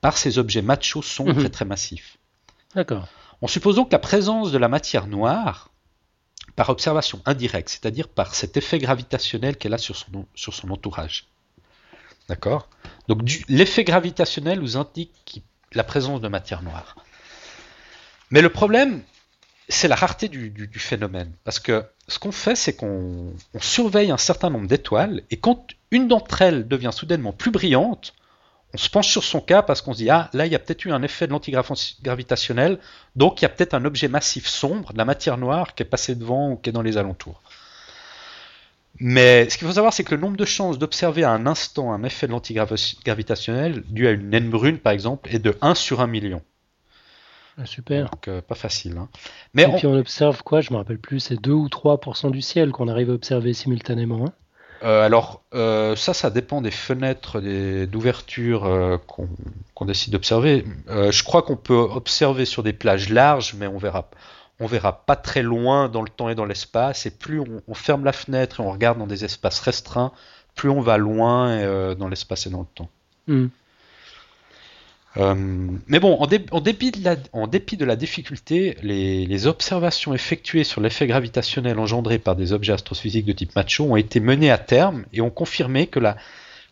par 0.00 0.16
ces 0.16 0.38
objets 0.38 0.62
machos 0.62 1.02
sombres 1.02 1.40
Mhm. 1.40 1.46
et 1.46 1.50
très 1.50 1.64
massifs. 1.66 2.16
D'accord. 2.74 3.06
On 3.42 3.46
suppose 3.46 3.76
donc 3.76 3.92
la 3.92 3.98
présence 3.98 4.52
de 4.52 4.58
la 4.58 4.68
matière 4.68 5.06
noire 5.06 5.70
par 6.56 6.68
observation 6.68 7.22
indirecte, 7.24 7.70
c'est-à-dire 7.70 8.08
par 8.08 8.34
cet 8.34 8.56
effet 8.56 8.78
gravitationnel 8.78 9.56
qu'elle 9.56 9.74
a 9.74 9.78
sur 9.78 9.96
son, 9.96 10.70
entourage. 10.70 11.26
D'accord? 12.28 12.68
Donc 13.08 13.22
l'effet 13.48 13.84
gravitationnel 13.84 14.60
nous 14.60 14.76
indique 14.76 15.42
la 15.72 15.84
présence 15.84 16.20
de 16.20 16.28
matière 16.28 16.62
noire. 16.62 16.96
Mais 18.30 18.42
le 18.42 18.50
problème, 18.50 19.02
c'est 19.68 19.88
la 19.88 19.96
rareté 19.96 20.28
du, 20.28 20.68
phénomène. 20.78 21.32
Parce 21.44 21.60
que 21.60 21.84
ce 22.08 22.18
qu'on 22.18 22.32
fait, 22.32 22.56
c'est 22.56 22.74
qu'on 22.74 23.32
on 23.54 23.60
surveille 23.60 24.10
un 24.10 24.18
certain 24.18 24.50
nombre 24.50 24.66
d'étoiles, 24.66 25.22
et 25.30 25.38
quand 25.38 25.66
une 25.90 26.08
d'entre 26.08 26.42
elles 26.42 26.68
devient 26.68 26.90
soudainement 26.92 27.32
plus 27.32 27.50
brillante, 27.50 28.14
on 28.74 28.78
se 28.78 28.88
penche 28.90 29.08
sur 29.08 29.24
son 29.24 29.40
cas 29.40 29.62
parce 29.62 29.82
qu'on 29.82 29.92
se 29.92 29.98
dit, 29.98 30.10
ah, 30.10 30.30
là, 30.32 30.46
il 30.46 30.52
y 30.52 30.54
a 30.54 30.58
peut-être 30.58 30.84
eu 30.84 30.92
un 30.92 31.02
effet 31.02 31.26
de 31.26 31.32
l'antigravitationnel, 31.32 32.78
donc 33.16 33.40
il 33.40 33.44
y 33.44 33.46
a 33.46 33.48
peut-être 33.48 33.74
un 33.74 33.84
objet 33.84 34.08
massif 34.08 34.46
sombre, 34.46 34.92
de 34.92 34.98
la 34.98 35.04
matière 35.04 35.38
noire, 35.38 35.74
qui 35.74 35.82
est 35.82 35.86
passé 35.86 36.14
devant 36.14 36.50
ou 36.52 36.56
qui 36.56 36.70
est 36.70 36.72
dans 36.72 36.82
les 36.82 36.96
alentours. 36.96 37.42
Mais 39.00 39.48
ce 39.48 39.56
qu'il 39.58 39.66
faut 39.66 39.72
savoir, 39.74 39.92
c'est 39.92 40.04
que 40.04 40.14
le 40.14 40.20
nombre 40.20 40.36
de 40.36 40.44
chances 40.44 40.78
d'observer 40.78 41.24
à 41.24 41.30
un 41.32 41.46
instant 41.46 41.92
un 41.92 42.02
effet 42.04 42.26
de 42.26 42.32
l'antigravitationnel 42.32 43.82
dû 43.88 44.06
à 44.06 44.10
une 44.10 44.28
naine 44.30 44.50
brune, 44.50 44.78
par 44.78 44.92
exemple, 44.92 45.28
est 45.34 45.38
de 45.38 45.56
1 45.62 45.74
sur 45.74 46.00
1 46.00 46.06
million. 46.06 46.42
Ah, 47.58 47.66
Super. 47.66 48.10
Donc 48.10 48.28
euh, 48.28 48.40
pas 48.40 48.54
facile. 48.54 48.96
hein. 48.98 49.08
Mais 49.54 49.62
Et 49.62 49.66
on- 49.66 49.76
puis 49.76 49.86
on 49.86 49.94
observe 49.94 50.42
quoi? 50.42 50.60
Je 50.60 50.72
me 50.72 50.76
rappelle 50.78 50.98
plus, 50.98 51.20
c'est 51.20 51.36
2 51.40 51.52
ou 51.52 51.68
3% 51.68 52.30
du 52.30 52.42
ciel 52.42 52.70
qu'on 52.72 52.88
arrive 52.88 53.10
à 53.10 53.14
observer 53.14 53.52
simultanément. 53.54 54.26
hein. 54.26 54.32
Euh, 54.82 55.04
alors, 55.04 55.42
euh, 55.54 55.94
ça, 55.96 56.14
ça 56.14 56.30
dépend 56.30 56.62
des 56.62 56.70
fenêtres 56.70 57.40
des- 57.40 57.86
d'ouverture 57.86 58.64
euh, 58.64 58.96
qu'on 59.06 59.84
décide 59.84 60.12
d'observer. 60.12 60.64
Euh, 60.88 61.12
je 61.12 61.22
crois 61.22 61.42
qu'on 61.42 61.56
peut 61.56 61.74
observer 61.74 62.44
sur 62.44 62.62
des 62.62 62.72
plages 62.72 63.10
larges, 63.10 63.54
mais 63.54 63.66
on 63.66 63.78
verra, 63.78 64.08
on 64.58 64.66
verra 64.66 65.04
pas 65.04 65.16
très 65.16 65.42
loin 65.42 65.88
dans 65.88 66.02
le 66.02 66.08
temps 66.08 66.28
et 66.28 66.34
dans 66.34 66.46
l'espace. 66.46 67.04
Et 67.06 67.10
plus 67.10 67.40
on, 67.40 67.74
ferme 67.74 68.04
la 68.04 68.12
fenêtre 68.12 68.60
et 68.60 68.62
on 68.62 68.70
regarde 68.70 68.98
dans 68.98 69.06
des 69.06 69.24
espaces 69.24 69.60
restreints, 69.60 70.12
plus 70.54 70.70
on 70.70 70.80
va 70.80 70.96
loin 70.96 71.94
dans 71.94 72.08
l'espace 72.08 72.46
et 72.46 72.50
dans 72.50 72.60
le 72.60 72.66
temps. 72.74 72.88
Hmm. 73.26 73.48
Euh, 75.16 75.34
mais 75.88 75.98
bon, 75.98 76.14
en, 76.20 76.26
dé- 76.26 76.46
en 76.52 76.60
dépit, 76.60 76.92
de 76.92 77.84
la, 77.84 77.96
difficulté, 77.96 78.76
les, 78.82 79.46
observations 79.46 80.14
effectuées 80.14 80.64
sur 80.64 80.80
l'effet 80.80 81.06
gravitationnel 81.06 81.78
engendré 81.78 82.18
par 82.18 82.36
des 82.36 82.52
objets 82.52 82.72
astrophysiques 82.72 83.26
de 83.26 83.32
type 83.32 83.56
macho 83.56 83.84
ont 83.84 83.96
été 83.96 84.20
menées 84.20 84.50
à 84.52 84.58
terme 84.58 85.04
et 85.12 85.20
ont 85.20 85.30
confirmé 85.30 85.88
que 85.88 85.98
la 85.98 86.16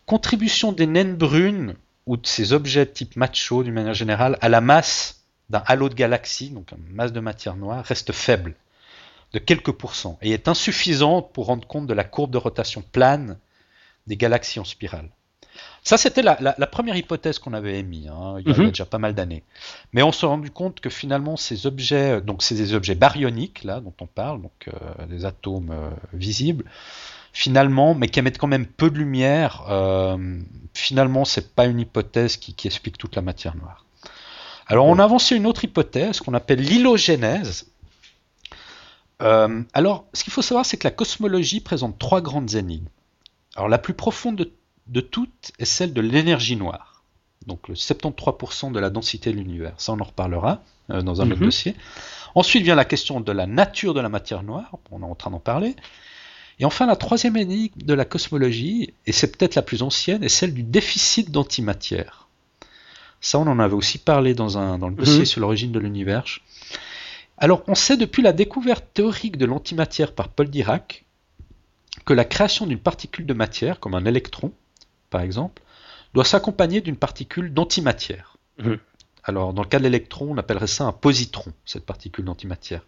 contribution 0.05 0.71
des 0.71 0.87
naines 0.87 1.15
brunes 1.15 1.75
ou 2.05 2.15
de 2.15 2.25
ces 2.25 2.53
objets 2.53 2.85
type 2.85 3.17
macho 3.17 3.63
d'une 3.63 3.73
manière 3.73 3.93
générale 3.93 4.37
à 4.41 4.47
la 4.47 4.61
masse 4.61 5.23
d'un 5.49 5.63
halo 5.65 5.89
de 5.89 5.95
galaxie, 5.95 6.49
donc 6.51 6.71
une 6.71 6.95
masse 6.95 7.11
de 7.11 7.19
matière 7.19 7.55
noire, 7.55 7.83
reste 7.83 8.13
faible, 8.13 8.55
de 9.33 9.39
quelques 9.39 9.71
pourcents, 9.71 10.17
et 10.21 10.31
est 10.31 10.47
insuffisante 10.47 11.33
pour 11.33 11.47
rendre 11.47 11.67
compte 11.67 11.87
de 11.87 11.93
la 11.93 12.03
courbe 12.03 12.31
de 12.31 12.37
rotation 12.37 12.83
plane 12.91 13.37
des 14.07 14.15
galaxies 14.15 14.59
en 14.59 14.63
spirale. 14.63 15.09
Ça, 15.83 15.97
c'était 15.97 16.21
la, 16.21 16.37
la- 16.41 16.55
la 16.57 16.67
première 16.67 16.95
hypothèse 16.95 17.39
qu'on 17.39 17.53
avait 17.53 17.79
émise, 17.79 18.07
hein, 18.07 18.35
il 18.39 18.47
y 18.47 18.53
a, 18.53 18.57
Mhm. 18.57 18.69
déjà 18.69 18.85
pas 18.85 18.97
mal 18.99 19.13
d'années. 19.15 19.43
Mais 19.93 20.03
on 20.03 20.11
s'est 20.11 20.25
rendu 20.25 20.51
compte 20.51 20.79
que 20.81 20.89
finalement, 20.89 21.37
ces 21.37 21.65
objets, 21.67 22.21
donc 22.21 22.43
c'est 22.43 22.55
des 22.55 22.73
objets 22.73 22.95
baryoniques, 22.95 23.63
là, 23.63 23.79
dont 23.79 23.93
on 24.01 24.05
parle, 24.07 24.41
donc 24.41 24.67
euh, 24.67 25.05
des 25.07 25.25
atomes 25.25 25.71
euh, 25.71 25.89
visibles, 26.13 26.65
finalement, 27.31 27.95
mais 27.95 28.07
qui 28.09 28.19
émettent 28.19 28.37
quand 28.37 28.47
même 28.47 28.65
peu 28.65 28.89
de 28.89 28.97
lumière, 28.97 29.65
euh, 29.69 30.39
finalement, 30.73 31.23
c'est 31.25 31.55
pas 31.55 31.65
une 31.65 31.79
hypothèse 31.79 32.37
qui, 32.37 32.53
qui 32.53 32.67
explique 32.67 32.97
toute 32.97 33.15
la 33.15 33.21
matière 33.21 33.55
noire. 33.55 33.85
Alors, 34.67 34.85
on 34.85 34.99
a 34.99 35.03
avancé 35.03 35.35
une 35.35 35.45
autre 35.47 35.63
hypothèse 35.63 36.19
qu'on 36.19 36.33
appelle 36.33 36.59
l'hylogénèse. 36.59 37.67
Euh, 39.21 39.63
alors, 39.73 40.05
ce 40.13 40.23
qu'il 40.23 40.31
faut 40.31 40.41
savoir, 40.41 40.65
c'est 40.65 40.77
que 40.77 40.87
la 40.87 40.91
cosmologie 40.91 41.59
présente 41.59 41.97
trois 41.99 42.21
grandes 42.21 42.53
énigmes. 42.55 42.87
Alors, 43.55 43.67
la 43.67 43.77
plus 43.77 43.93
profonde 43.93 44.35
de, 44.37 44.51
de 44.89 45.01
toutes 45.01 45.51
est 45.59 45.65
celle 45.65 45.93
de 45.93 46.01
l'énergie 46.01 46.55
noire. 46.55 47.03
Donc, 47.47 47.67
le 47.67 47.75
73% 47.75 48.71
de 48.71 48.79
la 48.79 48.89
densité 48.89 49.31
de 49.31 49.37
l'univers. 49.37 49.73
Ça, 49.77 49.93
on 49.93 49.99
en 49.99 50.03
reparlera 50.03 50.61
euh, 50.91 51.01
dans 51.01 51.21
un 51.21 51.27
autre 51.31 51.39
Mhm. 51.39 51.45
dossier. 51.45 51.75
Ensuite 52.35 52.63
vient 52.63 52.75
la 52.75 52.85
question 52.85 53.21
de 53.21 53.31
la 53.31 53.45
nature 53.47 53.93
de 53.93 54.01
la 54.01 54.09
matière 54.09 54.43
noire. 54.43 54.71
On 54.91 55.01
est 55.01 55.05
en 55.05 55.15
train 55.15 55.31
d'en 55.31 55.39
parler. 55.39 55.75
Et 56.59 56.65
enfin, 56.65 56.85
la 56.85 56.95
troisième 56.97 57.37
énigme 57.37 57.81
de 57.81 57.93
la 57.93 58.03
cosmologie, 58.05 58.93
et 59.05 59.11
c'est 59.13 59.31
peut-être 59.37 59.55
la 59.55 59.61
plus 59.61 59.81
ancienne, 59.81 60.23
est 60.23 60.29
celle 60.29 60.53
du 60.53 60.63
déficit 60.63 61.31
d'antimatière. 61.31 62.27
Ça, 63.21 63.39
on 63.39 63.47
en 63.47 63.59
avait 63.59 63.73
aussi 63.75 63.97
parlé 63.97 64.33
dans, 64.33 64.57
un, 64.57 64.77
dans 64.77 64.89
le 64.89 64.95
dossier 64.95 65.19
Mhm. 65.19 65.25
sur 65.25 65.41
l'origine 65.41 65.71
de 65.71 65.79
l'univers. 65.79 66.25
Alors, 67.37 67.63
on 67.67 67.75
sait 67.75 67.95
depuis 67.97 68.21
la 68.21 68.33
découverte 68.33 68.85
théorique 68.93 69.37
de 69.37 69.45
l'antimatière 69.45 70.11
par 70.13 70.27
Paul 70.27 70.49
Dirac 70.49 71.05
que 72.05 72.13
la 72.13 72.25
création 72.25 72.65
d'une 72.67 72.79
particule 72.79 73.25
de 73.25 73.33
matière, 73.33 73.79
comme 73.79 73.95
un 73.95 74.05
électron, 74.05 74.51
par 75.09 75.21
exemple, 75.21 75.61
doit 76.13 76.25
s'accompagner 76.25 76.81
d'une 76.81 76.97
particule 76.97 77.53
d'antimatière. 77.53 78.37
Mhm. 78.57 78.79
Alors, 79.23 79.53
dans 79.53 79.61
le 79.61 79.67
cas 79.67 79.79
de 79.79 79.83
l'électron, 79.83 80.29
on 80.31 80.37
appellerait 80.37 80.67
ça 80.67 80.85
un 80.85 80.91
positron, 80.91 81.51
cette 81.65 81.85
particule 81.85 82.25
d'antimatière. 82.25 82.81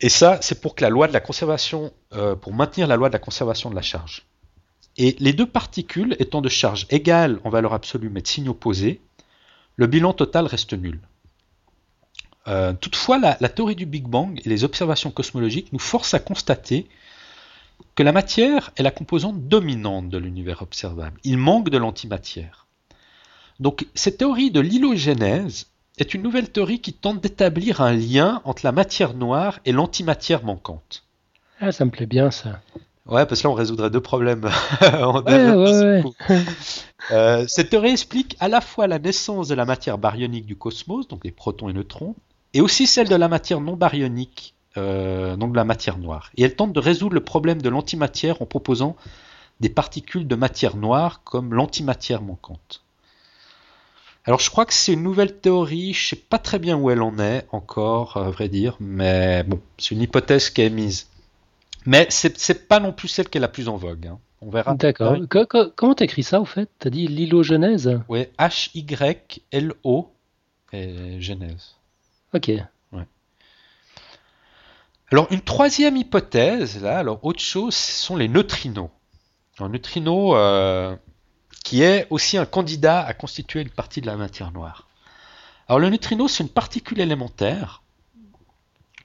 Et 0.00 0.08
ça, 0.08 0.38
c'est 0.42 0.60
pour 0.60 0.74
que 0.74 0.82
la 0.82 0.90
loi 0.90 1.08
de 1.08 1.12
la 1.12 1.20
conservation, 1.20 1.92
euh, 2.12 2.34
pour 2.34 2.52
maintenir 2.52 2.86
la 2.86 2.96
loi 2.96 3.08
de 3.08 3.12
la 3.12 3.18
conservation 3.18 3.70
de 3.70 3.74
la 3.74 3.82
charge. 3.82 4.26
Et 4.98 5.16
les 5.18 5.32
deux 5.32 5.46
particules 5.46 6.16
étant 6.18 6.40
de 6.40 6.48
charge 6.48 6.86
égale 6.90 7.38
en 7.44 7.50
valeur 7.50 7.72
absolue 7.74 8.08
mais 8.08 8.22
de 8.22 8.26
signe 8.26 8.48
opposé, 8.48 9.00
le 9.76 9.86
bilan 9.86 10.12
total 10.12 10.46
reste 10.46 10.72
nul. 10.72 11.00
Euh, 12.48 12.72
toutefois, 12.74 13.18
la, 13.18 13.34
théorie 13.48 13.74
du 13.74 13.86
Big 13.86 14.04
Bang 14.04 14.40
et 14.44 14.48
les 14.48 14.64
observations 14.64 15.10
cosmologiques 15.10 15.72
nous 15.72 15.78
forcent 15.78 16.14
à 16.14 16.18
constater 16.18 16.88
que 17.94 18.02
la 18.02 18.12
matière 18.12 18.72
est 18.76 18.82
la 18.82 18.90
composante 18.90 19.48
dominante 19.48 20.08
de 20.08 20.18
l'univers 20.18 20.62
observable. 20.62 21.20
Il 21.24 21.38
manque 21.38 21.70
de 21.70 21.78
l'antimatière. 21.78 22.66
Donc 23.58 23.86
cette 23.94 24.18
théorie 24.18 24.50
de 24.50 24.60
l'hylogénèse 24.60 25.66
est 25.98 26.12
une 26.12 26.22
nouvelle 26.22 26.50
théorie 26.50 26.80
qui 26.80 26.92
tente 26.92 27.22
d'établir 27.22 27.80
un 27.80 27.92
lien 27.92 28.42
entre 28.44 28.62
la 28.64 28.72
matière 28.72 29.14
noire 29.14 29.60
et 29.64 29.72
l'antimatière 29.72 30.44
manquante. 30.44 31.04
Ah, 31.60 31.72
ça 31.72 31.86
me 31.86 31.90
plaît 31.90 32.06
bien 32.06 32.30
ça. 32.30 32.60
Ouais, 33.06 33.24
parce 33.24 33.40
que 33.40 33.46
là 33.46 33.52
on 33.52 33.54
résoudrait 33.54 33.90
deux 33.90 34.00
problèmes. 34.00 34.48
Euh, 37.12 37.44
cette 37.46 37.70
théorie 37.70 37.92
explique 37.92 38.36
à 38.40 38.48
la 38.48 38.60
fois 38.60 38.88
la 38.88 38.98
naissance 38.98 39.46
de 39.46 39.54
la 39.54 39.64
matière 39.64 39.96
baryonique 39.96 40.44
du 40.44 40.56
cosmos, 40.56 41.06
donc 41.06 41.24
les 41.24 41.30
protons 41.30 41.68
et 41.68 41.72
neutrons, 41.72 42.16
et 42.52 42.60
aussi 42.60 42.88
celle 42.88 43.08
de 43.08 43.14
la 43.14 43.28
matière 43.28 43.60
non 43.60 43.76
baryonique, 43.76 44.55
euh, 44.76 45.36
donc 45.36 45.52
de 45.52 45.56
la 45.56 45.64
matière 45.64 45.98
noire. 45.98 46.30
Et 46.36 46.42
elle 46.42 46.56
tente 46.56 46.72
de 46.72 46.80
résoudre 46.80 47.14
le 47.14 47.24
problème 47.24 47.60
de 47.62 47.68
l'antimatière 47.68 48.42
en 48.42 48.46
proposant 48.46 48.96
des 49.60 49.68
particules 49.68 50.26
de 50.26 50.34
matière 50.34 50.76
noire 50.76 51.22
comme 51.24 51.54
l'antimatière 51.54 52.22
manquante. 52.22 52.82
Alors 54.24 54.40
je 54.40 54.50
crois 54.50 54.66
que 54.66 54.74
c'est 54.74 54.92
une 54.92 55.02
nouvelle 55.02 55.38
théorie, 55.38 55.92
je 55.92 56.08
sais 56.08 56.16
pas 56.16 56.38
très 56.38 56.58
bien 56.58 56.76
où 56.76 56.90
elle 56.90 57.02
en 57.02 57.18
est 57.18 57.46
encore, 57.52 58.16
à 58.16 58.30
vrai 58.30 58.48
dire, 58.48 58.76
mais 58.80 59.44
bon, 59.44 59.60
c'est 59.78 59.94
une 59.94 60.02
hypothèse 60.02 60.50
qui 60.50 60.62
est 60.62 60.70
mise. 60.70 61.08
Mais 61.86 62.08
c'est 62.10 62.66
pas 62.66 62.80
non 62.80 62.92
plus 62.92 63.06
celle 63.06 63.28
qui 63.28 63.38
est 63.38 63.40
la 63.40 63.48
plus 63.48 63.68
en 63.68 63.76
vogue. 63.76 64.08
Hein. 64.08 64.18
On 64.42 64.50
verra. 64.50 64.74
D'accord. 64.74 65.16
Comment 65.76 65.94
t'écris 65.94 66.24
ça, 66.24 66.40
au 66.40 66.44
fait? 66.44 66.68
T'as 66.80 66.90
dit 66.90 67.06
l'hylogenèse 67.06 68.00
Oui, 68.08 68.26
H-Y-L-O 68.38 70.08
et 70.72 71.20
genèse. 71.20 71.76
Ok. 72.34 72.50
Alors, 75.12 75.28
une 75.30 75.40
troisième 75.40 75.96
hypothèse, 75.96 76.82
là, 76.82 76.98
alors 76.98 77.24
autre 77.24 77.40
chose, 77.40 77.74
ce 77.74 78.04
sont 78.06 78.16
les 78.16 78.26
neutrinos. 78.26 78.90
Un 79.60 79.68
neutrino 79.68 80.36
euh, 80.36 80.96
qui 81.64 81.82
est 81.82 82.08
aussi 82.10 82.36
un 82.38 82.44
candidat 82.44 83.02
à 83.02 83.14
constituer 83.14 83.60
une 83.60 83.70
partie 83.70 84.00
de 84.00 84.06
la 84.06 84.16
matière 84.16 84.50
noire. 84.50 84.88
Alors, 85.68 85.78
le 85.78 85.90
neutrino, 85.90 86.26
c'est 86.26 86.42
une 86.42 86.50
particule 86.50 87.00
élémentaire 87.00 87.82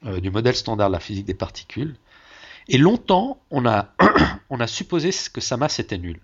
euh, 0.05 0.19
du 0.19 0.31
modèle 0.31 0.55
standard 0.55 0.89
de 0.89 0.93
la 0.93 0.99
physique 0.99 1.25
des 1.25 1.35
particules. 1.35 1.95
Et 2.67 2.79
longtemps, 2.79 3.39
on 3.51 3.65
a, 3.67 3.93
supposé 4.67 5.11
que 5.31 5.41
sa 5.41 5.55
masse 5.57 5.79
était 5.79 5.99
nulle. 5.99 6.19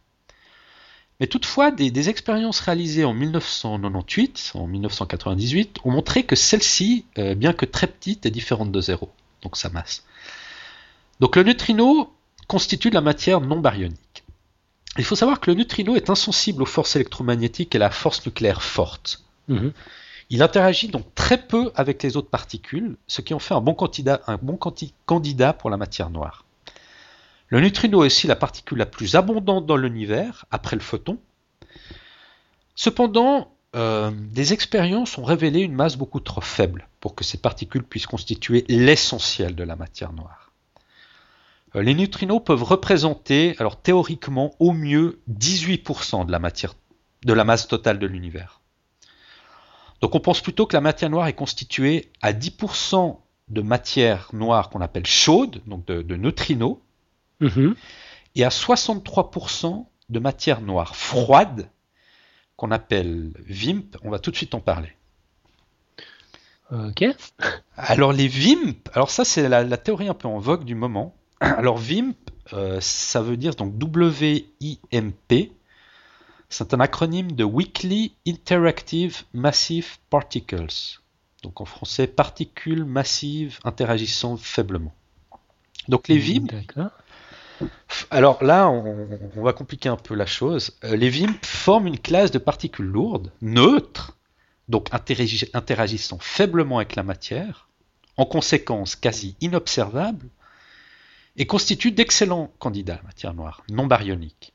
Mais 1.20 1.28
toutefois, 1.28 1.70
des, 1.70 2.10
expériences 2.10 2.60
réalisées 2.60 3.06
en 3.06 3.14
1998, 3.14 4.54
en 4.56 4.66
1998, 4.66 5.80
ont 5.84 5.92
montré 5.92 6.24
que 6.24 6.36
celle-ci, 6.36 7.06
euh, 7.20 7.36
bien 7.36 7.54
que 7.54 7.66
très 7.66 7.88
petite, 7.88 8.26
est 8.26 8.32
différente 8.32 8.72
de 8.72 8.82
zéro, 8.82 9.12
donc 9.42 9.58
sa 9.58 9.70
masse. 9.70 10.04
Donc 11.20 11.36
le 11.36 11.44
neutrino 11.44 12.14
constitue 12.48 12.90
de 12.90 12.96
la 12.96 13.02
matière 13.02 13.42
non 13.42 13.60
baryonique. 13.60 14.24
Il 14.98 15.04
faut 15.04 15.16
savoir 15.16 15.40
que 15.40 15.52
le 15.52 15.58
neutrino 15.58 15.96
est 15.96 16.10
insensible 16.10 16.64
aux 16.64 16.68
forces 16.68 16.96
électromagnétiques 16.96 17.76
et 17.76 17.78
à 17.78 17.80
la 17.80 17.92
force 17.92 18.26
nucléaire 18.26 18.64
forte. 18.64 19.24
Mhm. 19.48 19.74
Il 20.30 20.44
interagit 20.44 20.90
donc 20.90 21.06
très 21.16 21.38
peu 21.38 21.72
avec 21.76 22.04
les 22.04 22.18
autres 22.18 22.30
particules, 22.30 22.98
ce 23.08 23.22
qui 23.22 23.34
en 23.34 23.40
fait 23.40 23.54
un 23.54 23.62
bon 23.62 23.74
candidat, 23.74 24.22
un 24.28 24.38
bon 24.38 24.60
candidat 25.06 25.54
pour 25.54 25.70
la 25.70 25.78
matière 25.78 26.10
noire. 26.10 26.44
Le 27.48 27.62
neutrino 27.62 28.04
est 28.04 28.08
aussi 28.08 28.28
la 28.28 28.36
particule 28.36 28.78
la 28.78 28.86
plus 28.86 29.16
abondante 29.16 29.66
dans 29.66 29.78
l'univers, 29.78 30.46
après 30.52 30.76
le 30.76 30.82
photon. 30.82 31.18
Cependant, 32.76 33.52
euh, 33.76 34.12
des 34.12 34.54
expériences 34.54 35.18
ont 35.18 35.24
révélé 35.24 35.60
une 35.62 35.74
masse 35.74 35.98
beaucoup 35.98 36.20
trop 36.20 36.42
faible 36.42 36.88
pour 37.00 37.16
que 37.16 37.24
ces 37.24 37.38
particules 37.38 37.84
puissent 37.84 38.08
constituer 38.08 38.66
l'essentiel 38.70 39.56
de 39.56 39.64
la 39.64 39.76
matière 39.76 40.14
noire. 40.14 40.52
Euh, 41.76 41.82
les 41.82 41.94
neutrinos 41.94 42.42
peuvent 42.44 42.64
représenter, 42.64 43.56
alors 43.60 43.80
théoriquement, 43.82 44.56
au 44.60 44.72
mieux 44.72 45.20
18% 45.30 46.26
de 46.26 46.32
la 46.32 46.40
matière, 46.40 46.76
de 47.26 47.34
la 47.34 47.44
masse 47.44 47.68
totale 47.68 48.00
de 48.00 48.08
l'univers. 48.08 48.62
Donc 50.02 50.16
on 50.16 50.20
pense 50.20 50.42
plutôt 50.42 50.66
que 50.66 50.76
la 50.76 50.82
matière 50.82 51.10
noire 51.10 51.28
est 51.28 51.34
constituée 51.34 52.12
à 52.22 52.32
10% 52.32 53.18
de 53.50 53.62
matière 53.62 54.30
noire 54.34 54.70
qu'on 54.70 54.82
appelle 54.82 55.06
chaude, 55.06 55.62
donc 55.66 55.86
de 55.86 56.16
neutrinos, 56.16 56.78
Mhm. 57.40 57.76
et 58.36 58.44
à 58.44 58.50
63% 58.50 59.90
de 60.10 60.20
matière 60.20 60.62
noire 60.62 60.96
froide 60.96 61.70
qu'on 62.58 62.72
appelle 62.72 63.32
VIMP. 63.46 63.96
On 64.04 64.10
va 64.10 64.20
tout 64.20 64.32
de 64.32 64.36
suite 64.36 64.54
en 64.54 64.60
parler. 64.60 64.92
Ok. 66.72 67.06
Alors 67.78 68.12
les 68.12 68.28
VIMP, 68.28 68.90
alors 68.92 69.10
ça 69.10 69.24
c'est 69.24 69.48
la, 69.48 69.78
théorie 69.78 70.10
un 70.10 70.14
peu 70.14 70.28
en 70.28 70.40
vogue 70.40 70.66
du 70.66 70.76
moment. 70.76 71.16
Alors 71.40 71.78
VIMP, 71.78 72.18
euh, 72.54 72.80
ça 72.82 73.22
veut 73.22 73.38
dire 73.38 73.56
donc 73.56 73.78
W-I-M-P. 73.78 75.52
C'est 76.50 76.74
un 76.74 76.80
acronyme 76.80 77.34
de 77.34 77.44
Weakly 77.44 78.14
Interactive 78.28 79.24
Massive 79.34 79.98
Particles. 80.10 81.00
Donc 81.44 81.62
en 81.62 81.66
français, 81.66 82.08
particules 82.08 82.84
massives 82.84 83.60
interagissant 83.64 84.38
faiblement. 84.38 84.94
Donc 85.88 86.08
les 86.08 86.18
VIMP, 86.18 86.52
alors 88.12 88.44
là, 88.44 88.70
on, 88.70 89.42
va 89.42 89.54
compliquer 89.54 89.90
un 89.90 89.98
peu 89.98 90.16
la 90.16 90.26
chose. 90.26 90.78
Euh, 90.84 90.96
les 90.96 91.10
VIMP 91.10 91.38
forment 91.44 91.88
une 91.88 92.00
classe 92.00 92.32
de 92.32 92.38
particules 92.38 92.86
lourdes, 92.86 93.32
neutres, 93.42 94.18
donc 94.68 94.90
interagissant 94.92 96.18
faiblement 96.20 96.78
avec 96.78 96.96
la 96.96 97.04
matière, 97.04 97.68
en 98.18 98.26
conséquence 98.26 98.96
quasi 98.96 99.36
inobservables, 99.42 100.28
et 101.38 101.46
constituent 101.46 101.92
d'excellents 101.92 102.52
candidats 102.60 102.96
à 102.96 102.98
la 102.98 103.04
matière 103.04 103.34
noire, 103.34 103.64
non 103.70 103.86
baryoniques. 103.86 104.54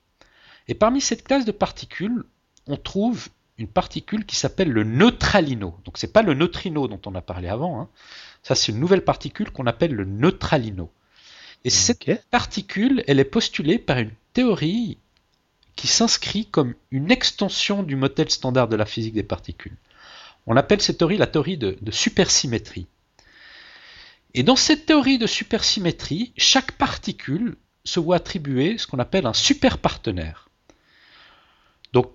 Et 0.68 0.74
parmi 0.74 1.00
cette 1.00 1.24
classe 1.24 1.44
de 1.44 1.52
particules, 1.52 2.24
on 2.66 2.76
trouve 2.76 3.28
une 3.58 3.68
particule 3.68 4.24
qui 4.24 4.36
s'appelle 4.36 4.70
le 4.70 4.84
neutralino. 4.84 5.78
Donc 5.84 5.98
c'est 5.98 6.12
pas 6.12 6.22
le 6.22 6.34
neutrino 6.34 6.88
dont 6.88 7.00
on 7.06 7.14
a 7.14 7.20
parlé 7.20 7.48
avant, 7.48 7.80
hein. 7.80 7.88
ça 8.42 8.54
c'est 8.54 8.72
une 8.72 8.80
nouvelle 8.80 9.04
particule 9.04 9.50
qu'on 9.50 9.66
appelle 9.66 9.94
le 9.94 10.04
neutralino. 10.04 10.90
Et 11.64 11.70
cette 11.70 12.04
particule, 12.30 13.04
elle 13.06 13.20
est 13.20 13.24
postulée 13.24 13.78
par 13.78 13.98
une 13.98 14.10
théorie 14.32 14.98
qui 15.76 15.86
s'inscrit 15.86 16.46
comme 16.46 16.74
une 16.90 17.10
extension 17.10 17.82
du 17.82 17.96
modèle 17.96 18.30
standard 18.30 18.68
de 18.68 18.76
la 18.76 18.86
physique 18.86 19.14
des 19.14 19.22
particules. 19.22 19.76
On 20.46 20.56
appelle 20.56 20.82
cette 20.82 20.98
théorie 20.98 21.16
la 21.16 21.26
théorie 21.26 21.56
de, 21.56 21.76
supersymétrie. 21.90 22.86
Et 24.34 24.42
dans 24.42 24.56
cette 24.56 24.86
théorie 24.86 25.18
de 25.18 25.26
supersymétrie, 25.26 26.32
chaque 26.36 26.72
particule 26.72 27.56
se 27.84 28.00
voit 28.00 28.16
attribuer 28.16 28.78
ce 28.78 28.86
qu'on 28.86 28.98
appelle 28.98 29.26
un 29.26 29.32
superpartenaire. 29.32 30.48
Donc, 31.92 32.10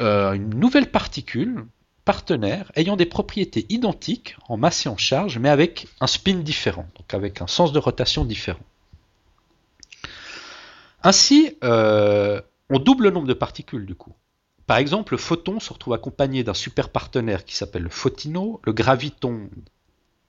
euh, 0.00 0.32
une 0.32 0.50
nouvelle 0.50 0.90
particule 0.90 1.66
partenaire 2.04 2.72
ayant 2.74 2.96
des 2.96 3.06
propriétés 3.06 3.66
identiques 3.68 4.36
en 4.48 4.56
masse 4.56 4.86
et 4.86 4.88
en 4.88 4.96
charge, 4.96 5.38
mais 5.38 5.50
avec 5.50 5.88
un 6.00 6.06
spin 6.06 6.36
différent, 6.36 6.88
donc 6.96 7.12
avec 7.12 7.42
un 7.42 7.46
sens 7.46 7.72
de 7.72 7.78
rotation 7.78 8.24
différent. 8.24 8.64
Ainsi, 11.02 11.56
euh, 11.64 12.40
on 12.70 12.78
double 12.78 13.04
le 13.04 13.10
nombre 13.10 13.28
de 13.28 13.34
particules 13.34 13.86
du 13.86 13.94
coup. 13.94 14.14
Par 14.66 14.76
exemple, 14.76 15.14
le 15.14 15.18
photon 15.18 15.60
se 15.60 15.72
retrouve 15.72 15.94
accompagné 15.94 16.44
d'un 16.44 16.54
super 16.54 16.90
partenaire 16.90 17.44
qui 17.44 17.56
s'appelle 17.56 17.84
le 17.84 17.88
photino, 17.88 18.60
le 18.64 18.72
graviton, 18.72 19.48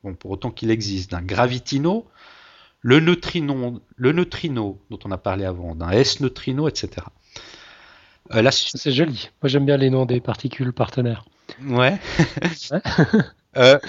bon, 0.03 0.15
pour 0.15 0.31
autant 0.31 0.49
qu'il 0.49 0.71
existe, 0.71 1.11
d'un 1.11 1.21
gravitino, 1.21 2.07
le 2.81 3.01
neutrino, 3.01 3.81
le 3.97 4.11
neutrino 4.13 4.79
dont 4.89 4.99
on 5.03 5.11
a 5.11 5.17
parlé 5.17 5.43
avant, 5.43 5.75
d'un 5.75 5.89
S-neutrino, 5.89 6.69
etc. 6.69 7.07
Euh, 8.33 8.49
C'est 8.51 8.91
joli. 8.91 9.29
Moi 9.41 9.49
j'aime 9.49 9.65
bien 9.65 9.75
les 9.75 9.89
noms 9.89 10.05
des 10.05 10.21
particules 10.21 10.71
partenaires. 10.73 11.25
Ouais. 11.65 11.99
Euh, 13.57 13.79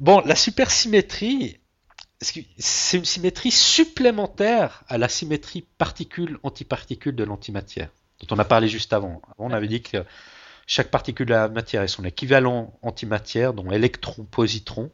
bon, 0.00 0.20
la 0.26 0.34
supersymétrie, 0.34 1.60
c'est 2.20 2.96
une 2.96 3.04
symétrie 3.04 3.50
supplémentaire 3.50 4.84
à 4.88 4.98
la 4.98 5.08
symétrie 5.08 5.66
particule-antiparticule 5.78 7.14
de 7.14 7.24
l'antimatière, 7.24 7.90
dont 8.20 8.34
on 8.34 8.38
a 8.38 8.44
parlé 8.44 8.68
juste 8.68 8.92
avant. 8.92 9.20
on 9.38 9.52
avait 9.52 9.68
dit 9.68 9.82
que 9.82 9.98
chaque 10.66 10.90
particule 10.90 11.26
de 11.26 11.32
la 11.32 11.48
matière 11.48 11.82
est 11.82 11.88
son 11.88 12.04
équivalent 12.04 12.76
antimatière, 12.82 13.52
dont 13.52 13.70
électron, 13.70 14.24
positron. 14.24 14.90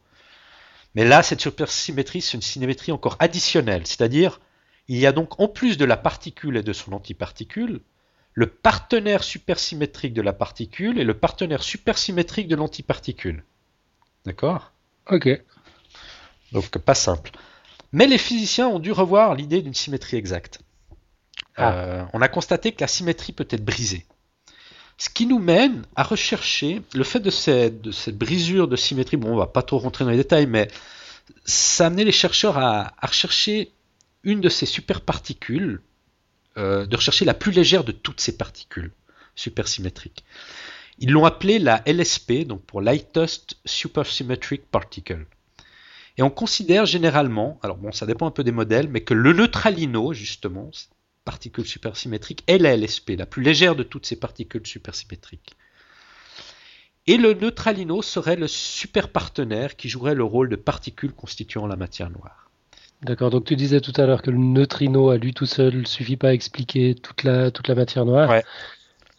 Mais 0.95 1.05
là, 1.05 1.23
cette 1.23 1.41
supersymétrie, 1.41 2.21
c'est 2.21 2.35
une 2.35 2.43
symétrie 2.43 2.91
encore 2.91 3.15
additionnelle, 3.19 3.87
c'est-à-dire 3.87 4.39
il 4.87 4.97
y 4.97 5.07
a 5.07 5.11
donc 5.11 5.39
en 5.39 5.47
plus 5.47 5.77
de 5.77 5.85
la 5.85 5.97
particule 5.97 6.57
et 6.57 6.63
de 6.63 6.73
son 6.73 6.91
antiparticule, 6.91 7.81
le 8.33 8.47
partenaire 8.47 9.23
supersymétrique 9.23 10.13
de 10.13 10.21
la 10.21 10.33
particule 10.33 10.99
et 10.99 11.03
le 11.03 11.17
partenaire 11.17 11.63
supersymétrique 11.63 12.47
de 12.47 12.55
l'antiparticule. 12.55 13.43
D'accord? 14.25 14.71
Ok. 15.09 15.29
Donc 16.53 16.77
pas 16.77 16.95
simple. 16.95 17.31
Mais 17.91 18.07
les 18.07 18.17
physiciens 18.17 18.67
ont 18.67 18.79
dû 18.79 18.91
revoir 18.91 19.35
l'idée 19.35 19.61
d'une 19.61 19.73
symétrie 19.73 20.17
exacte. 20.17 20.59
Ah. 21.55 21.73
Euh, 21.73 22.05
on 22.13 22.21
a 22.21 22.27
constaté 22.27 22.71
que 22.71 22.81
la 22.81 22.87
symétrie 22.87 23.33
peut 23.33 23.47
être 23.49 23.63
brisée. 23.63 24.05
Ce 24.97 25.09
qui 25.09 25.25
nous 25.25 25.39
mène 25.39 25.83
à 25.95 26.03
rechercher 26.03 26.81
le 26.93 27.03
fait 27.03 27.19
de 27.19 27.29
cette, 27.29 27.81
de 27.81 27.91
cette 27.91 28.17
brisure 28.17 28.67
de 28.67 28.75
symétrie. 28.75 29.17
Bon, 29.17 29.33
on 29.33 29.35
va 29.35 29.47
pas 29.47 29.63
trop 29.63 29.79
rentrer 29.79 30.05
dans 30.05 30.11
les 30.11 30.17
détails, 30.17 30.47
mais 30.47 30.69
ça 31.45 31.85
a 31.85 31.87
amené 31.87 32.05
les 32.05 32.11
chercheurs 32.11 32.57
à, 32.57 32.93
à 32.99 33.07
rechercher 33.07 33.71
une 34.23 34.39
de 34.39 34.49
ces 34.49 34.65
superparticules, 34.65 35.81
euh, 36.57 36.85
de 36.85 36.95
rechercher 36.95 37.25
la 37.25 37.33
plus 37.33 37.51
légère 37.51 37.83
de 37.83 37.91
toutes 37.91 38.21
ces 38.21 38.37
particules 38.37 38.91
supersymétriques. 39.35 40.23
Ils 40.99 41.11
l'ont 41.11 41.25
appelée 41.25 41.59
la 41.59 41.81
LSP, 41.85 42.45
donc 42.45 42.61
pour 42.63 42.81
Lightest 42.81 43.57
Supersymmetric 43.65 44.69
Particle. 44.69 45.25
Et 46.17 46.23
on 46.23 46.29
considère 46.29 46.85
généralement, 46.85 47.59
alors 47.63 47.77
bon, 47.77 47.91
ça 47.91 48.05
dépend 48.05 48.27
un 48.27 48.31
peu 48.31 48.43
des 48.43 48.51
modèles, 48.51 48.87
mais 48.87 49.01
que 49.01 49.13
le 49.13 49.33
neutralino, 49.33 50.13
justement, 50.13 50.69
cette 50.71 50.91
particule 51.25 51.65
supersymétrique, 51.65 52.43
est 52.47 52.59
la 52.59 52.75
LSP, 52.77 53.11
la 53.17 53.25
plus 53.25 53.41
légère 53.41 53.75
de 53.75 53.83
toutes 53.83 54.05
ces 54.05 54.15
particules 54.19 54.67
supersymétriques. 54.67 55.55
Et 57.07 57.17
le 57.17 57.33
neutralino 57.33 58.01
serait 58.01 58.35
le 58.35 58.47
super 58.47 59.09
partenaire 59.09 59.75
qui 59.75 59.89
jouerait 59.89 60.15
le 60.15 60.23
rôle 60.23 60.49
de 60.49 60.55
particule 60.55 61.13
constituant 61.13 61.67
la 61.67 61.75
matière 61.75 62.09
noire. 62.09 62.49
D'accord, 63.01 63.29
donc 63.29 63.43
tu 63.43 63.57
disais 63.57 63.81
tout 63.81 63.91
à 63.97 64.05
l'heure 64.05 64.21
que 64.21 64.31
le 64.31 64.37
neutrino 64.37 65.09
à 65.09 65.17
lui 65.17 65.33
tout 65.33 65.45
seul 65.45 65.79
ne 65.79 65.85
suffit 65.85 66.15
pas 66.15 66.29
à 66.29 66.33
expliquer 66.33 66.95
toute 66.95 67.23
la, 67.23 67.51
toute 67.51 67.67
la 67.67 67.75
matière 67.75 68.05
noire. 68.05 68.29
Ouais. 68.29 68.43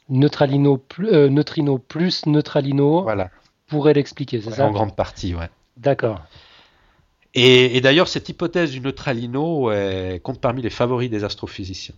Neutralino, 0.09 0.79
plus, 0.79 1.09
euh, 1.09 1.29
neutrino 1.29 1.77
plus 1.79 2.25
neutralino 2.25 3.03
Voilà, 3.03 3.31
pourrait 3.67 3.93
l'expliquer, 3.93 4.41
c'est 4.41 4.53
ça? 4.53 4.65
en 4.67 4.71
grande 4.71 4.97
partie, 4.97 5.35
ouais. 5.35 5.51
D'accord. 5.77 6.23
Et, 7.35 7.77
et 7.77 7.81
d'ailleurs, 7.81 8.09
cette 8.09 8.29
hypothèse 8.29 8.71
du 8.71 8.81
neutralino 8.81 9.71
euh, 9.71 10.19
compte 10.19 10.41
parmi 10.41 10.63
les 10.63 10.71
favoris 10.71 11.11
des 11.11 11.25
astrophysiciens. 11.25 11.95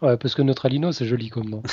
Ouais, 0.00 0.16
parce 0.16 0.34
que 0.34 0.42
neutralino, 0.42 0.92
c'est 0.92 1.06
joli 1.06 1.28
comme 1.28 1.48
nom. 1.48 1.62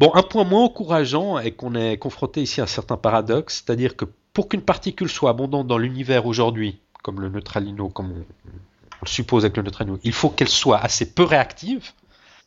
Bon, 0.00 0.10
un 0.14 0.24
point 0.24 0.42
moins 0.42 0.64
encourageant 0.64 1.38
est 1.38 1.52
qu'on 1.52 1.76
est 1.76 1.98
confronté 1.98 2.42
ici 2.42 2.60
à 2.60 2.64
un 2.64 2.66
certain 2.66 2.96
paradoxe, 2.96 3.62
c'est-à-dire 3.64 3.94
que 3.94 4.04
pour 4.32 4.48
qu'une 4.48 4.62
particule 4.62 5.08
soit 5.08 5.30
abondante 5.30 5.68
dans 5.68 5.78
l'univers 5.78 6.26
aujourd'hui, 6.26 6.80
comme 7.04 7.20
le 7.20 7.28
neutralino, 7.28 7.90
comme 7.90 8.10
on, 8.10 8.24
on 8.48 9.04
le 9.04 9.08
suppose 9.08 9.44
avec 9.44 9.56
le 9.56 9.62
neutralino, 9.62 10.00
il 10.02 10.12
faut 10.12 10.30
qu'elle 10.30 10.48
soit 10.48 10.78
assez 10.78 11.12
peu 11.14 11.22
réactive, 11.22 11.92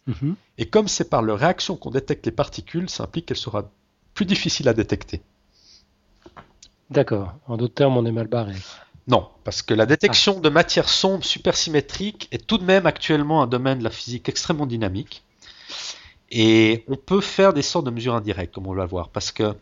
Mhm. 0.07 0.35
et 0.57 0.65
comme 0.65 0.87
c'est 0.87 1.09
par 1.09 1.21
leur 1.21 1.37
réaction 1.39 1.75
qu'on 1.75 1.91
détecte 1.91 2.25
les 2.25 2.31
particules, 2.31 2.89
ça 2.89 3.03
implique 3.03 3.25
qu'elle 3.25 3.37
sera 3.37 3.69
plus 4.13 4.25
difficile 4.25 4.69
à 4.69 4.73
détecter. 4.73 5.21
D'accord. 6.89 7.35
En 7.47 7.57
d'autres 7.57 7.73
termes, 7.73 7.97
on 7.97 8.05
est 8.05 8.11
mal 8.11 8.27
barré. 8.27 8.55
Non, 9.08 9.30
parce 9.45 9.62
que 9.62 9.74
la 9.74 9.86
détection 9.86 10.39
de 10.41 10.49
matière 10.49 10.89
sombre 10.89 11.24
supersymétrique 11.24 12.28
est 12.32 12.45
tout 12.45 12.58
de 12.58 12.66
même 12.66 12.86
actuellement 12.86 13.41
un 13.41 13.47
domaine 13.47 13.80
de 13.80 13.84
la 13.86 13.89
physique 13.89 14.28
extrêmement 14.28 14.66
dynamique. 14.66 15.24
Et 16.30 16.84
on 16.89 16.97
peut 16.97 17.22
faire 17.22 17.53
des 17.53 17.62
sortes 17.62 17.86
de 17.86 17.91
mesures 17.91 18.16
indirectes, 18.16 18.53
comme 18.53 18.68
on 18.68 18.74
va 18.76 18.86
voir, 18.86 19.08
parce 19.10 19.32
que 19.32 19.55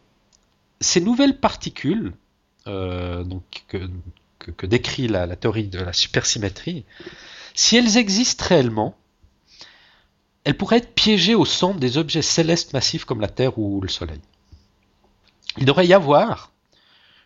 ces 0.82 1.00
nouvelles 1.00 1.40
particules, 1.40 2.14
euh, 2.68 3.24
donc 3.24 3.44
que, 3.68 3.78
que- 4.40 4.50
que 4.52 4.66
décrit 4.66 5.08
la, 5.08 5.28
la 5.28 5.36
théorie 5.36 5.68
de 5.68 5.80
la 5.80 5.94
supersymétrie, 5.94 6.84
si 7.54 7.78
elles 7.78 7.98
existent 7.98 8.46
réellement, 8.48 8.96
elles 10.44 10.58
pourraient 10.58 10.78
être 10.78 10.94
piégées 10.96 11.36
au 11.36 11.46
centre 11.46 11.80
des 11.80 11.98
objets 12.00 12.22
célestes 12.24 12.74
massifs 12.74 13.06
comme 13.06 13.22
la 13.22 13.28
Terre 13.30 13.60
ou 13.60 13.80
le 13.82 13.88
Soleil. 13.90 14.20
Il 15.58 15.66
devrait 15.66 15.88
y 15.88 15.94
avoir 15.94 16.52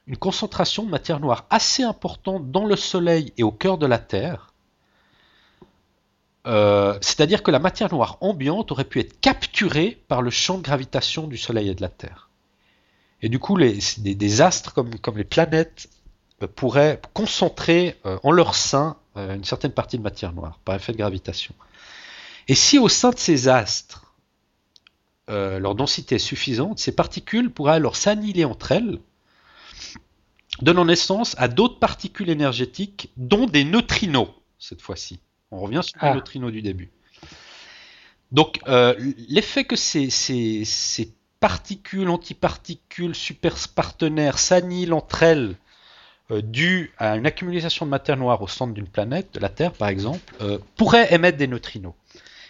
une 0.10 0.18
concentration 0.18 0.84
de 0.84 0.90
matière 0.90 1.20
noire 1.20 1.46
assez 1.52 1.84
importante 1.84 2.52
dans 2.52 2.66
le 2.66 2.76
Soleil 2.76 3.32
et 3.38 3.44
au 3.44 3.52
cœur 3.52 3.78
de 3.78 3.86
la 3.86 4.00
Terre. 4.00 4.54
Euh, 6.48 6.98
C'est-à-dire 7.00 7.44
que 7.44 7.52
la 7.52 7.60
matière 7.60 7.94
noire 7.94 8.18
ambiante 8.20 8.72
aurait 8.72 8.86
pu 8.86 9.00
être 9.00 9.22
capturée 9.22 10.02
par 10.08 10.24
le 10.24 10.32
champ 10.32 10.58
de 10.58 10.64
gravitation 10.64 11.28
du 11.28 11.38
Soleil 11.38 11.70
et 11.70 11.76
de 11.76 11.82
la 11.82 11.90
Terre. 11.90 12.30
Et 13.22 13.30
du 13.30 13.38
coup, 13.38 13.56
des, 13.60 14.42
astres 14.42 14.74
comme, 14.74 15.18
les 15.18 15.24
planètes 15.24 15.90
euh, 16.42 16.48
pourraient 16.48 17.00
concentrer 17.14 18.00
euh, 18.08 18.18
en 18.24 18.32
leur 18.32 18.56
sein 18.56 18.98
une 19.16 19.44
certaine 19.44 19.74
partie 19.74 19.98
de 19.98 20.04
matière 20.04 20.32
noire 20.32 20.60
par 20.64 20.76
effet 20.76 20.94
de 20.94 20.98
gravitation. 20.98 21.54
Et 22.48 22.56
si 22.56 22.80
au 22.80 22.88
sein 22.88 23.10
de 23.10 23.20
ces 23.20 23.50
astres, 23.50 24.14
leur 25.28 25.76
densité 25.76 26.16
est 26.16 26.20
suffisante, 26.20 26.80
ces 26.80 26.94
particules 26.94 27.52
pourraient 27.52 27.74
alors 27.74 27.98
s'annihiler 27.98 28.46
entre 28.46 28.72
elles 28.72 29.00
donnant 30.62 30.86
naissance 30.86 31.36
à 31.38 31.48
d'autres 31.48 31.80
particules 31.80 32.30
énergétiques, 32.30 33.10
dont 33.18 33.46
des 33.46 33.64
neutrinos, 33.64 34.30
cette 34.60 34.82
fois-ci. 34.82 35.20
On 35.52 35.60
revient 35.60 35.82
sur 35.84 35.96
Ah. 36.00 36.10
les 36.10 36.16
neutrinos 36.16 36.52
du 36.52 36.62
début. 36.62 36.90
Donc, 38.32 38.60
euh, 38.68 38.94
l'effet 39.28 39.64
que 39.64 39.76
ces, 39.76 40.10
ces- 40.10 40.64
ces 40.66 41.12
particules, 41.40 42.10
antiparticules, 42.10 43.16
super 43.16 43.56
partenaires 43.74 44.38
s'annihilent 44.38 44.94
entre 44.94 45.24
elles, 45.24 45.56
euh, 46.32 46.42
dû 46.42 46.92
à 47.00 47.16
une 47.16 47.26
accumulation 47.26 47.86
de 47.86 47.90
matière 47.92 48.18
noire 48.18 48.42
au 48.42 48.48
centre 48.48 48.74
d'une 48.74 48.88
planète, 48.88 49.34
de 49.34 49.40
la 49.40 49.50
Terre 49.50 49.72
par 49.72 49.88
exemple, 49.90 50.20
euh, 50.42 50.60
pourrait 50.76 51.12
émettre 51.14 51.38
des 51.38 51.48
neutrinos. 51.48 51.94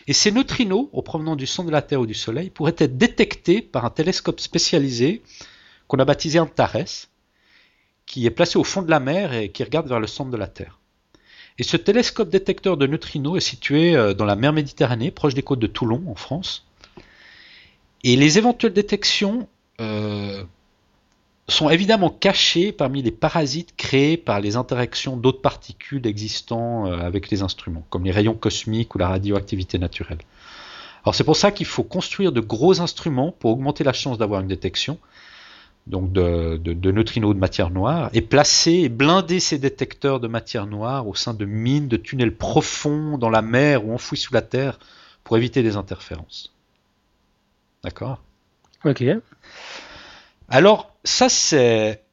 Et 0.08 0.14
ces 0.14 0.32
neutrinos, 0.32 0.90
au 0.92 1.02
provenant 1.02 1.36
du 1.36 1.46
centre 1.46 1.68
de 1.68 1.72
la 1.72 1.84
Terre 1.84 2.02
ou 2.02 2.08
du 2.08 2.16
Soleil, 2.16 2.50
pourraient 2.50 2.76
être 2.80 2.98
détectés 2.98 3.62
par 3.62 3.86
un 3.86 3.90
télescope 3.92 4.40
spécialisé 4.42 5.22
qu'on 5.88 6.00
a 6.00 6.06
baptisé 6.06 6.40
Antares, 6.40 7.08
qui 8.10 8.26
est 8.26 8.32
placé 8.32 8.58
au 8.58 8.64
fond 8.64 8.82
de 8.82 8.90
la 8.90 9.00
mer 9.00 9.34
et 9.34 9.50
qui 9.50 9.64
regarde 9.64 9.88
vers 9.88 10.00
le 10.00 10.08
centre 10.08 10.32
de 10.32 10.38
la 10.38 10.48
Terre. 10.48 10.80
Et 11.60 11.64
ce 11.64 11.78
télescope 11.78 12.30
détecteur 12.30 12.76
de 12.76 12.88
neutrinos 12.88 13.38
est 13.38 13.48
situé 13.48 13.96
euh, 13.96 14.16
dans 14.16 14.26
la 14.26 14.36
mer 14.36 14.52
Méditerranée, 14.52 15.12
proche 15.12 15.36
des 15.36 15.44
côtes 15.44 15.60
de 15.60 15.68
Toulon, 15.68 16.04
en 16.08 16.16
France. 16.16 16.66
Et 18.04 18.16
les 18.16 18.40
éventuelles 18.40 18.74
détections 18.74 19.48
euh, 19.80 20.44
sont 21.48 21.70
évidemment 21.70 22.10
cachées 22.10 22.72
parmi 22.72 23.04
les 23.04 23.12
parasites 23.12 23.76
créés 23.78 24.18
par 24.18 24.40
les 24.40 24.56
interactions 24.56 25.16
d'autres 25.16 25.42
particules 25.42 26.08
existant 26.08 26.88
euh, 26.88 26.98
avec 26.98 27.30
les 27.30 27.44
instruments, 27.44 27.86
comme 27.92 28.06
les 28.06 28.12
rayons 28.12 28.34
cosmiques 28.34 28.96
ou 28.96 28.98
la 28.98 29.10
radioactivité 29.10 29.78
naturelle. 29.78 30.20
Alors 31.04 31.14
c'est 31.14 31.24
pour 31.24 31.36
ça 31.36 31.52
qu'il 31.52 31.68
faut 31.68 31.84
construire 31.84 32.32
de 32.32 32.42
gros 32.42 32.82
instruments 32.82 33.32
pour 33.32 33.52
augmenter 33.52 33.84
la 33.84 33.94
chance 33.94 34.18
d'avoir 34.18 34.42
une 34.42 34.48
détection 34.48 34.98
donc 35.88 36.12
de, 36.12 36.58
de, 36.58 36.74
de 36.74 36.92
neutrinos 36.92 37.34
de 37.34 37.40
matière 37.40 37.72
noire, 37.72 38.10
et 38.14 38.22
placer 38.22 38.74
et 38.74 38.90
blinder 38.90 39.40
ces 39.40 39.58
détecteurs 39.58 40.20
de 40.20 40.28
matière 40.28 40.68
noire 40.68 41.08
au 41.08 41.16
sein 41.16 41.34
de 41.34 41.46
mines, 41.46 41.88
de 41.88 41.98
tunnels 41.98 42.36
profonds 42.36 43.18
dans 43.18 43.30
la 43.30 43.42
mer 43.42 43.86
ou 43.86 43.94
enfouis 43.94 44.18
sous 44.18 44.34
la 44.34 44.42
terre 44.42 44.80
pour 45.24 45.38
éviter 45.38 45.64
des 45.64 45.76
interférences. 45.76 46.54
D'accord? 47.84 48.22
Ok. 48.86 49.04
Alors, 50.48 50.96
ça 51.04 51.30
c'est 51.30 52.04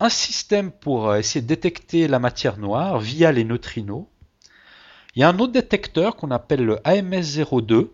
un 0.00 0.08
système 0.08 0.70
pour 0.70 1.10
euh, 1.10 1.18
essayer 1.18 1.40
de 1.40 1.46
détecter 1.46 2.08
la 2.08 2.18
matière 2.18 2.58
noire 2.58 2.98
via 2.98 3.32
les 3.32 3.44
neutrinos. 3.44 4.04
Il 5.14 5.20
y 5.20 5.22
a 5.22 5.28
un 5.28 5.38
autre 5.38 5.52
détecteur 5.52 6.16
qu'on 6.16 6.30
appelle 6.30 6.64
le 6.64 6.76
AMS-02. 6.84 7.88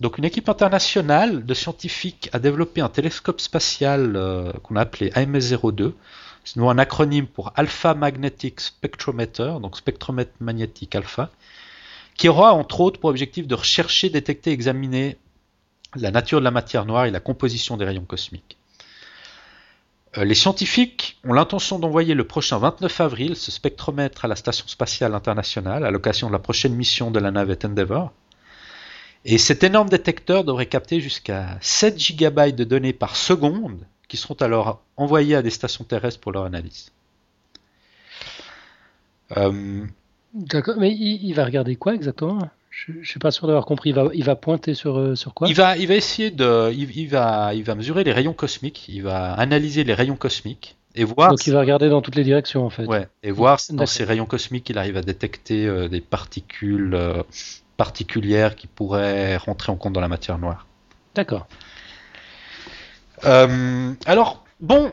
Donc 0.00 0.18
une 0.18 0.24
équipe 0.24 0.48
internationale 0.48 1.44
de 1.44 1.54
scientifiques 1.54 2.30
a 2.32 2.38
développé 2.38 2.80
un 2.80 2.88
télescope 2.88 3.40
spatial 3.40 4.14
euh, 4.14 4.52
qu'on 4.62 4.76
a 4.76 4.82
appelé 4.82 5.10
AMS-02. 5.10 5.92
C'est 6.44 6.56
nous 6.56 6.70
un 6.70 6.78
acronyme 6.78 7.26
pour 7.26 7.52
Alpha 7.56 7.94
Magnetic 7.94 8.60
Spectrometer, 8.60 9.54
donc 9.60 9.76
spectromètre 9.76 10.32
magnétique 10.40 10.94
alpha, 10.94 11.30
qui 12.16 12.28
aura 12.28 12.52
entre 12.52 12.80
autres 12.80 13.00
pour 13.00 13.10
objectif 13.10 13.48
de 13.48 13.56
rechercher, 13.56 14.08
détecter, 14.08 14.52
examiner 14.52 15.16
la 15.96 16.12
nature 16.12 16.38
de 16.38 16.44
la 16.44 16.52
matière 16.52 16.86
noire 16.86 17.06
et 17.06 17.10
la 17.10 17.20
composition 17.20 17.76
des 17.76 17.84
rayons 17.84 18.04
cosmiques. 18.04 18.56
Euh, 20.16 20.24
les 20.24 20.36
scientifiques 20.36 21.18
ont 21.24 21.32
l'intention 21.32 21.80
d'envoyer 21.80 22.14
le 22.14 22.24
prochain 22.24 22.58
29 22.58 23.00
avril 23.00 23.36
ce 23.36 23.50
spectromètre 23.50 24.24
à 24.24 24.28
la 24.28 24.36
Station 24.36 24.68
spatiale 24.68 25.14
internationale 25.16 25.84
à 25.84 25.90
l'occasion 25.90 26.28
de 26.28 26.32
la 26.32 26.38
prochaine 26.38 26.74
mission 26.74 27.10
de 27.10 27.18
la 27.18 27.32
navette 27.32 27.64
Endeavour. 27.64 28.12
Et 29.30 29.36
cet 29.36 29.62
énorme 29.62 29.90
détecteur 29.90 30.42
devrait 30.42 30.64
capter 30.66 31.00
jusqu'à 31.00 31.58
7 31.60 31.98
GB 31.98 32.52
de 32.52 32.64
données 32.64 32.94
par 32.94 33.14
seconde 33.14 33.78
qui 34.08 34.16
seront 34.16 34.36
alors 34.40 34.80
envoyées 34.96 35.34
à 35.36 35.42
des 35.42 35.50
stations 35.50 35.84
terrestres 35.84 36.18
pour 36.18 36.32
leur 36.32 36.44
analyse. 36.44 36.90
Euh, 39.36 39.84
D'accord. 40.32 40.76
Mais 40.78 40.90
il, 40.92 41.22
il 41.22 41.34
va 41.34 41.44
regarder 41.44 41.76
quoi 41.76 41.94
exactement? 41.94 42.48
Je, 42.70 42.92
je 43.02 43.08
suis 43.10 43.20
pas 43.20 43.30
sûr 43.30 43.46
d'avoir 43.46 43.66
compris. 43.66 43.90
Il 43.90 43.96
va, 43.96 44.08
il 44.14 44.24
va 44.24 44.34
pointer 44.34 44.72
sur, 44.72 44.98
euh, 44.98 45.14
sur 45.14 45.34
quoi? 45.34 45.46
Il, 45.46 45.54
va, 45.54 45.76
il 45.76 45.86
va 45.86 45.94
essayer 45.94 46.30
de. 46.30 46.72
Il, 46.72 46.96
il 46.96 47.08
va, 47.08 47.52
il 47.54 47.64
va 47.64 47.74
mesurer 47.74 48.04
les 48.04 48.12
rayons 48.12 48.32
cosmiques, 48.32 48.88
il 48.88 49.02
va 49.02 49.34
analyser 49.34 49.84
les 49.84 49.92
rayons 49.92 50.16
cosmiques 50.16 50.76
et 50.94 51.04
voir. 51.04 51.28
Donc 51.28 51.46
il 51.46 51.52
va 51.52 51.60
regarder 51.60 51.90
dans 51.90 52.00
toutes 52.00 52.16
les 52.16 52.24
directions 52.24 52.64
en 52.64 52.70
fait. 52.70 52.86
Ouais, 52.86 53.08
et 53.22 53.30
voir 53.30 53.60
si 53.60 53.74
dans 53.74 53.84
ces 53.84 54.04
rayons 54.04 54.24
cosmiques 54.24 54.70
il 54.70 54.78
arrive 54.78 54.96
à 54.96 55.02
détecter 55.02 55.66
euh, 55.66 55.88
des 55.88 56.00
particules 56.00 56.96
particulières 57.78 58.56
qui 58.56 58.66
pourraient 58.66 59.38
rentrer 59.38 59.72
en 59.72 59.76
compte 59.76 59.94
dans 59.94 60.02
la 60.02 60.08
matière 60.08 60.36
noire. 60.36 60.66
D'accord. 61.14 61.46
Euh, 63.24 63.94
alors, 64.04 64.44
bon, 64.60 64.92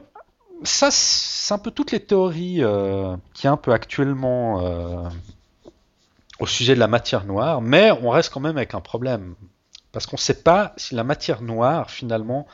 ça, 0.63 0.89
c'est 0.91 1.53
un 1.53 1.57
peu 1.57 1.71
toutes 1.71 1.91
les 1.91 1.99
théories 1.99 2.63
euh, 2.63 3.17
qui 3.33 3.47
un 3.47 3.57
peu 3.57 3.73
actuellement 3.73 4.65
euh, 4.65 5.09
au 6.39 6.45
sujet 6.45 6.75
de 6.75 6.79
la 6.79 6.87
matière 6.87 7.25
noire, 7.25 7.59
mais 7.61 7.91
on 7.91 8.11
reste 8.11 8.31
quand 8.31 8.39
même 8.39 8.55
avec 8.55 8.73
un 8.73 8.81
problème. 8.81 9.35
Parce 9.91 10.05
qu'on 10.05 10.17
ne 10.17 10.21
sait 10.21 10.41
pas 10.41 10.73
si 10.77 10.93
la 10.93 11.03
matière 11.03 11.41
noire, 11.41 11.89
finalement, 11.89 12.45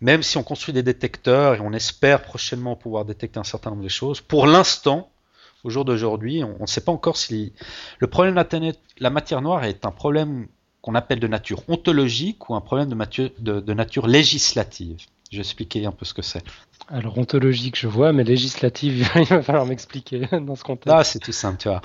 même 0.00 0.22
si 0.22 0.38
on 0.38 0.42
construit 0.42 0.72
des 0.72 0.82
détecteurs 0.82 1.54
et 1.56 1.60
on 1.60 1.72
espère 1.72 2.22
prochainement 2.22 2.74
pouvoir 2.74 3.04
détecter 3.04 3.38
un 3.38 3.44
certain 3.44 3.70
nombre 3.70 3.84
de 3.84 3.88
choses, 3.88 4.20
pour 4.22 4.46
l'instant, 4.46 5.11
au 5.64 5.70
jour 5.70 5.84
d'aujourd'hui, 5.84 6.42
on 6.44 6.62
ne 6.62 6.66
sait 6.66 6.80
pas 6.80 6.92
encore 6.92 7.16
si 7.16 7.52
le 7.98 8.06
problème 8.06 8.34
de 8.34 8.72
la 8.98 9.10
matière 9.10 9.42
noire 9.42 9.64
est 9.64 9.86
un 9.86 9.90
problème 9.90 10.48
qu'on 10.80 10.94
appelle 10.94 11.20
de 11.20 11.28
nature 11.28 11.62
ontologique 11.68 12.50
ou 12.50 12.54
un 12.54 12.60
problème 12.60 12.88
de, 12.88 13.72
nature 13.72 14.06
législative. 14.06 14.98
Je 15.30 15.36
vais 15.38 15.42
expliquer 15.42 15.86
un 15.86 15.92
peu 15.92 16.04
ce 16.04 16.12
que 16.12 16.22
c'est. 16.22 16.42
Alors 16.88 17.16
ontologique, 17.16 17.78
je 17.78 17.86
vois, 17.86 18.12
mais 18.12 18.24
législative, 18.24 19.08
il 19.16 19.24
va 19.24 19.42
falloir 19.42 19.64
m'expliquer 19.64 20.26
dans 20.40 20.56
ce 20.56 20.64
contexte. 20.64 20.94
Ah, 20.94 21.04
c'est 21.04 21.20
tout 21.20 21.32
simple, 21.32 21.58
tu 21.58 21.68
vois. 21.68 21.80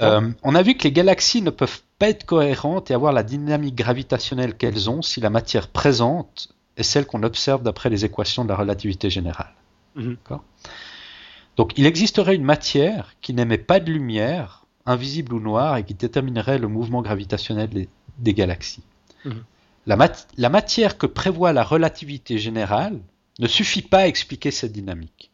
Euh, 0.00 0.30
on 0.42 0.54
a 0.54 0.62
vu 0.62 0.74
que 0.74 0.84
les 0.84 0.92
galaxies 0.92 1.42
ne 1.42 1.50
peuvent 1.50 1.82
pas 1.98 2.08
être 2.08 2.24
cohérentes 2.24 2.90
et 2.90 2.94
avoir 2.94 3.12
la 3.12 3.22
dynamique 3.22 3.76
gravitationnelle 3.76 4.56
qu'elles 4.56 4.90
ont 4.90 5.02
si 5.02 5.20
la 5.20 5.30
matière 5.30 5.68
présente 5.68 6.48
est 6.76 6.82
celle 6.82 7.06
qu'on 7.06 7.22
observe 7.22 7.62
d'après 7.62 7.90
les 7.90 8.04
équations 8.04 8.44
de 8.44 8.48
la 8.48 8.56
relativité 8.56 9.10
générale. 9.10 9.54
Mhm. 9.94 10.16
Donc 11.58 11.72
il 11.76 11.86
existerait 11.86 12.36
une 12.36 12.44
matière 12.44 13.16
qui 13.20 13.34
n'émet 13.34 13.58
pas 13.58 13.80
de 13.80 13.90
lumière, 13.90 14.64
invisible 14.86 15.34
ou 15.34 15.40
noire, 15.40 15.76
et 15.76 15.84
qui 15.84 15.92
déterminerait 15.92 16.58
le 16.58 16.68
mouvement 16.68 17.02
gravitationnel 17.02 17.88
des, 18.18 18.34
galaxies. 18.34 18.84
Mhm. 19.24 19.42
La, 19.86 20.48
matière 20.48 20.96
que 20.96 21.06
prévoit 21.06 21.52
la 21.52 21.64
relativité 21.64 22.38
générale 22.38 23.00
ne 23.40 23.48
suffit 23.48 23.82
pas 23.82 24.00
à 24.00 24.06
expliquer 24.06 24.52
cette 24.52 24.70
dynamique. 24.70 25.32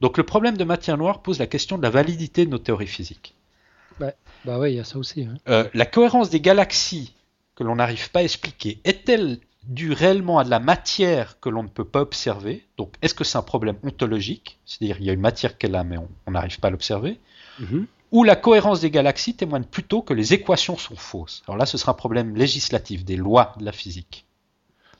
Donc 0.00 0.18
le 0.18 0.22
problème 0.22 0.56
de 0.56 0.64
matière 0.64 0.96
noire 0.96 1.20
pose 1.20 1.40
la 1.40 1.48
question 1.48 1.76
de 1.76 1.82
la 1.82 1.90
validité 1.90 2.46
de 2.46 2.50
nos 2.50 2.58
théories 2.58 2.86
physiques. 2.86 3.34
bah 4.44 4.58
oui, 4.60 4.72
il 4.72 4.76
y 4.76 4.80
a 4.80 4.84
ça 4.84 4.98
aussi. 4.98 5.24
Hein. 5.24 5.34
Euh, 5.48 5.68
la 5.74 5.84
cohérence 5.84 6.30
des 6.30 6.40
galaxies 6.40 7.12
que 7.56 7.64
l'on 7.64 7.74
n'arrive 7.74 8.10
pas 8.10 8.20
à 8.20 8.22
expliquer 8.22 8.80
est-elle 8.84 9.40
due 9.64 9.92
réellement 9.92 10.38
à 10.38 10.44
de 10.44 10.50
la 10.50 10.60
matière 10.60 11.38
que 11.40 11.48
l'on 11.48 11.62
ne 11.62 11.68
peut 11.68 11.84
pas 11.84 12.00
observer 12.00 12.66
Donc 12.78 12.94
est-ce 13.02 13.14
que 13.14 13.24
c'est 13.24 13.38
un 13.38 13.42
problème 13.42 13.76
ontologique? 13.82 14.58
C'est-à-dire 14.64 14.96
il 15.00 15.06
y 15.06 15.10
a 15.10 15.12
une 15.12 15.20
matière 15.20 15.58
qu'elle 15.58 15.74
a 15.74 15.84
mais 15.84 15.96
on 16.26 16.30
n'arrive 16.30 16.60
pas 16.60 16.68
à 16.68 16.70
l'observer 16.70 17.18
mhm 17.58 17.86
où 18.12 18.24
la 18.24 18.36
cohérence 18.36 18.80
des 18.80 18.90
galaxies 18.90 19.34
témoigne 19.34 19.64
plutôt 19.64 20.02
que 20.02 20.14
les 20.14 20.34
équations 20.34 20.76
sont 20.76 20.96
fausses. 20.96 21.42
Alors 21.46 21.56
là, 21.56 21.66
ce 21.66 21.78
sera 21.78 21.92
un 21.92 21.94
problème 21.94 22.36
législatif, 22.36 23.04
des 23.04 23.16
lois 23.16 23.54
de 23.58 23.64
la 23.64 23.72
physique. 23.72 24.26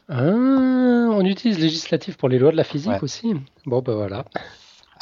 Ah, 0.09 0.23
on 0.23 1.25
utilise 1.25 1.59
législatif 1.59 2.17
pour 2.17 2.29
les 2.29 2.39
lois 2.39 2.53
de 2.53 2.57
la 2.57 2.65
physique 2.65 3.03
aussi. 3.03 3.35
Bon, 3.67 3.81
ben 3.81 3.95
voilà. 3.95 4.25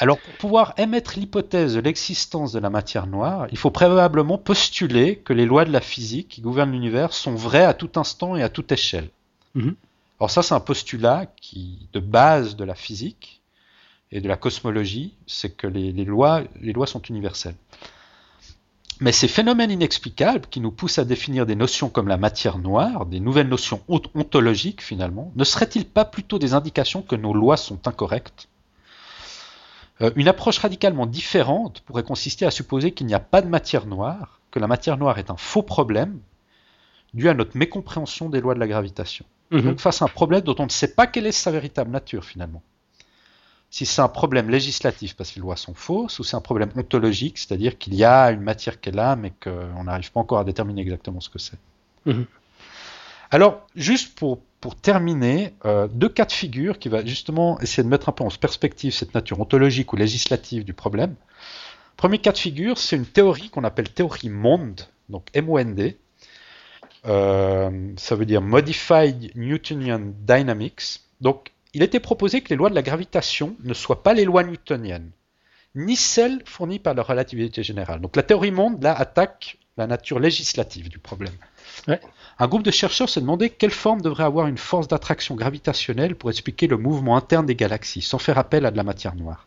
Alors, 0.00 0.18
pour 0.18 0.34
pouvoir 0.34 0.74
émettre 0.76 1.18
l'hypothèse 1.18 1.74
de 1.74 1.80
l'existence 1.80 2.52
de 2.52 2.60
la 2.60 2.70
matière 2.70 3.06
noire, 3.06 3.48
il 3.50 3.58
faut 3.58 3.70
préalablement 3.70 4.38
postuler 4.38 5.16
que 5.16 5.32
les 5.32 5.44
lois 5.44 5.64
de 5.64 5.72
la 5.72 5.80
physique 5.80 6.28
qui 6.28 6.40
gouvernent 6.40 6.72
l'univers 6.72 7.12
sont 7.12 7.34
vraies 7.34 7.64
à 7.64 7.74
tout 7.74 7.90
instant 7.96 8.36
et 8.36 8.42
à 8.42 8.48
toute 8.48 8.70
échelle. 8.70 9.08
Mhm. 9.54 9.74
Alors 10.20 10.30
ça, 10.30 10.42
c'est 10.42 10.54
un 10.54 10.60
postulat 10.60 11.26
qui, 11.40 11.88
de 11.92 12.00
base 12.00 12.56
de 12.56 12.64
la 12.64 12.74
physique 12.74 13.40
et 14.10 14.20
de 14.20 14.28
la 14.28 14.36
cosmologie, 14.36 15.14
c'est 15.26 15.50
que 15.50 15.66
les, 15.66 15.92
lois, 16.04 16.42
les 16.60 16.72
lois 16.72 16.86
sont 16.86 17.02
universelles. 17.02 17.54
Mais 19.00 19.12
ces 19.12 19.28
phénomènes 19.28 19.70
inexplicables 19.70 20.48
qui 20.48 20.60
nous 20.60 20.72
poussent 20.72 20.98
à 20.98 21.04
définir 21.04 21.46
des 21.46 21.54
notions 21.54 21.88
comme 21.88 22.08
la 22.08 22.16
matière 22.16 22.58
noire, 22.58 23.06
des 23.06 23.20
nouvelles 23.20 23.48
notions 23.48 23.80
ontologiques 23.88 24.82
finalement, 24.82 25.30
ne 25.36 25.44
seraient-ils 25.44 25.86
pas 25.86 26.04
plutôt 26.04 26.40
des 26.40 26.52
indications 26.52 27.02
que 27.02 27.14
nos 27.14 27.32
lois 27.32 27.56
sont 27.56 27.86
incorrectes? 27.86 28.48
Euh, 30.00 30.10
Une 30.16 30.26
approche 30.26 30.58
radicalement 30.58 31.06
différente 31.06 31.80
pourrait 31.82 32.02
consister 32.02 32.44
à 32.44 32.50
supposer 32.50 32.90
qu'il 32.90 33.06
n'y 33.06 33.14
a 33.14 33.20
pas 33.20 33.40
de 33.40 33.48
matière 33.48 33.86
noire, 33.86 34.40
que 34.50 34.58
la 34.58 34.66
matière 34.66 34.96
noire 34.98 35.18
est 35.18 35.30
un 35.30 35.36
faux 35.36 35.62
problème 35.62 36.18
dû 37.14 37.28
à 37.28 37.34
notre 37.34 37.56
mécompréhension 37.56 38.28
des 38.28 38.40
lois 38.40 38.54
de 38.54 38.60
la 38.60 38.66
gravitation. 38.66 39.24
Mhm. 39.50 39.62
Donc 39.62 39.80
face 39.80 40.02
à 40.02 40.04
un 40.04 40.08
problème 40.08 40.42
dont 40.42 40.56
on 40.58 40.64
ne 40.64 40.70
sait 40.70 40.94
pas 40.94 41.06
quelle 41.06 41.26
est 41.26 41.32
sa 41.32 41.50
véritable 41.50 41.90
nature 41.90 42.24
finalement 42.24 42.62
si 43.70 43.84
c'est 43.84 44.00
un 44.00 44.08
problème 44.08 44.50
législatif 44.50 45.14
parce 45.14 45.30
que 45.30 45.36
les 45.36 45.42
lois 45.42 45.56
sont 45.56 45.74
fausses, 45.74 46.18
ou 46.18 46.24
c'est 46.24 46.36
un 46.36 46.40
problème 46.40 46.70
ontologique, 46.76 47.38
c'est-à-dire 47.38 47.76
qu'il 47.76 47.94
y 47.94 48.04
a 48.04 48.30
une 48.30 48.40
matière 48.40 48.80
qui 48.80 48.88
est 48.88 48.92
là, 48.92 49.16
mais 49.16 49.32
qu'on 49.42 49.84
n'arrive 49.84 50.10
pas 50.10 50.20
encore 50.20 50.38
à 50.38 50.44
déterminer 50.44 50.80
exactement 50.80 51.20
ce 51.20 51.28
que 51.28 51.38
c'est. 51.38 51.58
Mhm. 52.06 52.24
Alors, 53.30 53.66
juste 53.76 54.14
pour, 54.14 54.40
pour 54.60 54.74
terminer, 54.74 55.52
euh, 55.66 55.86
deux 55.86 56.08
cas 56.08 56.24
de 56.24 56.32
figure 56.32 56.78
qui 56.78 56.88
va 56.88 57.04
justement 57.04 57.60
essayer 57.60 57.82
de 57.82 57.88
mettre 57.88 58.08
un 58.08 58.12
peu 58.12 58.24
en 58.24 58.28
perspective 58.28 58.92
cette 58.92 59.14
nature 59.14 59.38
ontologique 59.38 59.92
ou 59.92 59.96
législative 59.96 60.64
du 60.64 60.72
problème. 60.72 61.14
Premier 61.98 62.18
cas 62.18 62.32
de 62.32 62.38
figure, 62.38 62.78
c'est 62.78 62.96
une 62.96 63.06
théorie 63.06 63.50
qu'on 63.50 63.64
appelle 63.64 63.90
théorie 63.90 64.30
monde, 64.30 64.82
donc 65.10 65.26
M-O-N-D. 65.34 65.98
Euh, 67.08 67.70
ça 67.96 68.14
veut 68.14 68.26
dire 68.26 68.42
Modified 68.42 69.32
Newtonian 69.34 70.12
Dynamics. 70.26 71.00
Donc, 71.20 71.52
il 71.74 71.82
était 71.82 72.00
proposé 72.00 72.40
que 72.40 72.50
les 72.50 72.56
lois 72.56 72.70
de 72.70 72.74
la 72.74 72.82
gravitation 72.82 73.56
ne 73.64 73.74
soient 73.74 74.02
pas 74.02 74.14
les 74.14 74.24
lois 74.24 74.44
newtoniennes, 74.44 75.10
ni 75.74 75.96
celles 75.96 76.42
fournies 76.44 76.78
par 76.78 76.94
la 76.94 77.02
relativité 77.02 77.62
générale. 77.62 78.00
Donc 78.00 78.16
la 78.16 78.22
théorie 78.22 78.50
monde, 78.50 78.82
là, 78.82 78.94
attaque 78.94 79.58
la 79.76 79.86
nature 79.86 80.18
législative 80.18 80.88
du 80.88 80.98
problème. 80.98 81.34
Un 82.38 82.48
groupe 82.48 82.62
de 82.62 82.70
chercheurs 82.70 83.08
s'est 83.08 83.20
demandé 83.20 83.50
quelle 83.50 83.70
forme 83.70 84.00
devrait 84.00 84.24
avoir 84.24 84.46
une 84.46 84.58
force 84.58 84.88
d'attraction 84.88 85.34
gravitationnelle 85.34 86.16
pour 86.16 86.30
expliquer 86.30 86.66
le 86.66 86.76
mouvement 86.76 87.16
interne 87.16 87.46
des 87.46 87.54
galaxies, 87.54 88.02
sans 88.02 88.18
faire 88.18 88.38
appel 88.38 88.66
à 88.66 88.70
de 88.70 88.76
la 88.76 88.82
matière 88.82 89.14
noire. 89.14 89.46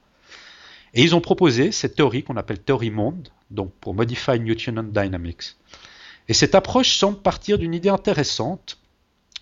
Et 0.93 1.01
ils 1.03 1.15
ont 1.15 1.21
proposé 1.21 1.71
cette 1.71 1.95
théorie 1.95 2.23
qu'on 2.23 2.37
appelle 2.37 2.59
théorie 2.59 2.91
monde, 2.91 3.29
donc 3.49 3.73
pour 3.81 3.93
Modify 3.93 4.39
Newtonian 4.39 4.83
Dynamics. 4.83 5.55
Et 6.31 6.33
cette 6.33 6.55
approche 6.55 6.95
semble 6.95 7.17
partir 7.17 7.57
d'une 7.57 7.73
idée 7.73 7.89
intéressante 7.89 8.77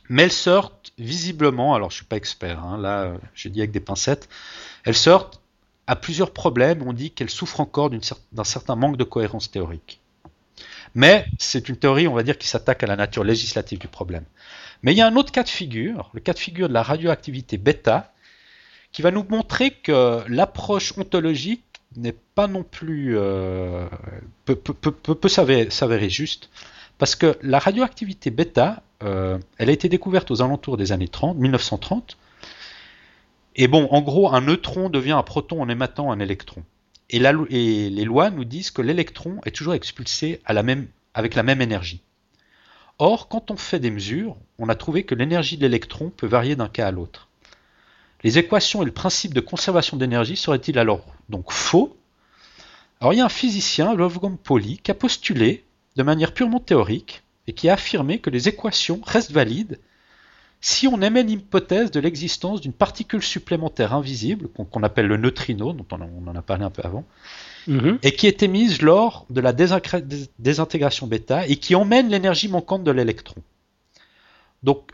mais 0.10 0.24
elles 0.24 0.32
sortent 0.32 0.92
visiblement, 0.98 1.76
alors 1.76 1.92
je 1.92 1.98
suis 1.98 2.06
pas 2.06 2.16
expert, 2.16 2.64
hein, 2.64 2.80
là 2.80 3.14
je 3.36 3.48
dis 3.48 3.60
avec 3.60 3.70
des 3.70 3.80
pincettes, 3.80 4.28
elles 4.86 4.96
sortent 4.96 5.40
à 5.86 5.96
plusieurs 5.96 6.32
problèmes, 6.32 6.82
on 6.82 6.92
dit 6.92 7.12
qu'elles 7.12 7.30
souffrent 7.30 7.60
encore 7.60 7.92
d'un 7.92 8.44
certain 8.44 8.76
manque 8.76 8.98
de 8.98 9.04
cohérence 9.04 9.52
théorique. 9.52 10.00
Mais 10.96 11.28
c'est 11.38 11.70
une 11.70 11.78
théorie, 11.78 12.08
on 12.08 12.16
va 12.16 12.24
dire, 12.24 12.40
qui 12.40 12.48
s'attaque 12.48 12.82
à 12.82 12.88
la 12.88 12.96
nature 12.96 13.24
législative 13.24 13.78
du 13.78 13.88
problème. 13.88 14.24
Mais 14.82 14.92
il 14.92 14.98
y 14.98 15.02
a 15.02 15.06
un 15.06 15.16
autre 15.16 15.32
cas 15.32 15.44
de 15.44 15.50
figure, 15.50 16.10
le 16.16 16.22
cas 16.22 16.34
de 16.34 16.40
figure 16.40 16.70
de 16.70 16.74
la 16.74 16.82
radioactivité 16.82 17.60
bêta, 17.60 18.14
qui 18.92 19.04
va 19.04 19.12
nous 19.12 19.28
montrer 19.30 19.70
que 19.70 20.24
l'approche 20.28 20.98
ontologique 20.98 21.66
n'est 21.96 22.18
pas 22.34 22.48
non 22.48 22.64
plus 22.64 23.16
euh, 23.16 23.86
peut 24.46 25.30
s'avérer 25.30 26.10
juste, 26.10 26.50
parce 27.00 27.16
que 27.16 27.40
la 27.42 27.58
radioactivité 27.60 28.30
bêta, 28.30 28.84
euh, 29.04 29.40
elle 29.58 29.70
a 29.70 29.72
été 29.72 29.90
découverte 29.90 30.30
aux 30.30 30.42
alentours 30.42 30.78
des 30.78 30.92
années 30.92 31.08
30, 31.08 31.38
1930. 31.38 32.18
Et 33.56 33.68
bon, 33.68 33.88
en 33.90 34.02
gros, 34.02 34.32
un 34.34 34.42
neutron 34.42 34.90
devient 34.90 35.14
un 35.14 35.24
proton 35.24 35.62
en 35.62 35.70
émettant 35.70 36.12
un 36.12 36.20
électron. 36.20 36.64
Et, 37.10 37.20
les 37.20 38.06
lois 38.06 38.30
nous 38.30 38.44
disent 38.44 38.70
que 38.70 38.84
l'électron 38.84 39.40
est 39.46 39.56
toujours 39.56 39.74
expulsé 39.74 40.42
avec 40.46 41.36
la 41.36 41.44
même 41.44 41.62
énergie. 41.62 42.02
Or, 43.00 43.30
quand 43.30 43.50
on 43.50 43.56
fait 43.56 43.80
des 43.80 43.92
mesures, 43.92 44.36
on 44.60 44.68
a 44.68 44.76
trouvé 44.76 45.04
que 45.04 45.16
l'énergie 45.16 45.56
de 45.56 45.62
l'électron 45.62 46.10
peut 46.10 46.28
varier 46.28 46.58
d'un 46.58 46.68
cas 46.68 46.88
à 46.88 46.92
l'autre. 46.92 47.30
Les 48.24 48.38
équations 48.38 48.82
et 48.82 48.86
le 48.86 48.92
principe 48.92 49.34
de 49.34 49.40
conservation 49.40 49.96
d'énergie 49.96 50.36
seraient-ils 50.36 50.78
alors 50.78 51.06
donc 51.30 51.54
faux? 51.54 51.98
Alors 53.00 53.14
il 53.14 53.18
y 53.18 53.22
a 53.22 53.26
un 53.26 53.30
physicien, 53.30 53.96
Wolfgang 53.96 54.38
Pauli, 54.38 54.80
qui 54.84 54.92
a 54.92 54.94
postulé 54.94 55.64
de 56.00 56.04
manière 56.04 56.32
purement 56.32 56.62
théorique 56.62 57.24
et 57.46 57.52
qui 57.52 57.68
a 57.68 57.74
affirmé 57.74 58.20
que 58.20 58.30
les 58.30 58.48
équations 58.48 59.02
restent 59.06 59.34
valides 59.34 59.80
si 60.62 60.88
on 60.88 61.02
émet 61.02 61.24
l'hypothèse 61.24 61.92
de 61.92 62.00
l'existence 62.00 62.62
d'une 62.62 62.72
particule 62.72 63.22
supplémentaire 63.22 63.94
invisible, 63.94 64.48
qu'on 64.48 64.84
appelle 64.84 65.08
le 65.08 65.18
neutrino, 65.18 65.74
dont 65.74 65.86
on 65.92 66.28
en 66.28 66.36
a 66.36 66.42
parlé 66.42 66.64
un 66.64 66.70
peu 66.70 66.84
avant, 66.86 67.04
mhm. 67.68 68.00
et 68.02 68.14
qui 68.14 68.28
est 68.28 68.44
émise 68.44 68.82
lors 68.82 69.26
de 69.30 69.42
la 69.42 69.52
désintégration 69.52 71.08
bêta 71.08 71.46
et 71.48 71.58
qui 71.58 71.76
emmène 71.76 72.08
l'énergie 72.08 72.48
manquante 72.48 72.86
de 72.86 72.92
l'électron. 72.92 73.42
Donc 74.64 74.92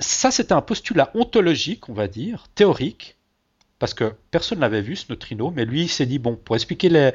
ça, 0.00 0.32
c'était 0.32 0.52
un 0.52 0.62
postulat 0.62 1.12
ontologique, 1.14 1.88
on 1.88 1.92
va 1.92 2.08
dire, 2.08 2.46
théorique, 2.56 3.16
parce 3.78 3.94
que 3.94 4.14
personne 4.32 4.58
n'avait 4.58 4.82
vu 4.82 4.96
ce 4.96 5.06
neutrino, 5.10 5.52
mais 5.54 5.64
lui 5.64 5.82
il 5.82 5.88
s'est 5.88 6.06
dit, 6.06 6.18
bon, 6.18 6.34
pour 6.34 6.56
expliquer 6.56 6.88
les, 6.88 7.12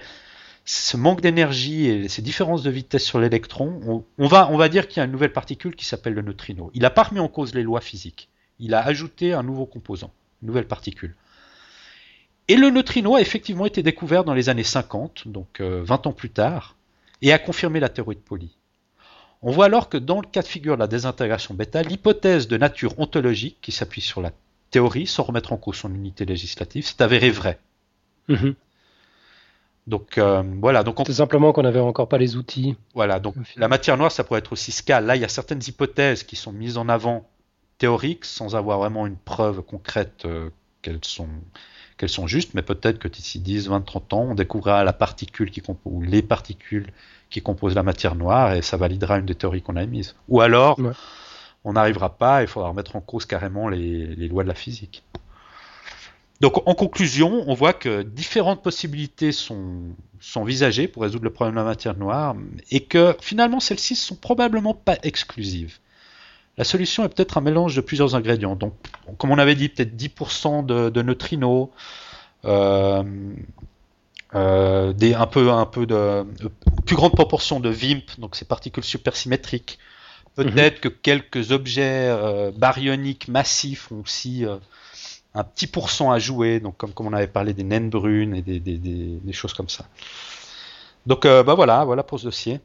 ce 0.65 0.97
manque 0.97 1.21
d'énergie 1.21 1.85
et 1.85 2.09
ces 2.09 2.23
différences 2.23 2.63
de 2.63 2.71
vitesse 2.71 3.05
sur 3.05 3.19
l'électron, 3.19 4.03
on, 4.17 4.27
va, 4.27 4.69
dire 4.69 4.87
qu'il 4.87 4.97
y 4.97 5.01
a 5.01 5.05
une 5.05 5.11
nouvelle 5.11 5.31
particule 5.31 5.75
qui 5.75 5.85
s'appelle 5.85 6.13
le 6.13 6.23
neutrino. 6.23 6.71
Il 6.73 6.81
n'a 6.81 6.89
pas 6.89 7.03
remis 7.03 7.19
en 7.19 7.27
cause 7.27 7.53
les 7.53 7.61
lois 7.61 7.81
physiques. 7.81 8.29
Il 8.59 8.73
a 8.73 8.83
ajouté 8.83 9.33
un 9.33 9.43
nouveau 9.43 9.67
composant, 9.67 10.11
une 10.41 10.47
nouvelle 10.47 10.67
particule. 10.67 11.15
Et 12.47 12.55
le 12.55 12.71
neutrino 12.71 13.15
a 13.15 13.21
effectivement 13.21 13.67
été 13.67 13.83
découvert 13.83 14.23
dans 14.23 14.33
les 14.33 14.49
années 14.49 14.63
50, 14.63 15.27
donc 15.27 15.61
20 15.61 15.61
euh, 15.61 16.09
ans 16.09 16.13
plus 16.13 16.31
tard, 16.31 16.75
et 17.21 17.31
a 17.31 17.39
confirmé 17.39 17.79
la 17.79 17.89
théorie 17.89 18.15
de 18.15 18.21
Pauli. 18.21 18.55
On 19.43 19.51
voit 19.51 19.65
alors 19.65 19.89
que 19.89 19.97
dans 19.97 20.21
le 20.21 20.27
cas 20.27 20.41
de 20.41 20.47
figure 20.47 20.75
de 20.75 20.79
la 20.79 20.87
désintégration 20.87 21.53
bêta, 21.53 21.83
l'hypothèse 21.83 22.47
de 22.47 22.57
nature 22.57 22.99
ontologique, 22.99 23.57
qui 23.61 23.71
s'appuie 23.71 24.01
sur 24.01 24.21
la 24.21 24.31
théorie 24.71 25.05
sans 25.05 25.23
remettre 25.23 25.53
en 25.53 25.57
cause 25.57 25.75
son 25.75 25.93
unité 25.93 26.25
législative, 26.25 26.85
s'est 26.85 27.03
avérée 27.03 27.29
vraie. 27.29 27.59
Mhm. 28.27 28.55
Donc 29.87 30.17
euh, 30.17 30.41
voilà, 30.61 30.83
donc 30.83 30.99
on... 30.99 31.05
C'est 31.05 31.13
simplement 31.13 31.53
qu'on 31.53 31.61
n'avait 31.63 31.79
encore 31.79 32.07
pas 32.07 32.17
les 32.17 32.35
outils. 32.37 32.75
voilà, 32.95 33.19
donc 33.19 33.35
la 33.55 33.67
matière 33.67 33.97
noire, 33.97 34.11
ça 34.11 34.23
pourrait 34.23 34.39
être 34.39 34.51
aussi 34.53 34.71
scale. 34.71 35.05
Là, 35.05 35.15
il 35.15 35.21
y 35.21 35.25
a 35.25 35.29
certaines 35.29 35.61
hypothèses 35.67 36.23
qui 36.23 36.35
sont 36.35 36.51
mises 36.51 36.77
en 36.77 36.89
avant 36.89 37.27
théoriques 37.77 38.25
sans 38.25 38.55
avoir 38.55 38.79
vraiment 38.79 39.05
une 39.05 39.17
preuve 39.17 39.61
concrète 39.61 40.23
euh, 40.25 40.49
qu'elles 40.81 41.03
sont 41.03 41.27
qu'elles 41.97 42.09
sont 42.09 42.27
justes, 42.27 42.53
mais 42.55 42.61
peut-être 42.61 42.99
que 42.99 43.07
d'ici 43.07 43.39
10, 43.39 43.69
20, 43.69 43.81
30 43.81 44.13
ans, 44.13 44.27
on 44.31 44.35
découvrira 44.35 44.83
la 44.83 44.91
particule 44.91 45.49
qui 45.49 45.61
ou 45.85 46.01
les 46.01 46.21
particules 46.21 46.87
qui 47.29 47.41
composent 47.41 47.75
la 47.75 47.83
matière 47.83 48.15
noire 48.15 48.53
et 48.53 48.61
ça 48.61 48.75
validera 48.75 49.17
une 49.17 49.25
des 49.25 49.35
théories 49.35 49.61
qu'on 49.61 49.77
a 49.77 49.83
émises. 49.83 50.15
Ou 50.27 50.41
alors, 50.41 50.77
Ouais. 50.79 50.91
on 51.63 51.73
n'arrivera 51.73 52.17
pas, 52.17 52.41
il 52.41 52.47
faudra 52.47 52.69
remettre 52.69 52.95
en 52.97 53.01
cause 53.01 53.25
carrément 53.25 53.69
les, 53.69 54.07
les 54.15 54.27
lois 54.27 54.43
de 54.43 54.49
la 54.49 54.55
physique. 54.55 55.03
Donc 56.41 56.67
en 56.67 56.75
conclusion, 56.75 57.43
on 57.47 57.53
voit 57.53 57.73
que 57.73 58.01
différentes 58.01 58.61
possibilités 58.61 59.31
sont, 59.31 59.95
sont 60.19 60.41
envisagées 60.41 60.87
pour 60.87 61.03
résoudre 61.03 61.23
le 61.23 61.29
problème 61.29 61.55
de 61.55 61.59
la 61.59 61.65
matière 61.65 61.95
noire 61.95 62.35
et 62.71 62.81
que 62.81 63.15
finalement 63.21 63.59
celles-ci 63.59 63.95
sont 63.95 64.15
probablement 64.15 64.73
pas 64.73 64.97
exclusives. 65.03 65.79
La 66.57 66.63
solution 66.63 67.03
est 67.03 67.09
peut-être 67.09 67.37
un 67.37 67.41
mélange 67.41 67.75
de 67.75 67.81
plusieurs 67.81 68.15
ingrédients. 68.15 68.55
Donc, 68.55 68.73
comme 69.17 69.31
on 69.31 69.37
avait 69.37 69.55
dit, 69.55 69.69
peut-être 69.69 69.95
10% 69.95 70.65
de, 70.65 70.89
de 70.89 71.01
neutrinos, 71.01 71.69
euh, 72.45 73.03
euh, 74.35 74.93
des, 74.93 75.13
un 75.13 75.27
peu, 75.27 75.51
un 75.51 75.65
peu 75.65 75.85
de 75.85 76.25
plus 76.85 76.95
grande 76.95 77.11
proportion 77.11 77.59
de 77.59 77.69
VIMP, 77.69 78.03
donc 78.19 78.35
ces 78.35 78.45
particules 78.45 78.83
supersymétriques. 78.83 79.79
Peut-être 80.35 80.81
que 80.81 80.89
quelques 80.89 81.51
objets 81.51 82.09
euh, 82.09 82.51
baryoniques 82.51 83.27
massifs 83.29 83.91
ont 83.91 84.01
aussi 84.01 84.45
un 85.35 85.43
petit 85.43 85.67
pourcent 85.67 86.11
à 86.11 86.19
jouer, 86.19 86.59
donc 86.59 86.77
comme, 86.77 86.93
comme 86.93 87.07
on 87.07 87.13
avait 87.13 87.27
parlé 87.27 87.53
des 87.53 87.63
naines 87.63 87.89
brunes 87.89 88.35
et 88.35 88.41
des, 88.41 88.59
des, 88.59 88.77
des, 88.77 89.19
des 89.23 89.33
choses 89.33 89.53
comme 89.53 89.69
ça. 89.69 89.85
Donc 91.05 91.25
euh, 91.25 91.43
bah 91.43 91.53
voilà, 91.55 91.85
voilà 91.85 92.03
pour 92.03 92.19
ce 92.19 92.25
dossier. 92.25 92.61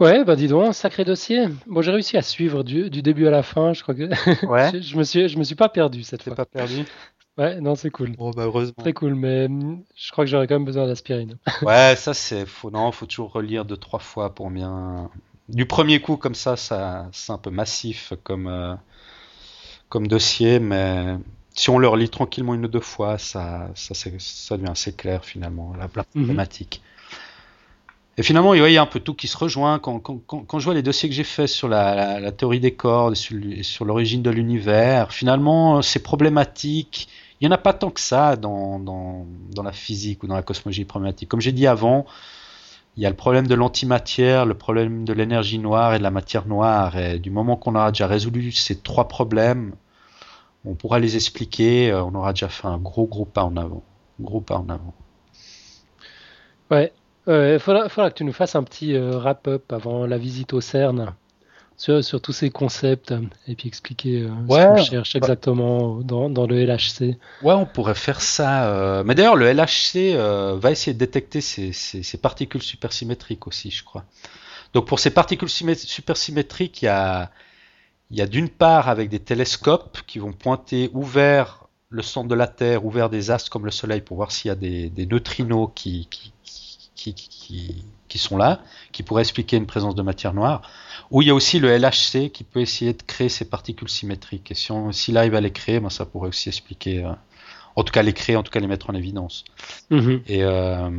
Ouais, 0.00 0.24
bah 0.24 0.34
dis 0.36 0.48
donc, 0.48 0.74
sacré 0.74 1.04
dossier. 1.04 1.46
Bon, 1.66 1.80
j'ai 1.82 1.92
réussi 1.92 2.16
à 2.16 2.22
suivre 2.22 2.64
du, 2.64 2.90
du 2.90 3.00
début 3.02 3.26
à 3.26 3.30
la 3.30 3.42
fin. 3.42 3.72
Je 3.72 3.82
crois 3.82 3.94
que 3.94 4.08
Ouais. 4.46 4.70
je, 4.72 4.80
je 4.80 4.96
me 4.96 5.04
suis, 5.04 5.28
je 5.28 5.38
me 5.38 5.44
suis 5.44 5.54
pas 5.54 5.68
perdu 5.68 6.02
cette 6.02 6.22
T'es 6.22 6.30
fois. 6.30 6.36
pas 6.36 6.44
perdu 6.46 6.84
Ouais, 7.38 7.60
non, 7.60 7.74
c'est 7.74 7.90
cool. 7.90 8.16
Bon 8.16 8.30
bah 8.30 8.44
heureusement. 8.44 8.74
Très 8.78 8.92
cool, 8.92 9.14
mais 9.14 9.46
hum, 9.46 9.84
je 9.96 10.10
crois 10.12 10.24
que 10.24 10.30
j'aurais 10.30 10.46
quand 10.46 10.54
même 10.54 10.64
besoin 10.64 10.86
d'aspirine. 10.86 11.38
Ouais, 11.62 11.94
ça 11.96 12.14
c'est 12.14 12.46
faut 12.46 12.70
non, 12.70 12.92
faut 12.92 13.06
toujours 13.06 13.32
relire 13.32 13.64
deux 13.64 13.76
trois 13.76 13.98
fois 14.00 14.34
pour 14.34 14.50
bien. 14.50 15.10
Du 15.48 15.66
premier 15.66 16.00
coup 16.00 16.16
comme 16.16 16.34
ça, 16.34 16.56
ça 16.56 17.08
c'est 17.12 17.32
un 17.32 17.38
peu 17.38 17.50
massif 17.50 18.12
comme 18.22 18.46
euh, 18.48 18.74
comme 19.94 20.08
dossier, 20.08 20.58
mais 20.58 21.14
si 21.54 21.70
on 21.70 21.78
le 21.78 21.86
relit 21.86 22.08
tranquillement 22.08 22.54
une 22.54 22.64
ou 22.64 22.68
deux 22.68 22.80
fois, 22.80 23.16
ça 23.16 23.70
ça 23.76 23.94
ça 23.94 24.56
devient 24.56 24.72
assez 24.72 24.92
clair 24.92 25.24
finalement 25.24 25.72
la, 25.78 25.88
la 25.94 26.02
problématique. 26.02 26.82
Et 28.16 28.24
finalement, 28.24 28.54
il 28.54 28.72
y 28.72 28.76
a 28.76 28.82
un 28.82 28.86
peu 28.86 28.98
tout 28.98 29.14
qui 29.14 29.28
se 29.28 29.36
rejoint. 29.36 29.78
Quand, 29.78 30.00
quand, 30.00 30.18
quand, 30.26 30.40
quand 30.40 30.58
je 30.58 30.64
vois 30.64 30.74
les 30.74 30.82
dossiers 30.82 31.08
que 31.08 31.14
j'ai 31.14 31.22
faits 31.22 31.46
sur 31.48 31.68
la, 31.68 31.94
la, 31.94 32.18
la 32.18 32.32
théorie 32.32 32.58
des 32.58 32.74
cordes 32.74 33.12
et 33.12 33.16
sur, 33.16 33.36
sur 33.62 33.84
l'origine 33.84 34.22
de 34.22 34.30
l'univers, 34.30 35.12
finalement, 35.12 35.80
ces 35.80 36.00
problématiques, 36.00 37.08
il 37.40 37.46
n'y 37.46 37.52
en 37.52 37.54
a 37.54 37.58
pas 37.58 37.72
tant 37.72 37.90
que 37.90 38.00
ça 38.00 38.34
dans, 38.34 38.80
dans, 38.80 39.26
dans 39.54 39.62
la 39.62 39.72
physique 39.72 40.24
ou 40.24 40.26
dans 40.26 40.34
la 40.34 40.42
cosmologie 40.42 40.84
problématique. 40.84 41.28
Comme 41.28 41.40
j'ai 41.40 41.52
dit 41.52 41.68
avant, 41.68 42.04
il 42.96 43.02
y 43.04 43.06
a 43.06 43.10
le 43.10 43.16
problème 43.16 43.46
de 43.46 43.54
l'antimatière, 43.56 44.44
le 44.44 44.54
problème 44.54 45.04
de 45.04 45.12
l'énergie 45.12 45.60
noire 45.60 45.94
et 45.94 45.98
de 45.98 46.04
la 46.04 46.12
matière 46.12 46.46
noire. 46.46 46.96
Et 46.96 47.20
du 47.20 47.30
moment 47.30 47.56
qu'on 47.56 47.74
aura 47.76 47.90
déjà 47.92 48.08
résolu 48.08 48.50
ces 48.52 48.76
trois 48.76 49.06
problèmes, 49.06 49.72
on 50.64 50.74
pourra 50.74 50.98
les 50.98 51.16
expliquer. 51.16 51.90
euh, 51.90 52.02
On 52.04 52.14
aura 52.14 52.32
déjà 52.32 52.48
fait 52.48 52.66
un 52.66 52.78
gros, 52.78 53.06
gros 53.06 53.24
pas 53.24 53.44
en 53.44 53.56
avant. 53.56 53.82
Gros 54.20 54.40
pas 54.40 54.56
en 54.56 54.68
avant. 54.68 54.94
Ouais, 56.70 56.92
il 57.26 57.58
faudra, 57.60 57.88
faudra 57.88 58.10
que 58.10 58.16
tu 58.16 58.24
nous 58.24 58.32
fasses 58.32 58.54
un 58.56 58.62
petit 58.62 58.94
euh, 58.94 59.18
wrap-up 59.18 59.72
avant 59.72 60.06
la 60.06 60.18
visite 60.18 60.52
au 60.52 60.60
CERN 60.60 61.14
sur, 61.76 62.02
sur 62.04 62.20
tous 62.20 62.32
ces 62.32 62.50
concepts 62.50 63.12
et 63.48 63.54
puis 63.54 63.68
expliquer 63.68 64.22
euh, 64.22 64.28
Ouais. 64.48 64.60
ce 64.62 64.66
qu'on 64.68 64.84
cherche 64.84 65.16
exactement 65.16 65.96
dans, 66.00 66.30
dans 66.30 66.46
le 66.46 66.56
LHC. 66.64 67.18
Ouais, 67.42 67.54
on 67.54 67.66
pourrait 67.66 67.94
faire 67.94 68.20
ça. 68.20 68.68
euh, 68.70 69.02
Mais 69.04 69.14
d'ailleurs, 69.14 69.36
le 69.36 69.46
LHC 69.52 70.14
euh, 70.14 70.56
va 70.58 70.70
essayer 70.70 70.94
de 70.94 70.98
détecter 70.98 71.40
ces, 71.40 71.72
ces- 71.72 72.02
ces 72.02 72.18
particules 72.18 72.62
supersymétriques 72.62 73.46
aussi, 73.46 73.70
je 73.70 73.84
crois. 73.84 74.04
Donc 74.72 74.86
pour 74.86 74.98
ces 75.00 75.10
particules 75.10 75.48
symé- 75.48 75.74
supersymétriques, 75.76 76.82
il 76.82 76.86
y 76.86 76.88
a, 76.88 77.30
il 78.10 78.18
y 78.18 78.22
a 78.22 78.26
d'une 78.26 78.48
part 78.48 78.88
avec 78.88 79.08
des 79.08 79.20
télescopes 79.20 80.00
qui 80.06 80.18
vont 80.18 80.32
pointer 80.32 80.90
ou 80.92 81.02
vers 81.02 81.68
le 81.88 82.02
centre 82.02 82.28
de 82.28 82.34
la 82.34 82.46
Terre 82.46 82.84
ou 82.84 82.90
vers 82.90 83.08
des 83.08 83.30
astres 83.30 83.50
comme 83.50 83.64
le 83.64 83.70
Soleil 83.70 84.00
pour 84.00 84.16
voir 84.16 84.32
s'il 84.32 84.48
y 84.48 84.52
a 84.52 84.56
des, 84.56 84.90
des 84.90 85.06
neutrinos 85.06 85.70
qui, 85.74 86.08
qui, 86.10 86.32
qui, 86.94 87.14
qui, 87.14 87.84
qui 88.08 88.18
sont 88.18 88.36
là, 88.36 88.60
qui 88.92 89.02
pourraient 89.02 89.22
expliquer 89.22 89.56
une 89.56 89.66
présence 89.66 89.94
de 89.94 90.02
matière 90.02 90.34
noire. 90.34 90.62
Ou 91.10 91.22
il 91.22 91.28
y 91.28 91.30
a 91.30 91.34
aussi 91.34 91.58
le 91.58 91.76
LHC 91.76 92.30
qui 92.32 92.44
peut 92.44 92.60
essayer 92.60 92.92
de 92.92 93.02
créer 93.02 93.28
ces 93.28 93.44
particules 93.44 93.88
symétriques. 93.88 94.50
Et 94.50 94.54
si 94.54 94.72
on, 94.72 94.92
s'il 94.92 95.16
arrive 95.16 95.34
à 95.34 95.40
les 95.40 95.50
créer, 95.50 95.80
ben 95.80 95.90
ça 95.90 96.06
pourrait 96.06 96.28
aussi 96.28 96.48
expliquer, 96.48 97.04
euh, 97.04 97.10
en 97.76 97.82
tout 97.84 97.92
cas 97.92 98.02
les 98.02 98.12
créer, 98.12 98.36
en 98.36 98.42
tout 98.42 98.50
cas 98.50 98.60
les 98.60 98.66
mettre 98.66 98.90
en 98.90 98.94
évidence. 98.94 99.44
Mhm. 99.90 100.22
Et 100.26 100.44
euh, 100.44 100.90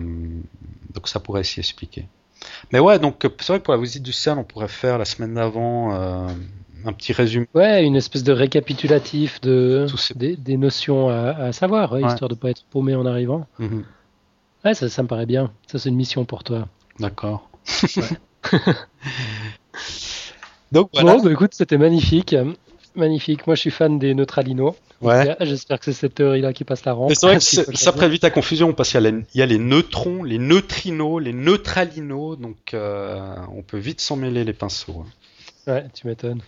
donc 0.93 1.07
ça 1.07 1.19
pourrait 1.19 1.41
aussi 1.41 1.59
expliquer. 1.59 2.07
Mais 2.71 2.79
ouais, 2.79 2.99
donc 2.99 3.17
c'est 3.21 3.47
vrai 3.47 3.59
que 3.59 3.63
pour 3.63 3.73
la 3.73 3.79
visite 3.79 4.03
du 4.03 4.13
CERN, 4.13 4.37
on 4.39 4.43
pourrait 4.43 4.67
faire 4.67 4.97
la 4.97 5.05
semaine 5.05 5.35
d'avant 5.35 5.93
euh, 5.93 6.27
un 6.85 6.93
petit 6.93 7.11
résumé. 7.13 7.47
Ouais, 7.53 7.83
une 7.83 7.95
espèce 7.95 8.23
de 8.23 8.31
récapitulatif 8.31 9.41
de, 9.41 9.87
ces- 9.97 10.13
des, 10.13 10.35
des 10.37 10.55
notions 10.57 11.09
à, 11.09 11.29
à 11.31 11.51
savoir, 11.51 11.91
ouais, 11.93 12.01
histoire 12.07 12.29
de 12.29 12.35
pas 12.35 12.49
être 12.51 12.63
paumé 12.69 12.95
en 12.95 13.05
arrivant. 13.05 13.47
Mhm. 13.59 13.83
Ouais, 14.63 14.73
ça, 14.73 14.87
ça 14.89 15.03
me 15.03 15.07
paraît 15.07 15.25
bien. 15.25 15.51
Ça, 15.67 15.79
c'est 15.79 15.89
une 15.89 15.95
mission 15.95 16.25
pour 16.25 16.43
toi. 16.43 16.67
D'accord. 16.99 17.49
donc 20.71 20.89
voilà. 20.93 21.15
Bon, 21.17 21.23
bah 21.23 21.31
écoute, 21.31 21.53
c'était 21.53 21.77
magnifique. 21.77 22.35
Magnifique. 22.95 23.45
Moi, 23.45 23.55
je 23.55 23.61
suis 23.61 23.71
fan 23.71 23.99
des 23.99 24.13
neutralinos. 24.13 24.73
Ouais. 25.01 25.35
J'espère 25.41 25.79
que 25.79 25.85
c'est 25.85 25.93
cette 25.93 26.15
théorie-là 26.15 26.53
qui 26.53 26.63
passe 26.63 26.85
la 26.85 26.93
rampe. 26.93 27.09
Mais 27.09 27.15
c'est 27.15 27.25
vrai 27.27 27.35
que 27.35 27.41
ça 27.77 27.91
prête 27.91 28.09
vite 28.11 28.23
à 28.23 28.29
confusion 28.31 28.71
parce 28.73 28.89
qu'il 28.91 29.01
y, 29.01 29.05
a 29.07 29.11
les- 29.11 29.23
il 29.33 29.39
y 29.39 29.41
a 29.41 29.45
les 29.45 29.57
neutrons, 29.57 30.23
les 30.23 30.37
neutrinos, 30.39 31.21
les 31.21 31.33
neutralinos, 31.33 32.37
donc 32.39 32.73
euh, 32.73 33.35
on 33.55 33.61
peut 33.61 33.77
vite 33.77 33.99
s'en 33.99 34.15
mêler 34.15 34.43
les 34.45 34.53
pinceaux. 34.53 35.03
hein. 35.05 35.71
Ouais, 35.71 35.85
tu 35.93 36.07
m'étonnes. 36.07 36.41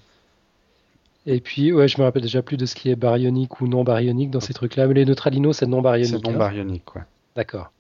Et 1.29 1.41
puis, 1.41 1.73
ouais, 1.73 1.89
je 1.89 1.99
me 1.99 2.05
rappelle 2.05 2.21
déjà 2.21 2.41
plus 2.41 2.55
de 2.55 2.65
ce 2.65 2.73
qui 2.73 2.89
est 2.89 2.95
baryonique 2.95 3.59
ou 3.59 3.67
non 3.67 3.83
baryonique 3.83 4.31
dans 4.31 4.39
ces 4.39 4.53
trucs-là. 4.53 4.87
Mais 4.87 4.93
les 4.93 5.05
neutralinos, 5.05 5.57
c'est 5.57 5.67
non 5.67 5.81
baryonique. 5.81 6.15
C'est 6.15 6.23
non 6.23 6.35
hein. 6.35 6.39
baryonique, 6.39 6.95
ouais. 6.95 7.01
D'accord. 7.35 7.73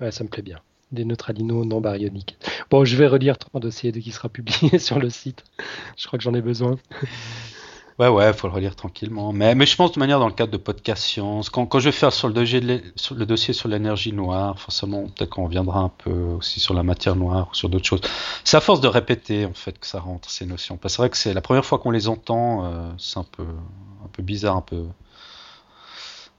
Ouais, 0.00 0.10
ça 0.10 0.24
me 0.24 0.30
plaît 0.30 0.42
bien. 0.42 0.58
Des 0.90 1.04
neutralinos 1.04 1.66
non 1.66 1.82
baryoniques. 1.82 2.38
Bon, 2.70 2.86
je 2.86 2.96
vais 2.96 3.06
relire 3.06 3.36
ton 3.36 3.58
dossier 3.60 3.92
dès 3.92 4.00
qu'il 4.00 4.14
sera 4.14 4.30
publié 4.30 4.78
sur 4.78 4.98
le 4.98 5.10
site. 5.10 5.44
Je 5.98 6.06
crois 6.06 6.18
que 6.18 6.22
j'en 6.22 6.32
ai 6.32 6.40
besoin. 6.40 6.78
Ouais, 7.98 8.06
ouais, 8.06 8.32
faut 8.32 8.46
le 8.46 8.54
relire 8.54 8.76
tranquillement. 8.76 9.32
Mais, 9.32 9.66
je 9.66 9.74
pense 9.74 9.90
de 9.90 9.98
manière 9.98 10.20
dans 10.20 10.28
le 10.28 10.32
cadre 10.34 10.52
de 10.52 10.56
podcast 10.56 11.02
science, 11.02 11.50
quand, 11.50 11.80
je 11.80 11.86
vais 11.86 11.92
faire 11.92 12.12
sur 12.12 12.28
le, 12.28 12.34
dossier 12.34 12.82
sur 12.94 13.16
le 13.16 13.26
dossier 13.26 13.52
sur 13.52 13.68
l'énergie 13.68 14.12
noire, 14.12 14.56
forcément, 14.60 15.06
peut-être 15.08 15.30
qu'on 15.30 15.46
reviendra 15.46 15.80
un 15.80 15.88
peu 15.88 16.12
aussi 16.12 16.60
sur 16.60 16.74
la 16.74 16.84
matière 16.84 17.16
noire 17.16 17.48
ou 17.50 17.54
sur 17.56 17.68
d'autres 17.68 17.86
choses. 17.86 18.00
C'est 18.44 18.56
à 18.56 18.60
force 18.60 18.80
de 18.80 18.86
répéter, 18.86 19.46
en 19.46 19.52
fait, 19.52 19.80
que 19.80 19.86
ça 19.86 19.98
rentre, 19.98 20.30
ces 20.30 20.46
notions. 20.46 20.76
Parce 20.76 20.92
que 20.92 20.96
c'est 20.96 21.02
vrai 21.02 21.10
que 21.10 21.16
c'est 21.16 21.34
la 21.34 21.40
première 21.40 21.64
fois 21.64 21.80
qu'on 21.80 21.90
les 21.90 22.06
entend, 22.06 22.66
euh, 22.66 22.88
c'est 22.98 23.18
un 23.18 23.24
peu, 23.24 23.42
un 23.42 24.08
peu 24.12 24.22
bizarre, 24.22 24.56
un 24.56 24.60
peu, 24.62 24.84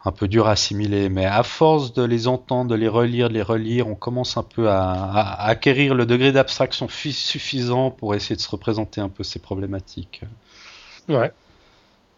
un 0.05 0.11
peu 0.13 0.29
dur 0.29 0.47
à 0.47 0.51
assimiler. 0.51 1.09
Mais 1.09 1.25
à 1.25 1.43
force 1.43 1.93
de 1.93 2.03
les 2.03 2.27
entendre, 2.29 2.71
de 2.71 2.75
les 2.75 2.87
relire, 2.87 3.27
de 3.27 3.33
les 3.33 3.41
relire, 3.41 3.85
on 3.89 3.95
commence 3.95 4.37
un 4.37 4.43
peu 4.43 4.69
à, 4.69 4.93
à- 4.93 5.47
acquérir 5.47 5.93
le 5.93 6.05
degré 6.05 6.31
d'abstraction 6.31 6.87
fi- 6.87 7.11
suffisant 7.11 7.91
pour 7.91 8.15
essayer 8.15 8.37
de 8.37 8.41
se 8.41 8.49
représenter 8.49 9.01
un 9.01 9.09
peu 9.09 9.23
ces 9.23 9.39
problématiques. 9.39 10.21
Ouais. 11.09 11.31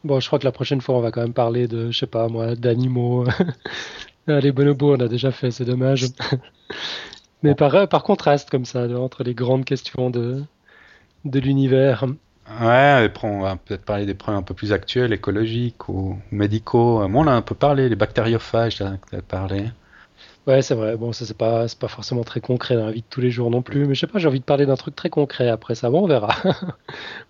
Bon, 0.03 0.19
je 0.19 0.27
crois 0.27 0.39
que 0.39 0.45
la 0.45 0.51
prochaine 0.51 0.81
fois, 0.81 0.95
on 0.95 1.01
va 1.01 1.11
quand 1.11 1.21
même 1.21 1.33
parler 1.33 1.67
de, 1.67 1.91
je 1.91 1.99
sais 1.99 2.07
pas 2.07 2.27
moi, 2.27 2.55
d'animaux. 2.55 3.25
Ah, 4.27 4.39
les 4.39 4.51
bonobos, 4.51 4.95
on 4.95 4.99
a 4.99 5.07
déjà 5.07 5.31
fait, 5.31 5.49
c'est 5.49 5.65
dommage. 5.65 6.05
Mais 7.43 7.55
par, 7.55 7.89
par 7.89 8.03
contraste, 8.03 8.51
comme 8.51 8.65
ça, 8.65 8.87
entre 8.99 9.23
les 9.23 9.33
grandes 9.33 9.65
questions 9.65 10.11
de, 10.11 10.43
de 11.25 11.39
l'univers. 11.39 12.05
Ouais, 12.61 13.05
après, 13.05 13.27
on 13.27 13.41
va 13.41 13.55
peut-être 13.55 13.83
parler 13.83 14.05
des 14.05 14.13
problèmes 14.13 14.39
un 14.41 14.43
peu 14.43 14.53
plus 14.53 14.73
actuels, 14.73 15.11
écologiques 15.11 15.89
ou 15.89 16.19
médicaux. 16.31 17.07
Moi, 17.07 17.23
on 17.23 17.27
a 17.27 17.31
un 17.31 17.41
peu 17.41 17.55
parlé, 17.55 17.89
les 17.89 17.95
bactériophages, 17.95 18.75
tu 18.77 18.83
as 18.83 19.21
parlé. 19.23 19.71
Ouais, 20.47 20.63
c'est 20.63 20.73
vrai. 20.73 20.97
Bon, 20.97 21.13
ça, 21.13 21.25
c'est 21.25 21.37
pas, 21.37 21.67
c'est 21.67 21.77
pas 21.77 21.87
forcément 21.87 22.23
très 22.23 22.41
concret 22.41 22.75
dans 22.75 22.87
la 22.87 22.91
vie 22.91 23.01
de 23.01 23.05
tous 23.07 23.21
les 23.21 23.29
jours 23.29 23.51
non 23.51 23.61
plus. 23.61 23.85
Mais 23.85 23.93
je 23.93 23.99
sais 24.01 24.07
pas, 24.07 24.17
j'ai 24.17 24.27
envie 24.27 24.39
de 24.39 24.43
parler 24.45 24.65
d'un 24.65 24.75
truc 24.75 24.95
très 24.95 25.09
concret 25.11 25.49
après 25.49 25.75
ça. 25.75 25.89
Bon, 25.91 26.03
on 26.03 26.07
verra. 26.07 26.29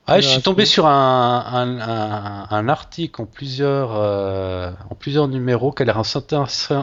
Ah, 0.07 0.19
je 0.19 0.21
verra 0.27 0.33
suis 0.33 0.41
tombé 0.41 0.65
sur 0.65 0.87
un, 0.87 1.45
un, 1.45 1.79
un, 1.79 2.47
un 2.49 2.69
article 2.69 3.21
en 3.21 3.25
plusieurs, 3.25 3.91
euh, 3.95 4.71
en 4.89 4.95
plusieurs 4.95 5.27
numéros 5.27 5.71
qui 5.71 5.83
a 5.83 5.85
l'air 5.85 5.97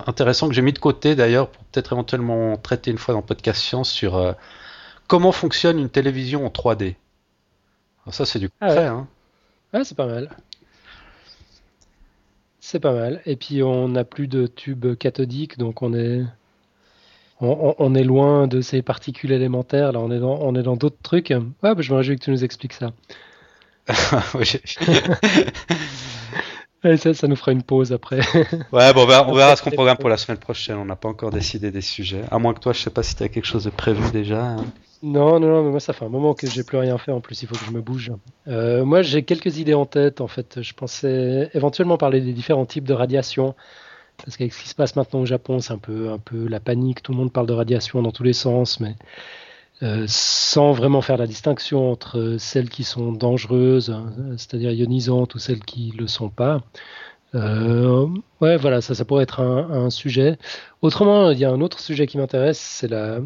intéressant, 0.07 0.49
que 0.49 0.55
j'ai 0.55 0.63
mis 0.63 0.73
de 0.73 0.79
côté 0.79 1.15
d'ailleurs 1.15 1.49
pour 1.51 1.65
peut-être 1.65 1.93
éventuellement 1.93 2.57
traiter 2.57 2.91
une 2.91 2.99
fois 2.99 3.15
dans 3.15 3.23
Podcast 3.23 3.61
Science 3.63 3.91
sur 3.91 4.17
euh, 4.17 4.33
comment 5.09 5.33
fonctionne 5.33 5.79
une 5.79 5.91
télévision 5.91 6.47
en 6.47 6.51
3D. 6.51 6.97
Alors 8.05 8.15
ça, 8.15 8.25
c'est 8.27 8.39
du 8.39 8.49
Ah 8.61 8.67
concret. 8.69 8.81
ouais. 8.83 8.87
hein. 8.87 9.09
Ouais, 9.75 9.85
c'est 9.85 9.97
pas 9.97 10.07
mal. 10.07 10.31
C'est 12.71 12.81
pas 12.81 12.93
mal. 12.93 13.23
Et 13.25 13.37
puis 13.37 13.63
on 13.63 13.89
n'a 13.89 14.05
plus 14.05 14.29
de 14.29 14.47
tubes 14.47 14.95
cathodiques, 14.95 15.57
donc 15.57 15.81
on 15.81 15.95
est 15.95 16.21
on, 17.41 17.95
est 17.95 18.05
loin 18.05 18.47
de 18.47 18.61
ces 18.61 18.83
particules 18.83 19.33
élémentaires. 19.33 19.93
Là, 19.93 20.01
on 20.01 20.11
est 20.11 20.19
dans 20.19 20.39
on 20.43 20.55
est 20.55 20.63
dans 20.63 20.77
d'autres 20.77 21.01
trucs. 21.03 21.31
Ouais, 21.31 21.41
bah, 21.63 21.77
je 21.79 21.91
me 21.91 21.97
réjouis 21.97 22.17
que 22.19 22.25
tu 22.25 22.31
nous 22.31 22.45
expliques 22.45 22.75
ça. 22.75 22.93
Et 26.85 26.99
ça, 26.99 27.15
ça 27.15 27.27
nous 27.27 27.37
fera 27.37 27.53
une 27.53 27.63
pause 27.63 27.91
après. 27.91 28.21
ouais, 28.73 28.93
bon, 28.93 29.05
on 29.05 29.07
verra, 29.07 29.27
on 29.27 29.33
verra 29.33 29.57
ce 29.57 29.63
qu'on 29.63 29.71
programme 29.71 29.97
pour 29.97 30.11
la 30.11 30.19
semaine 30.19 30.37
prochaine. 30.37 30.77
On 30.77 30.85
n'a 30.85 30.97
pas 30.97 31.09
encore 31.09 31.31
décidé 31.31 31.71
des 31.71 31.81
sujets. 31.81 32.25
À 32.31 32.39
moins 32.39 32.53
que 32.53 32.61
toi, 32.61 32.75
je 32.75 32.81
sais 32.83 32.91
pas 32.91 33.03
si 33.03 33.17
tu 33.17 33.23
as 33.23 33.31
quelque 33.31 33.47
chose 33.47 33.65
de 33.65 33.71
prévu 33.71 34.11
déjà. 34.13 34.57
Non, 35.03 35.39
non, 35.39 35.49
non, 35.49 35.63
mais 35.63 35.71
moi 35.71 35.81
ça 35.81 35.93
fait 35.93 36.05
un 36.05 36.09
moment 36.09 36.35
que 36.35 36.49
j'ai 36.49 36.65
plus 36.65 36.79
rien 36.79 36.99
fait. 36.99 37.13
En 37.13 37.21
plus, 37.21 37.43
il 37.43 37.49
faut 37.49 37.55
que 37.55 37.65
je 37.65 37.71
me 37.71 37.81
bouge. 37.81 38.13
Euh, 38.49 38.85
moi, 38.85 39.03
j'ai 39.03 39.23
quelques 39.23 39.59
idées 39.59 39.75
en 39.75 39.87
tête. 39.87 40.21
En 40.21 40.27
fait, 40.27 40.61
je 40.61 40.75
pensais 40.75 41.51
éventuellement 41.55 41.97
parler 41.97 42.21
des 42.21 42.33
différents 42.33 42.67
types 42.67 42.85
de 42.85 42.95
radiation. 42.95 43.55
Parce 44.25 44.37
qu'avec 44.37 44.53
ce 44.53 44.63
qui 44.63 44.69
se 44.69 44.75
passe 44.75 44.97
maintenant 44.97 45.21
au 45.21 45.27
Japon, 45.27 45.61
c'est 45.61 45.73
un 45.73 45.79
peu, 45.79 46.11
un 46.11 46.19
peu 46.19 46.49
la 46.49 46.59
panique. 46.59 47.03
Tout 47.03 47.13
le 47.13 47.19
monde 47.19 47.33
parle 47.33 47.47
de 47.47 47.53
radiation 47.53 48.03
dans 48.03 48.11
tous 48.11 48.25
les 48.25 48.33
sens, 48.33 48.81
mais 48.81 48.97
euh, 49.83 50.05
sans 50.09 50.73
vraiment 50.73 51.03
faire 51.03 51.17
la 51.17 51.29
distinction 51.29 51.93
entre 51.93 52.37
celles 52.39 52.69
qui 52.69 52.83
sont 52.83 53.13
dangereuses, 53.13 53.91
hein, 53.91 54.13
c'est-à-dire 54.37 54.73
ionisantes, 54.73 55.37
ou 55.37 55.39
celles 55.39 55.61
qui 55.61 55.93
le 55.97 56.09
sont 56.09 56.31
pas. 56.31 56.63
Euh, 57.37 58.09
ouais, 58.41 58.57
voilà, 58.57 58.81
ça, 58.81 58.95
ça 58.97 59.05
pourrait 59.05 59.23
être 59.25 59.41
un, 59.41 59.91
sujet. 59.91 60.39
Autrement, 60.83 61.31
il 61.31 61.39
y 61.39 61.45
a 61.45 61.51
un 61.51 61.61
autre 61.61 61.79
sujet 61.79 62.07
qui 62.09 62.19
m'intéresse, 62.19 62.59
c'est 62.59 62.89
la 62.89 63.21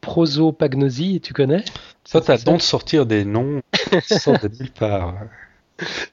prosopagnosie. 0.00 1.20
Tu 1.20 1.32
connais? 1.32 1.62
Toi, 1.62 1.72
Ça, 2.04 2.20
t'as 2.20 2.38
don 2.38 2.56
de 2.56 2.62
sortir 2.62 3.06
des 3.06 3.24
noms 3.24 3.60
qui 4.06 4.14
sortent 4.18 4.46
de 4.46 4.56
nulle 4.58 4.70
part. 4.72 5.14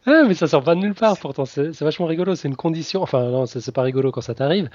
Ah, 0.06 0.24
mais 0.28 0.36
ça 0.36 0.48
sort 0.48 0.64
pas 0.64 0.76
de 0.76 0.80
nulle 0.80 0.94
part, 0.94 1.18
pourtant. 1.18 1.46
C'est 1.46 1.80
vachement 1.82 2.06
rigolo. 2.06 2.36
C'est 2.36 2.48
une 2.48 2.56
condition. 2.56 3.02
Enfin, 3.02 3.24
non, 3.30 3.46
c'est 3.46 3.72
pas 3.72 3.82
rigolo 3.82 4.12
quand 4.12 4.22
ça 4.22 4.36
t'arrive. 4.36 4.70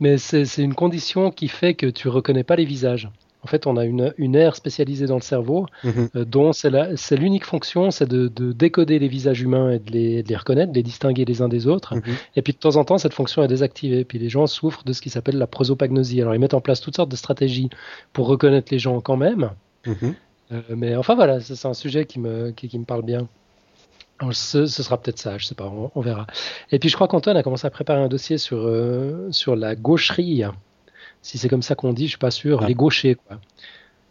Mais 0.00 0.18
c'est 0.18 0.44
c'est 0.44 0.62
une 0.62 0.74
condition 0.74 1.30
qui 1.30 1.48
fait 1.48 1.74
que 1.74 1.86
tu 1.86 2.08
reconnais 2.08 2.44
pas 2.44 2.56
les 2.56 2.64
visages. 2.64 3.08
En 3.44 3.48
fait, 3.48 3.66
on 3.66 3.76
a 3.76 3.84
une, 3.84 4.14
une 4.18 4.36
aire 4.36 4.54
spécialisée 4.54 5.06
dans 5.06 5.16
le 5.16 5.20
cerveau 5.22 5.66
Mhm. 5.82 6.08
euh, 6.16 6.24
dont 6.24 6.52
c'est 6.52 7.16
l'unique 7.16 7.44
fonction, 7.44 7.90
c'est 7.90 8.08
de, 8.08 8.28
de 8.28 8.52
décoder 8.52 8.98
les 9.00 9.08
visages 9.08 9.40
humains 9.42 9.72
et 9.72 9.78
de 9.80 9.90
les, 9.90 10.22
de 10.22 10.28
les 10.28 10.36
reconnaître, 10.36 10.70
de 10.72 10.76
les 10.76 10.82
distinguer 10.84 11.24
les 11.24 11.42
uns 11.42 11.48
des 11.48 11.66
autres. 11.66 11.96
Mhm. 11.96 12.02
Et 12.36 12.42
puis 12.42 12.52
de 12.52 12.58
temps 12.58 12.76
en 12.76 12.84
temps, 12.84 12.98
cette 12.98 13.14
fonction 13.14 13.42
est 13.42 13.48
désactivée. 13.48 14.04
Puis 14.04 14.18
les 14.18 14.28
gens 14.28 14.46
souffrent 14.46 14.84
de 14.84 14.92
ce 14.92 15.00
qui 15.02 15.10
s'appelle 15.10 15.38
la 15.38 15.46
prosopagnosie. 15.48 16.20
Alors 16.20 16.34
ils 16.34 16.38
mettent 16.40 16.54
en 16.54 16.60
place 16.60 16.80
toutes 16.80 16.96
sortes 16.96 17.10
de 17.10 17.16
stratégies 17.16 17.68
pour 18.12 18.28
reconnaître 18.28 18.68
les 18.72 18.78
gens 18.78 19.00
quand 19.00 19.16
même. 19.16 19.50
Mhm. 19.86 20.14
Euh, 20.52 20.60
mais 20.76 20.94
enfin 20.96 21.14
voilà, 21.14 21.40
c'est 21.40 21.66
un 21.66 21.74
sujet 21.74 22.04
qui 22.04 22.20
me, 22.20 22.50
qui, 22.52 22.68
qui 22.68 22.78
me 22.78 22.84
parle 22.84 23.02
bien. 23.02 23.26
Ce, 24.30 24.66
ce 24.66 24.82
sera 24.84 24.98
peut-être 25.02 25.18
ça, 25.18 25.36
je 25.36 25.46
sais 25.46 25.56
pas, 25.56 25.66
on, 25.66 25.90
on 25.96 26.00
verra. 26.00 26.28
Et 26.70 26.78
puis 26.78 26.88
je 26.88 26.94
crois 26.94 27.08
qu'Antoine 27.08 27.36
a 27.36 27.42
commencé 27.42 27.66
à 27.66 27.70
préparer 27.70 28.00
un 28.00 28.06
dossier 28.08 28.38
sur, 28.38 28.58
euh, 28.58 29.26
sur 29.32 29.56
la 29.56 29.74
gaucherie. 29.74 30.44
Si 31.22 31.38
c'est 31.38 31.48
comme 31.48 31.62
ça 31.62 31.74
qu'on 31.74 31.92
dit, 31.92 32.04
je 32.04 32.10
suis 32.10 32.18
pas 32.18 32.30
sûr. 32.30 32.60
Ah. 32.62 32.66
Les 32.66 32.74
gauchers, 32.74 33.14
quoi. 33.14 33.38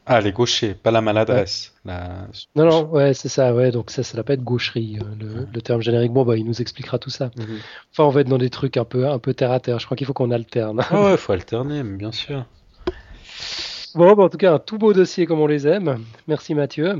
Ah, 0.07 0.19
les 0.19 0.31
gauchers, 0.31 0.73
pas 0.73 0.89
la 0.89 0.99
maladresse. 1.01 1.73
La- 1.85 2.27
Non, 2.55 2.65
non, 2.65 2.85
ouais, 2.89 3.13
c'est 3.13 3.29
ça, 3.29 3.53
ouais, 3.53 3.71
donc 3.71 3.91
ça, 3.91 4.01
ça 4.01 4.15
doit 4.15 4.23
pas 4.23 4.33
être 4.33 4.43
gaucherie, 4.43 4.97
euh, 4.99 5.05
le, 5.19 5.47
le 5.53 5.61
terme 5.61 5.81
générique. 5.81 6.11
Bon, 6.11 6.25
bah, 6.25 6.35
il 6.37 6.45
nous 6.45 6.59
expliquera 6.59 6.97
tout 6.97 7.11
ça. 7.11 7.29
Mhm. 7.37 7.59
Enfin, 7.91 8.03
on 8.05 8.09
va 8.09 8.21
être 8.21 8.27
dans 8.27 8.39
des 8.39 8.49
trucs 8.49 8.77
un 8.77 8.83
peu, 8.83 9.07
un 9.07 9.19
peu 9.19 9.33
terre 9.35 9.51
à 9.51 9.59
terre. 9.59 9.77
Je 9.79 9.85
crois 9.85 9.95
qu'il 9.95 10.07
faut 10.07 10.13
qu'on 10.13 10.31
alterne. 10.31 10.81
Ah 10.89 11.03
ouais, 11.03 11.17
faut 11.17 11.33
alterner, 11.33 11.83
bien 11.83 12.11
sûr. 12.11 12.45
Bon, 13.93 14.13
bah, 14.15 14.23
en 14.23 14.29
tout 14.29 14.37
cas, 14.37 14.53
un 14.53 14.59
tout 14.59 14.77
beau 14.77 14.93
dossier 14.93 15.25
comme 15.27 15.39
on 15.39 15.47
les 15.47 15.67
aime. 15.67 16.03
Merci 16.27 16.55
Mathieu. 16.55 16.97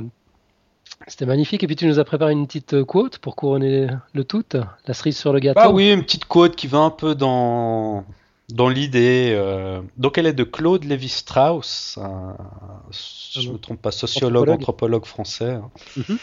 C'était 1.08 1.26
magnifique. 1.26 1.64
Et 1.64 1.68
puis 1.68 1.76
tu 1.76 1.88
nous 1.88 2.00
as 2.00 2.04
préparé 2.06 2.34
une 2.34 2.46
petite 2.46 2.74
euh, 2.76 2.86
quote 2.86 3.18
pour 3.18 3.36
couronner 3.36 3.88
le 4.14 4.24
tout, 4.24 4.44
la 4.86 4.94
cerise 4.94 5.18
sur 5.18 5.34
le 5.34 5.40
gâteau. 5.40 5.60
Bah 5.60 5.70
oui, 5.72 5.92
une 5.92 6.04
petite 6.04 6.26
quote 6.26 6.56
qui 6.56 6.68
va 6.68 6.80
un 6.80 6.90
peu 6.92 7.16
dans, 7.16 8.06
dans 8.52 8.70
l'idée. 8.70 9.34
euh, 9.36 9.82
Donc 9.98 10.18
elle 10.18 10.28
est 10.28 10.34
de 10.34 10.44
Claude 10.44 10.84
Lévi-Strauss, 10.84 11.98
un, 12.02 12.36
si 12.92 13.42
je 13.42 13.48
ne 13.50 13.54
me 13.54 13.58
trompe 13.60 13.82
pas, 13.82 13.92
sociologue, 13.92 14.50
Anthropologue. 14.50 14.60
anthropologue 14.62 15.06
français. 15.06 15.58
Mhm. 15.98 16.18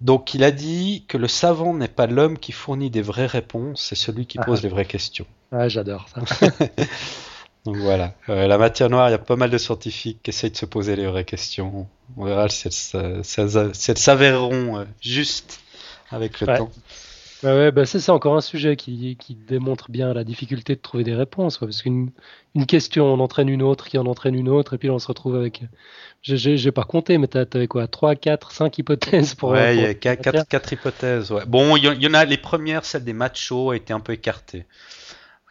Donc 0.00 0.34
il 0.34 0.44
a 0.44 0.50
dit 0.52 1.04
que 1.08 1.16
le 1.18 1.26
savant 1.28 1.74
n'est 1.74 1.88
pas 1.88 2.06
l'homme 2.06 2.38
qui 2.38 2.52
fournit 2.52 2.88
des 2.90 3.02
vraies 3.02 3.26
réponses, 3.26 3.82
c'est 3.82 3.96
celui 3.96 4.26
qui 4.26 4.38
Ah. 4.40 4.44
pose 4.44 4.62
les 4.62 4.68
vraies 4.68 4.84
questions. 4.84 5.26
Ah, 5.50 5.68
j'adore 5.68 6.06
ça. 6.08 6.20
Donc 7.64 7.76
voilà, 7.76 8.14
Euh, 8.28 8.46
la 8.46 8.56
matière 8.56 8.88
noire, 8.88 9.08
il 9.08 9.12
y 9.12 9.14
a 9.14 9.18
pas 9.18 9.34
mal 9.36 9.50
de 9.50 9.58
scientifiques 9.58 10.20
qui 10.22 10.30
essayent 10.30 10.52
de 10.52 10.56
se 10.56 10.64
poser 10.66 10.94
les 10.94 11.06
vraies 11.06 11.24
questions. 11.24 11.86
On 12.16 12.24
verra 12.24 12.48
si 12.48 12.68
elles 12.68 13.98
s'avéreront 13.98 14.78
euh, 14.78 14.84
justes 15.02 15.58
avec 16.10 16.40
le 16.40 16.46
Ouais. 16.46 16.58
temps. 16.58 16.70
Ouais, 17.44 17.50
ouais, 17.52 17.70
bah 17.70 17.86
ça, 17.86 18.00
c'est 18.00 18.10
encore 18.10 18.36
un 18.36 18.40
sujet 18.40 18.74
qui, 18.74 19.16
qui 19.16 19.36
démontre 19.36 19.90
bien 19.92 20.12
la 20.12 20.24
difficulté 20.24 20.74
de 20.74 20.80
trouver 20.80 21.04
des 21.04 21.14
réponses. 21.14 21.56
quoi, 21.56 21.68
parce 21.68 21.82
qu'une 21.82 22.10
une 22.56 22.66
question 22.66 23.12
en 23.12 23.20
entraîne 23.20 23.48
une 23.48 23.62
autre, 23.62 23.86
qui 23.86 23.96
en 23.96 24.06
entraîne 24.06 24.34
une 24.34 24.48
autre, 24.48 24.74
et 24.74 24.78
puis 24.78 24.88
là, 24.88 24.94
on 24.94 24.98
se 24.98 25.06
retrouve 25.06 25.36
avec. 25.36 25.62
J'ai- 26.22 26.72
pas 26.72 26.82
compté, 26.82 27.16
mais 27.16 27.28
t'as- 27.28 27.46
t'avais 27.46 27.68
quoi 27.68 27.86
3, 27.86 28.16
4, 28.16 28.50
5 28.50 28.78
hypothèses 28.78 29.34
pour. 29.34 29.50
ouais, 29.50 29.76
il 29.76 29.82
y 29.82 29.84
a 29.84 29.94
qua- 29.94 30.16
quatre, 30.16 30.48
quatre 30.48 30.72
hypothèses. 30.72 31.30
Ouais. 31.30 31.44
Bon, 31.46 31.76
il 31.76 31.84
y, 31.84 31.88
en- 31.88 31.92
il 31.92 32.02
y 32.02 32.08
en 32.08 32.14
a 32.14 32.24
les 32.24 32.38
premières, 32.38 32.84
celle 32.84 33.04
des 33.04 33.12
machos 33.12 33.70
a 33.70 33.76
été 33.76 33.92
un 33.92 34.00
peu 34.00 34.14
écartée. 34.14 34.66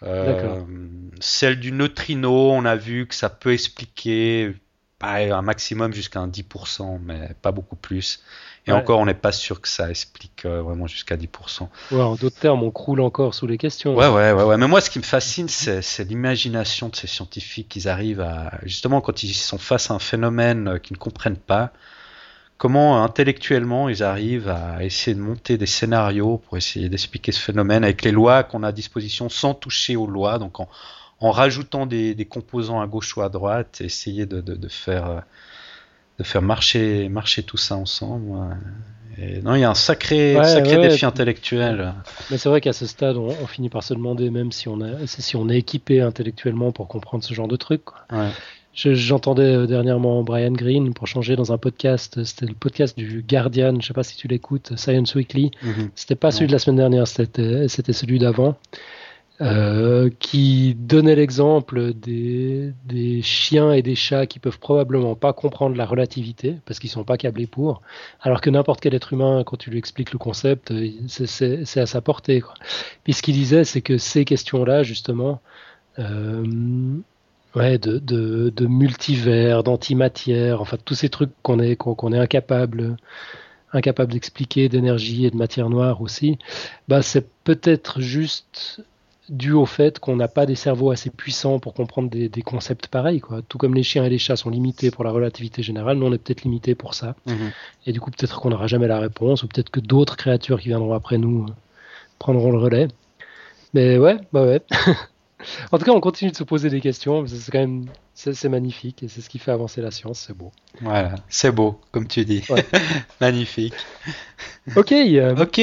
Euh, 0.03 0.25
D'accord. 0.25 0.67
celle 1.19 1.59
du 1.59 1.71
neutrino, 1.71 2.51
on 2.51 2.65
a 2.65 2.75
vu 2.75 3.07
que 3.07 3.15
ça 3.15 3.29
peut 3.29 3.53
expliquer 3.53 4.53
un 5.01 5.41
maximum 5.41 5.93
jusqu'à 5.93 6.19
un 6.19 6.27
10%, 6.27 6.99
mais 7.03 7.29
pas 7.41 7.51
beaucoup 7.51 7.75
plus. 7.75 8.21
Et 8.67 8.71
Ouais. 8.73 8.77
encore, 8.77 8.99
on 8.99 9.05
n'est 9.05 9.13
pas 9.13 9.31
sûr 9.31 9.61
que 9.61 9.67
ça 9.69 9.89
explique 9.89 10.43
euh, 10.45 10.61
vraiment 10.61 10.87
jusqu'à 10.87 11.15
10%. 11.15 11.69
Ouais, 11.91 12.01
en 12.01 12.15
d'autres 12.15 12.37
termes, 12.39 12.63
on 12.63 12.71
croule 12.71 13.01
encore 13.01 13.33
sous 13.33 13.47
les 13.47 13.57
questions. 13.57 13.95
Ouais, 13.95 14.07
ouais, 14.09 14.33
ouais, 14.33 14.43
ouais. 14.43 14.57
Mais 14.57 14.67
moi, 14.67 14.81
ce 14.81 14.89
qui 14.89 14.99
me 14.99 15.03
fascine, 15.03 15.47
c'est 15.47 16.03
l'imagination 16.07 16.89
de 16.89 16.95
ces 16.95 17.07
scientifiques. 17.07 17.75
Ils 17.75 17.87
arrivent 17.87 18.21
à, 18.21 18.59
justement, 18.63 18.99
quand 19.01 19.23
ils 19.23 19.33
sont 19.33 19.57
face 19.57 19.89
à 19.89 19.93
un 19.93 19.99
phénomène 19.99 20.67
euh, 20.67 20.77
qu'ils 20.79 20.95
ne 20.95 20.99
comprennent 20.99 21.37
pas, 21.37 21.71
comment 22.57 23.03
intellectuellement 23.03 23.87
ils 23.87 24.03
arrivent 24.03 24.49
à 24.49 24.83
essayer 24.83 25.15
de 25.15 25.21
monter 25.21 25.57
des 25.57 25.65
scénarios 25.67 26.37
pour 26.39 26.57
essayer 26.57 26.89
d'expliquer 26.89 27.31
ce 27.31 27.39
phénomène 27.39 27.83
avec 27.83 28.01
les 28.01 28.11
lois 28.11 28.43
qu'on 28.43 28.63
a 28.63 28.69
à 28.69 28.71
disposition 28.71 29.29
sans 29.29 29.53
toucher 29.53 29.95
aux 29.95 30.07
lois, 30.07 30.39
donc 30.39 30.59
en, 30.59 30.67
en 31.19 31.31
rajoutant 31.31 31.85
des, 31.85 32.15
des 32.15 32.25
composants 32.25 32.81
à 32.81 32.87
gauche 32.87 33.15
ou 33.15 33.21
à 33.21 33.29
droite, 33.29 33.79
essayer 33.81 34.25
de, 34.25 34.41
de, 34.41 34.55
de 34.55 34.67
faire, 34.67 35.07
euh, 35.09 35.19
de 36.17 36.23
faire 36.23 36.41
marcher, 36.41 37.09
marcher 37.09 37.43
tout 37.43 37.57
ça 37.57 37.75
ensemble. 37.75 38.57
Et 39.19 39.41
non, 39.41 39.55
il 39.55 39.61
y 39.61 39.63
a 39.63 39.69
un 39.69 39.75
sacré, 39.75 40.35
Ouais, 40.35 40.43
sacré 40.43 40.77
ouais, 40.77 40.89
défi 40.89 41.05
intellectuel. 41.05 41.93
Mais 42.29 42.37
c'est 42.37 42.49
vrai 42.49 42.61
qu'à 42.61 42.73
ce 42.73 42.85
stade, 42.85 43.17
on, 43.17 43.29
on 43.29 43.47
finit 43.47 43.69
par 43.69 43.81
se 43.83 43.93
demander 43.93 44.29
même 44.29 44.51
si 44.51 44.67
on, 44.67 44.79
a, 44.81 45.07
si 45.07 45.35
on 45.35 45.49
est 45.49 45.57
équipé 45.57 46.01
intellectuellement 46.01 46.71
pour 46.71 46.87
comprendre 46.87 47.23
ce 47.23 47.33
genre 47.33 47.47
de 47.47 47.55
truc. 47.55 47.81
Ouais. 48.11 48.29
J'entendais 48.77 49.41
euh, 49.55 49.65
dernièrement 49.65 50.21
Brian 50.21 50.51
Greene 50.51 50.93
pour 50.93 51.07
changer 51.07 51.35
dans 51.35 51.51
un 51.51 51.57
podcast. 51.57 52.23
C'était 52.23 52.45
le 52.45 52.53
podcast 52.53 52.95
du 52.95 53.25
Guardian. 53.27 53.79
Je 53.81 53.87
sais 53.87 53.93
pas 53.93 54.03
si 54.03 54.15
tu 54.15 54.27
l'écoutes, 54.27 54.77
Science 54.77 55.15
Weekly. 55.15 55.49
Mhm. 55.63 55.89
C'était 55.95 56.13
pas 56.15 56.29
celui 56.29 56.45
de 56.45 56.51
la 56.51 56.59
semaine 56.59 56.77
dernière, 56.77 57.07
c'était 57.07 57.67
celui 57.93 58.19
d'avant, 58.19 58.55
euh, 59.39 60.09
qui 60.19 60.75
donnait 60.79 61.15
l'exemple 61.15 61.93
des, 61.93 62.73
des 62.85 63.21
chiens 63.21 63.71
et 63.71 63.83
des 63.83 63.93
chats 63.95 64.25
qui 64.25 64.39
peuvent 64.39 64.57
probablement 64.59 65.13
pas 65.15 65.31
comprendre 65.31 65.75
la 65.75 65.85
relativité 65.85 66.55
parce 66.65 66.79
qu'ils 66.79 66.89
sont 66.89 67.03
pas 67.03 67.17
câblés 67.17 67.45
pour, 67.45 67.81
alors 68.21 68.41
que 68.41 68.49
n'importe 68.49 68.79
quel 68.81 68.95
être 68.95 69.13
humain, 69.13 69.43
quand 69.45 69.57
tu 69.57 69.69
lui 69.69 69.77
expliques 69.77 70.11
le 70.11 70.17
concept, 70.17 70.71
euh, 70.71 70.89
c'est- 71.07 71.77
à 71.77 71.85
sa 71.85 72.01
portée. 72.01 72.41
Quoi. 72.41 72.55
Puis 73.03 73.13
ce 73.13 73.21
qu'il 73.21 73.35
disait, 73.35 73.63
c'est 73.63 73.81
que 73.81 73.97
ces 73.99 74.25
questions-là, 74.25 74.81
justement, 74.81 75.39
euh, 75.99 76.43
ouais, 77.55 77.77
de, 77.77 77.99
de, 77.99 78.49
de 78.55 78.65
multivers, 78.67 79.63
d'antimatière, 79.63 80.61
enfin 80.61 80.77
tous 80.83 80.95
ces 80.95 81.09
trucs 81.09 81.31
qu'on 81.43 81.59
est 81.59 81.75
qu'on 81.75 82.13
est 82.13 82.19
incapable 82.19 82.97
incapable 83.73 84.13
d'expliquer, 84.13 84.69
d'énergie 84.69 85.25
et 85.25 85.31
de 85.31 85.35
matière 85.37 85.69
noire 85.69 86.01
aussi, 86.01 86.37
bah 86.87 87.01
c'est 87.01 87.27
peut-être 87.43 87.99
juste 88.01 88.81
dû 89.29 89.51
au 89.51 89.65
fait 89.65 89.99
qu'on 89.99 90.15
n'a 90.15 90.27
pas 90.27 90.45
des 90.45 90.55
cerveaux 90.55 90.91
assez 90.91 91.09
puissants 91.09 91.59
pour 91.59 91.73
comprendre 91.73 92.09
des, 92.09 92.29
des 92.29 92.41
concepts 92.41 92.87
pareils. 92.87 93.19
Quoi. 93.19 93.41
Tout 93.47 93.57
comme 93.57 93.73
les 93.73 93.83
chiens 93.83 94.03
et 94.05 94.09
les 94.09 94.17
chats 94.17 94.35
sont 94.35 94.49
limités 94.49 94.91
pour 94.91 95.03
la 95.03 95.11
relativité 95.11 95.61
générale, 95.63 95.97
nous 95.97 96.05
on 96.05 96.13
est 96.13 96.17
peut-être 96.17 96.43
limités 96.43 96.75
pour 96.75 96.93
ça. 96.93 97.15
Mhm. 97.25 97.51
Et 97.85 97.91
du 97.91 97.99
coup 97.99 98.11
peut-être 98.11 98.39
qu'on 98.39 98.49
n'aura 98.49 98.67
jamais 98.67 98.87
la 98.87 98.99
réponse, 98.99 99.43
ou 99.43 99.47
peut-être 99.47 99.69
que 99.69 99.79
d'autres 99.79 100.17
créatures 100.17 100.59
qui 100.59 100.69
viendront 100.69 100.93
après 100.93 101.17
nous 101.17 101.43
euh, 101.43 101.53
prendront 102.19 102.51
le 102.51 102.57
relais. 102.57 102.87
Mais 103.73 103.97
ouais, 103.97 104.17
bah 104.31 104.43
ouais. 104.43 104.61
en 105.71 105.77
tout 105.77 105.85
cas, 105.85 105.91
on 105.91 105.99
continue 105.99 106.31
de 106.31 106.35
se 106.35 106.43
poser 106.43 106.69
des 106.69 106.81
questions, 106.81 107.25
c'est 107.27 107.51
quand 107.51 107.59
même 107.59 107.85
c'est 108.13 108.33
c'est 108.33 108.49
magnifique 108.49 109.03
et 109.03 109.07
c'est 109.07 109.21
ce 109.21 109.29
qui 109.29 109.37
fait 109.39 109.51
avancer 109.51 109.81
la 109.81 109.91
science, 109.91 110.25
c'est 110.27 110.35
beau. 110.35 110.51
Voilà, 110.81 111.15
c'est 111.29 111.51
beau, 111.51 111.79
comme 111.91 112.07
tu 112.07 112.25
dis. 112.25 112.43
Ouais. 112.49 112.65
Magnifique. 113.21 113.75
Ok, 114.75 114.91
euh, 114.91 115.35
Ok, 115.35 115.61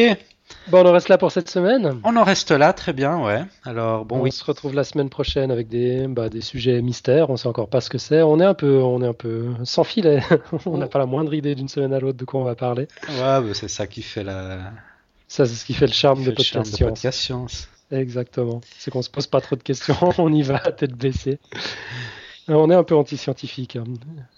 Bon, 0.69 0.83
on 0.83 0.89
en 0.89 0.93
reste 0.93 1.09
là 1.09 1.19
pour 1.19 1.31
cette 1.31 1.51
semaine. 1.51 2.01
On 2.05 2.17
en 2.17 2.25
reste 2.25 2.51
là, 2.51 2.73
très 2.73 2.93
bien, 2.93 3.23
ouais. 3.23 3.43
Alors, 3.65 4.05
bon, 4.05 4.19
on 4.19 4.23
oui. 4.23 4.33
se 4.33 4.43
retrouve 4.45 4.75
la 4.75 4.85
semaine 4.85 5.11
prochaine 5.11 5.51
avec 5.51 5.69
des, 5.69 6.07
bah, 6.09 6.29
des 6.29 6.41
sujets 6.41 6.81
mystères. 6.81 7.29
On 7.31 7.37
sait 7.37 7.49
encore 7.49 7.69
pas 7.69 7.81
ce 7.81 7.91
que 7.91 7.99
c'est. 7.99 8.23
On 8.23 8.41
est 8.41 8.45
un 8.45 8.55
peu, 8.55 8.81
on 8.83 9.03
est 9.03 9.07
un 9.07 9.13
peu 9.13 9.53
sans 9.65 9.85
filet. 9.85 10.23
on 10.67 10.79
n'a 10.79 10.87
pas 10.87 10.99
la 10.99 11.07
moindre 11.07 11.35
idée 11.35 11.55
d'une 11.55 11.69
semaine 11.69 11.93
à 11.93 12.01
l'autre 12.01 12.19
de 12.19 12.25
quoi 12.25 12.41
on 12.41 12.45
va 12.45 12.55
parler. 12.55 12.89
Ouais, 13.09 13.17
bah, 13.41 13.45
c'est 13.53 13.69
ça 13.69 13.87
qui 13.87 14.03
fait 14.03 14.25
la. 14.25 14.73
Ça, 15.29 15.45
c'est 15.47 15.55
ce 15.55 15.65
qui 15.65 15.75
fait 15.75 15.87
le 15.87 15.93
charme 15.93 16.25
de 16.25 16.31
le 16.31 16.43
charme 16.43 16.65
Podcast 16.65 16.73
de 16.73 16.77
Science. 16.77 16.91
Podcast 16.91 17.19
Science. 17.21 17.69
Exactement. 17.91 18.61
C'est 18.79 18.91
qu'on 18.91 19.03
se 19.03 19.11
pose 19.11 19.27
pas 19.27 19.41
trop 19.41 19.57
de 19.57 19.63
questions. 19.63 19.97
on 20.19 20.33
y 20.33 20.43
va 20.43 20.57
à 20.57 20.73
tête 20.73 20.95
baissée. 20.95 21.39
On 22.49 22.71
est 22.71 22.75
un 22.75 22.85
peu 22.85 22.95
anti-scientifique 22.95 23.77
hein, 23.77 23.85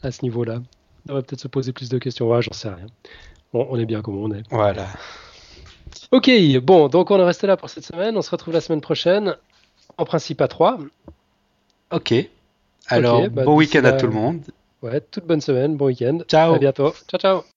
à 0.03 0.11
ce 0.11 0.22
niveau-là. 0.22 0.61
On 1.05 1.09
devrait 1.09 1.22
peut-être 1.22 1.41
se 1.41 1.49
poser 1.49 1.72
plus 1.72 1.89
de 1.89 1.99
questions. 1.99 2.29
Ouais, 2.29 2.43
j'en 2.43 2.53
sais 2.53 2.68
rien. 2.68 2.87
Bon, 3.53 3.66
on 3.70 3.79
est 3.79 3.87
bien 3.87 4.03
comme 4.03 4.18
on 4.18 4.33
est. 4.33 4.43
Voilà. 4.51 4.87
Ok, 6.13 6.31
bon, 6.63 6.89
donc 6.89 7.11
on 7.11 7.19
est 7.19 7.25
resté 7.25 7.47
là 7.47 7.57
pour 7.57 7.71
cette 7.71 7.85
semaine. 7.85 8.17
On 8.17 8.23
se 8.23 8.31
retrouve 8.31 8.55
la 8.55 8.61
semaine 8.61 8.81
prochaine. 8.81 9.37
En 9.99 10.05
principe 10.05 10.41
à 10.41 10.49
3. 10.49 10.79
Ok. 11.93 12.15
Alors, 12.89 13.29
bah, 13.31 13.45
bon 13.45 13.57
week-end 13.57 13.85
à 13.85 13.93
tout 13.93 14.07
le 14.07 14.13
monde. 14.13 14.43
Ouais, 14.83 15.01
toute 15.01 15.25
bonne 15.25 15.41
semaine, 15.41 15.77
bon 15.77 15.87
week-end. 15.87 16.19
Ciao. 16.29 16.55
À 16.55 16.59
bientôt. 16.59 16.93
Ciao, 17.09 17.19
ciao. 17.19 17.56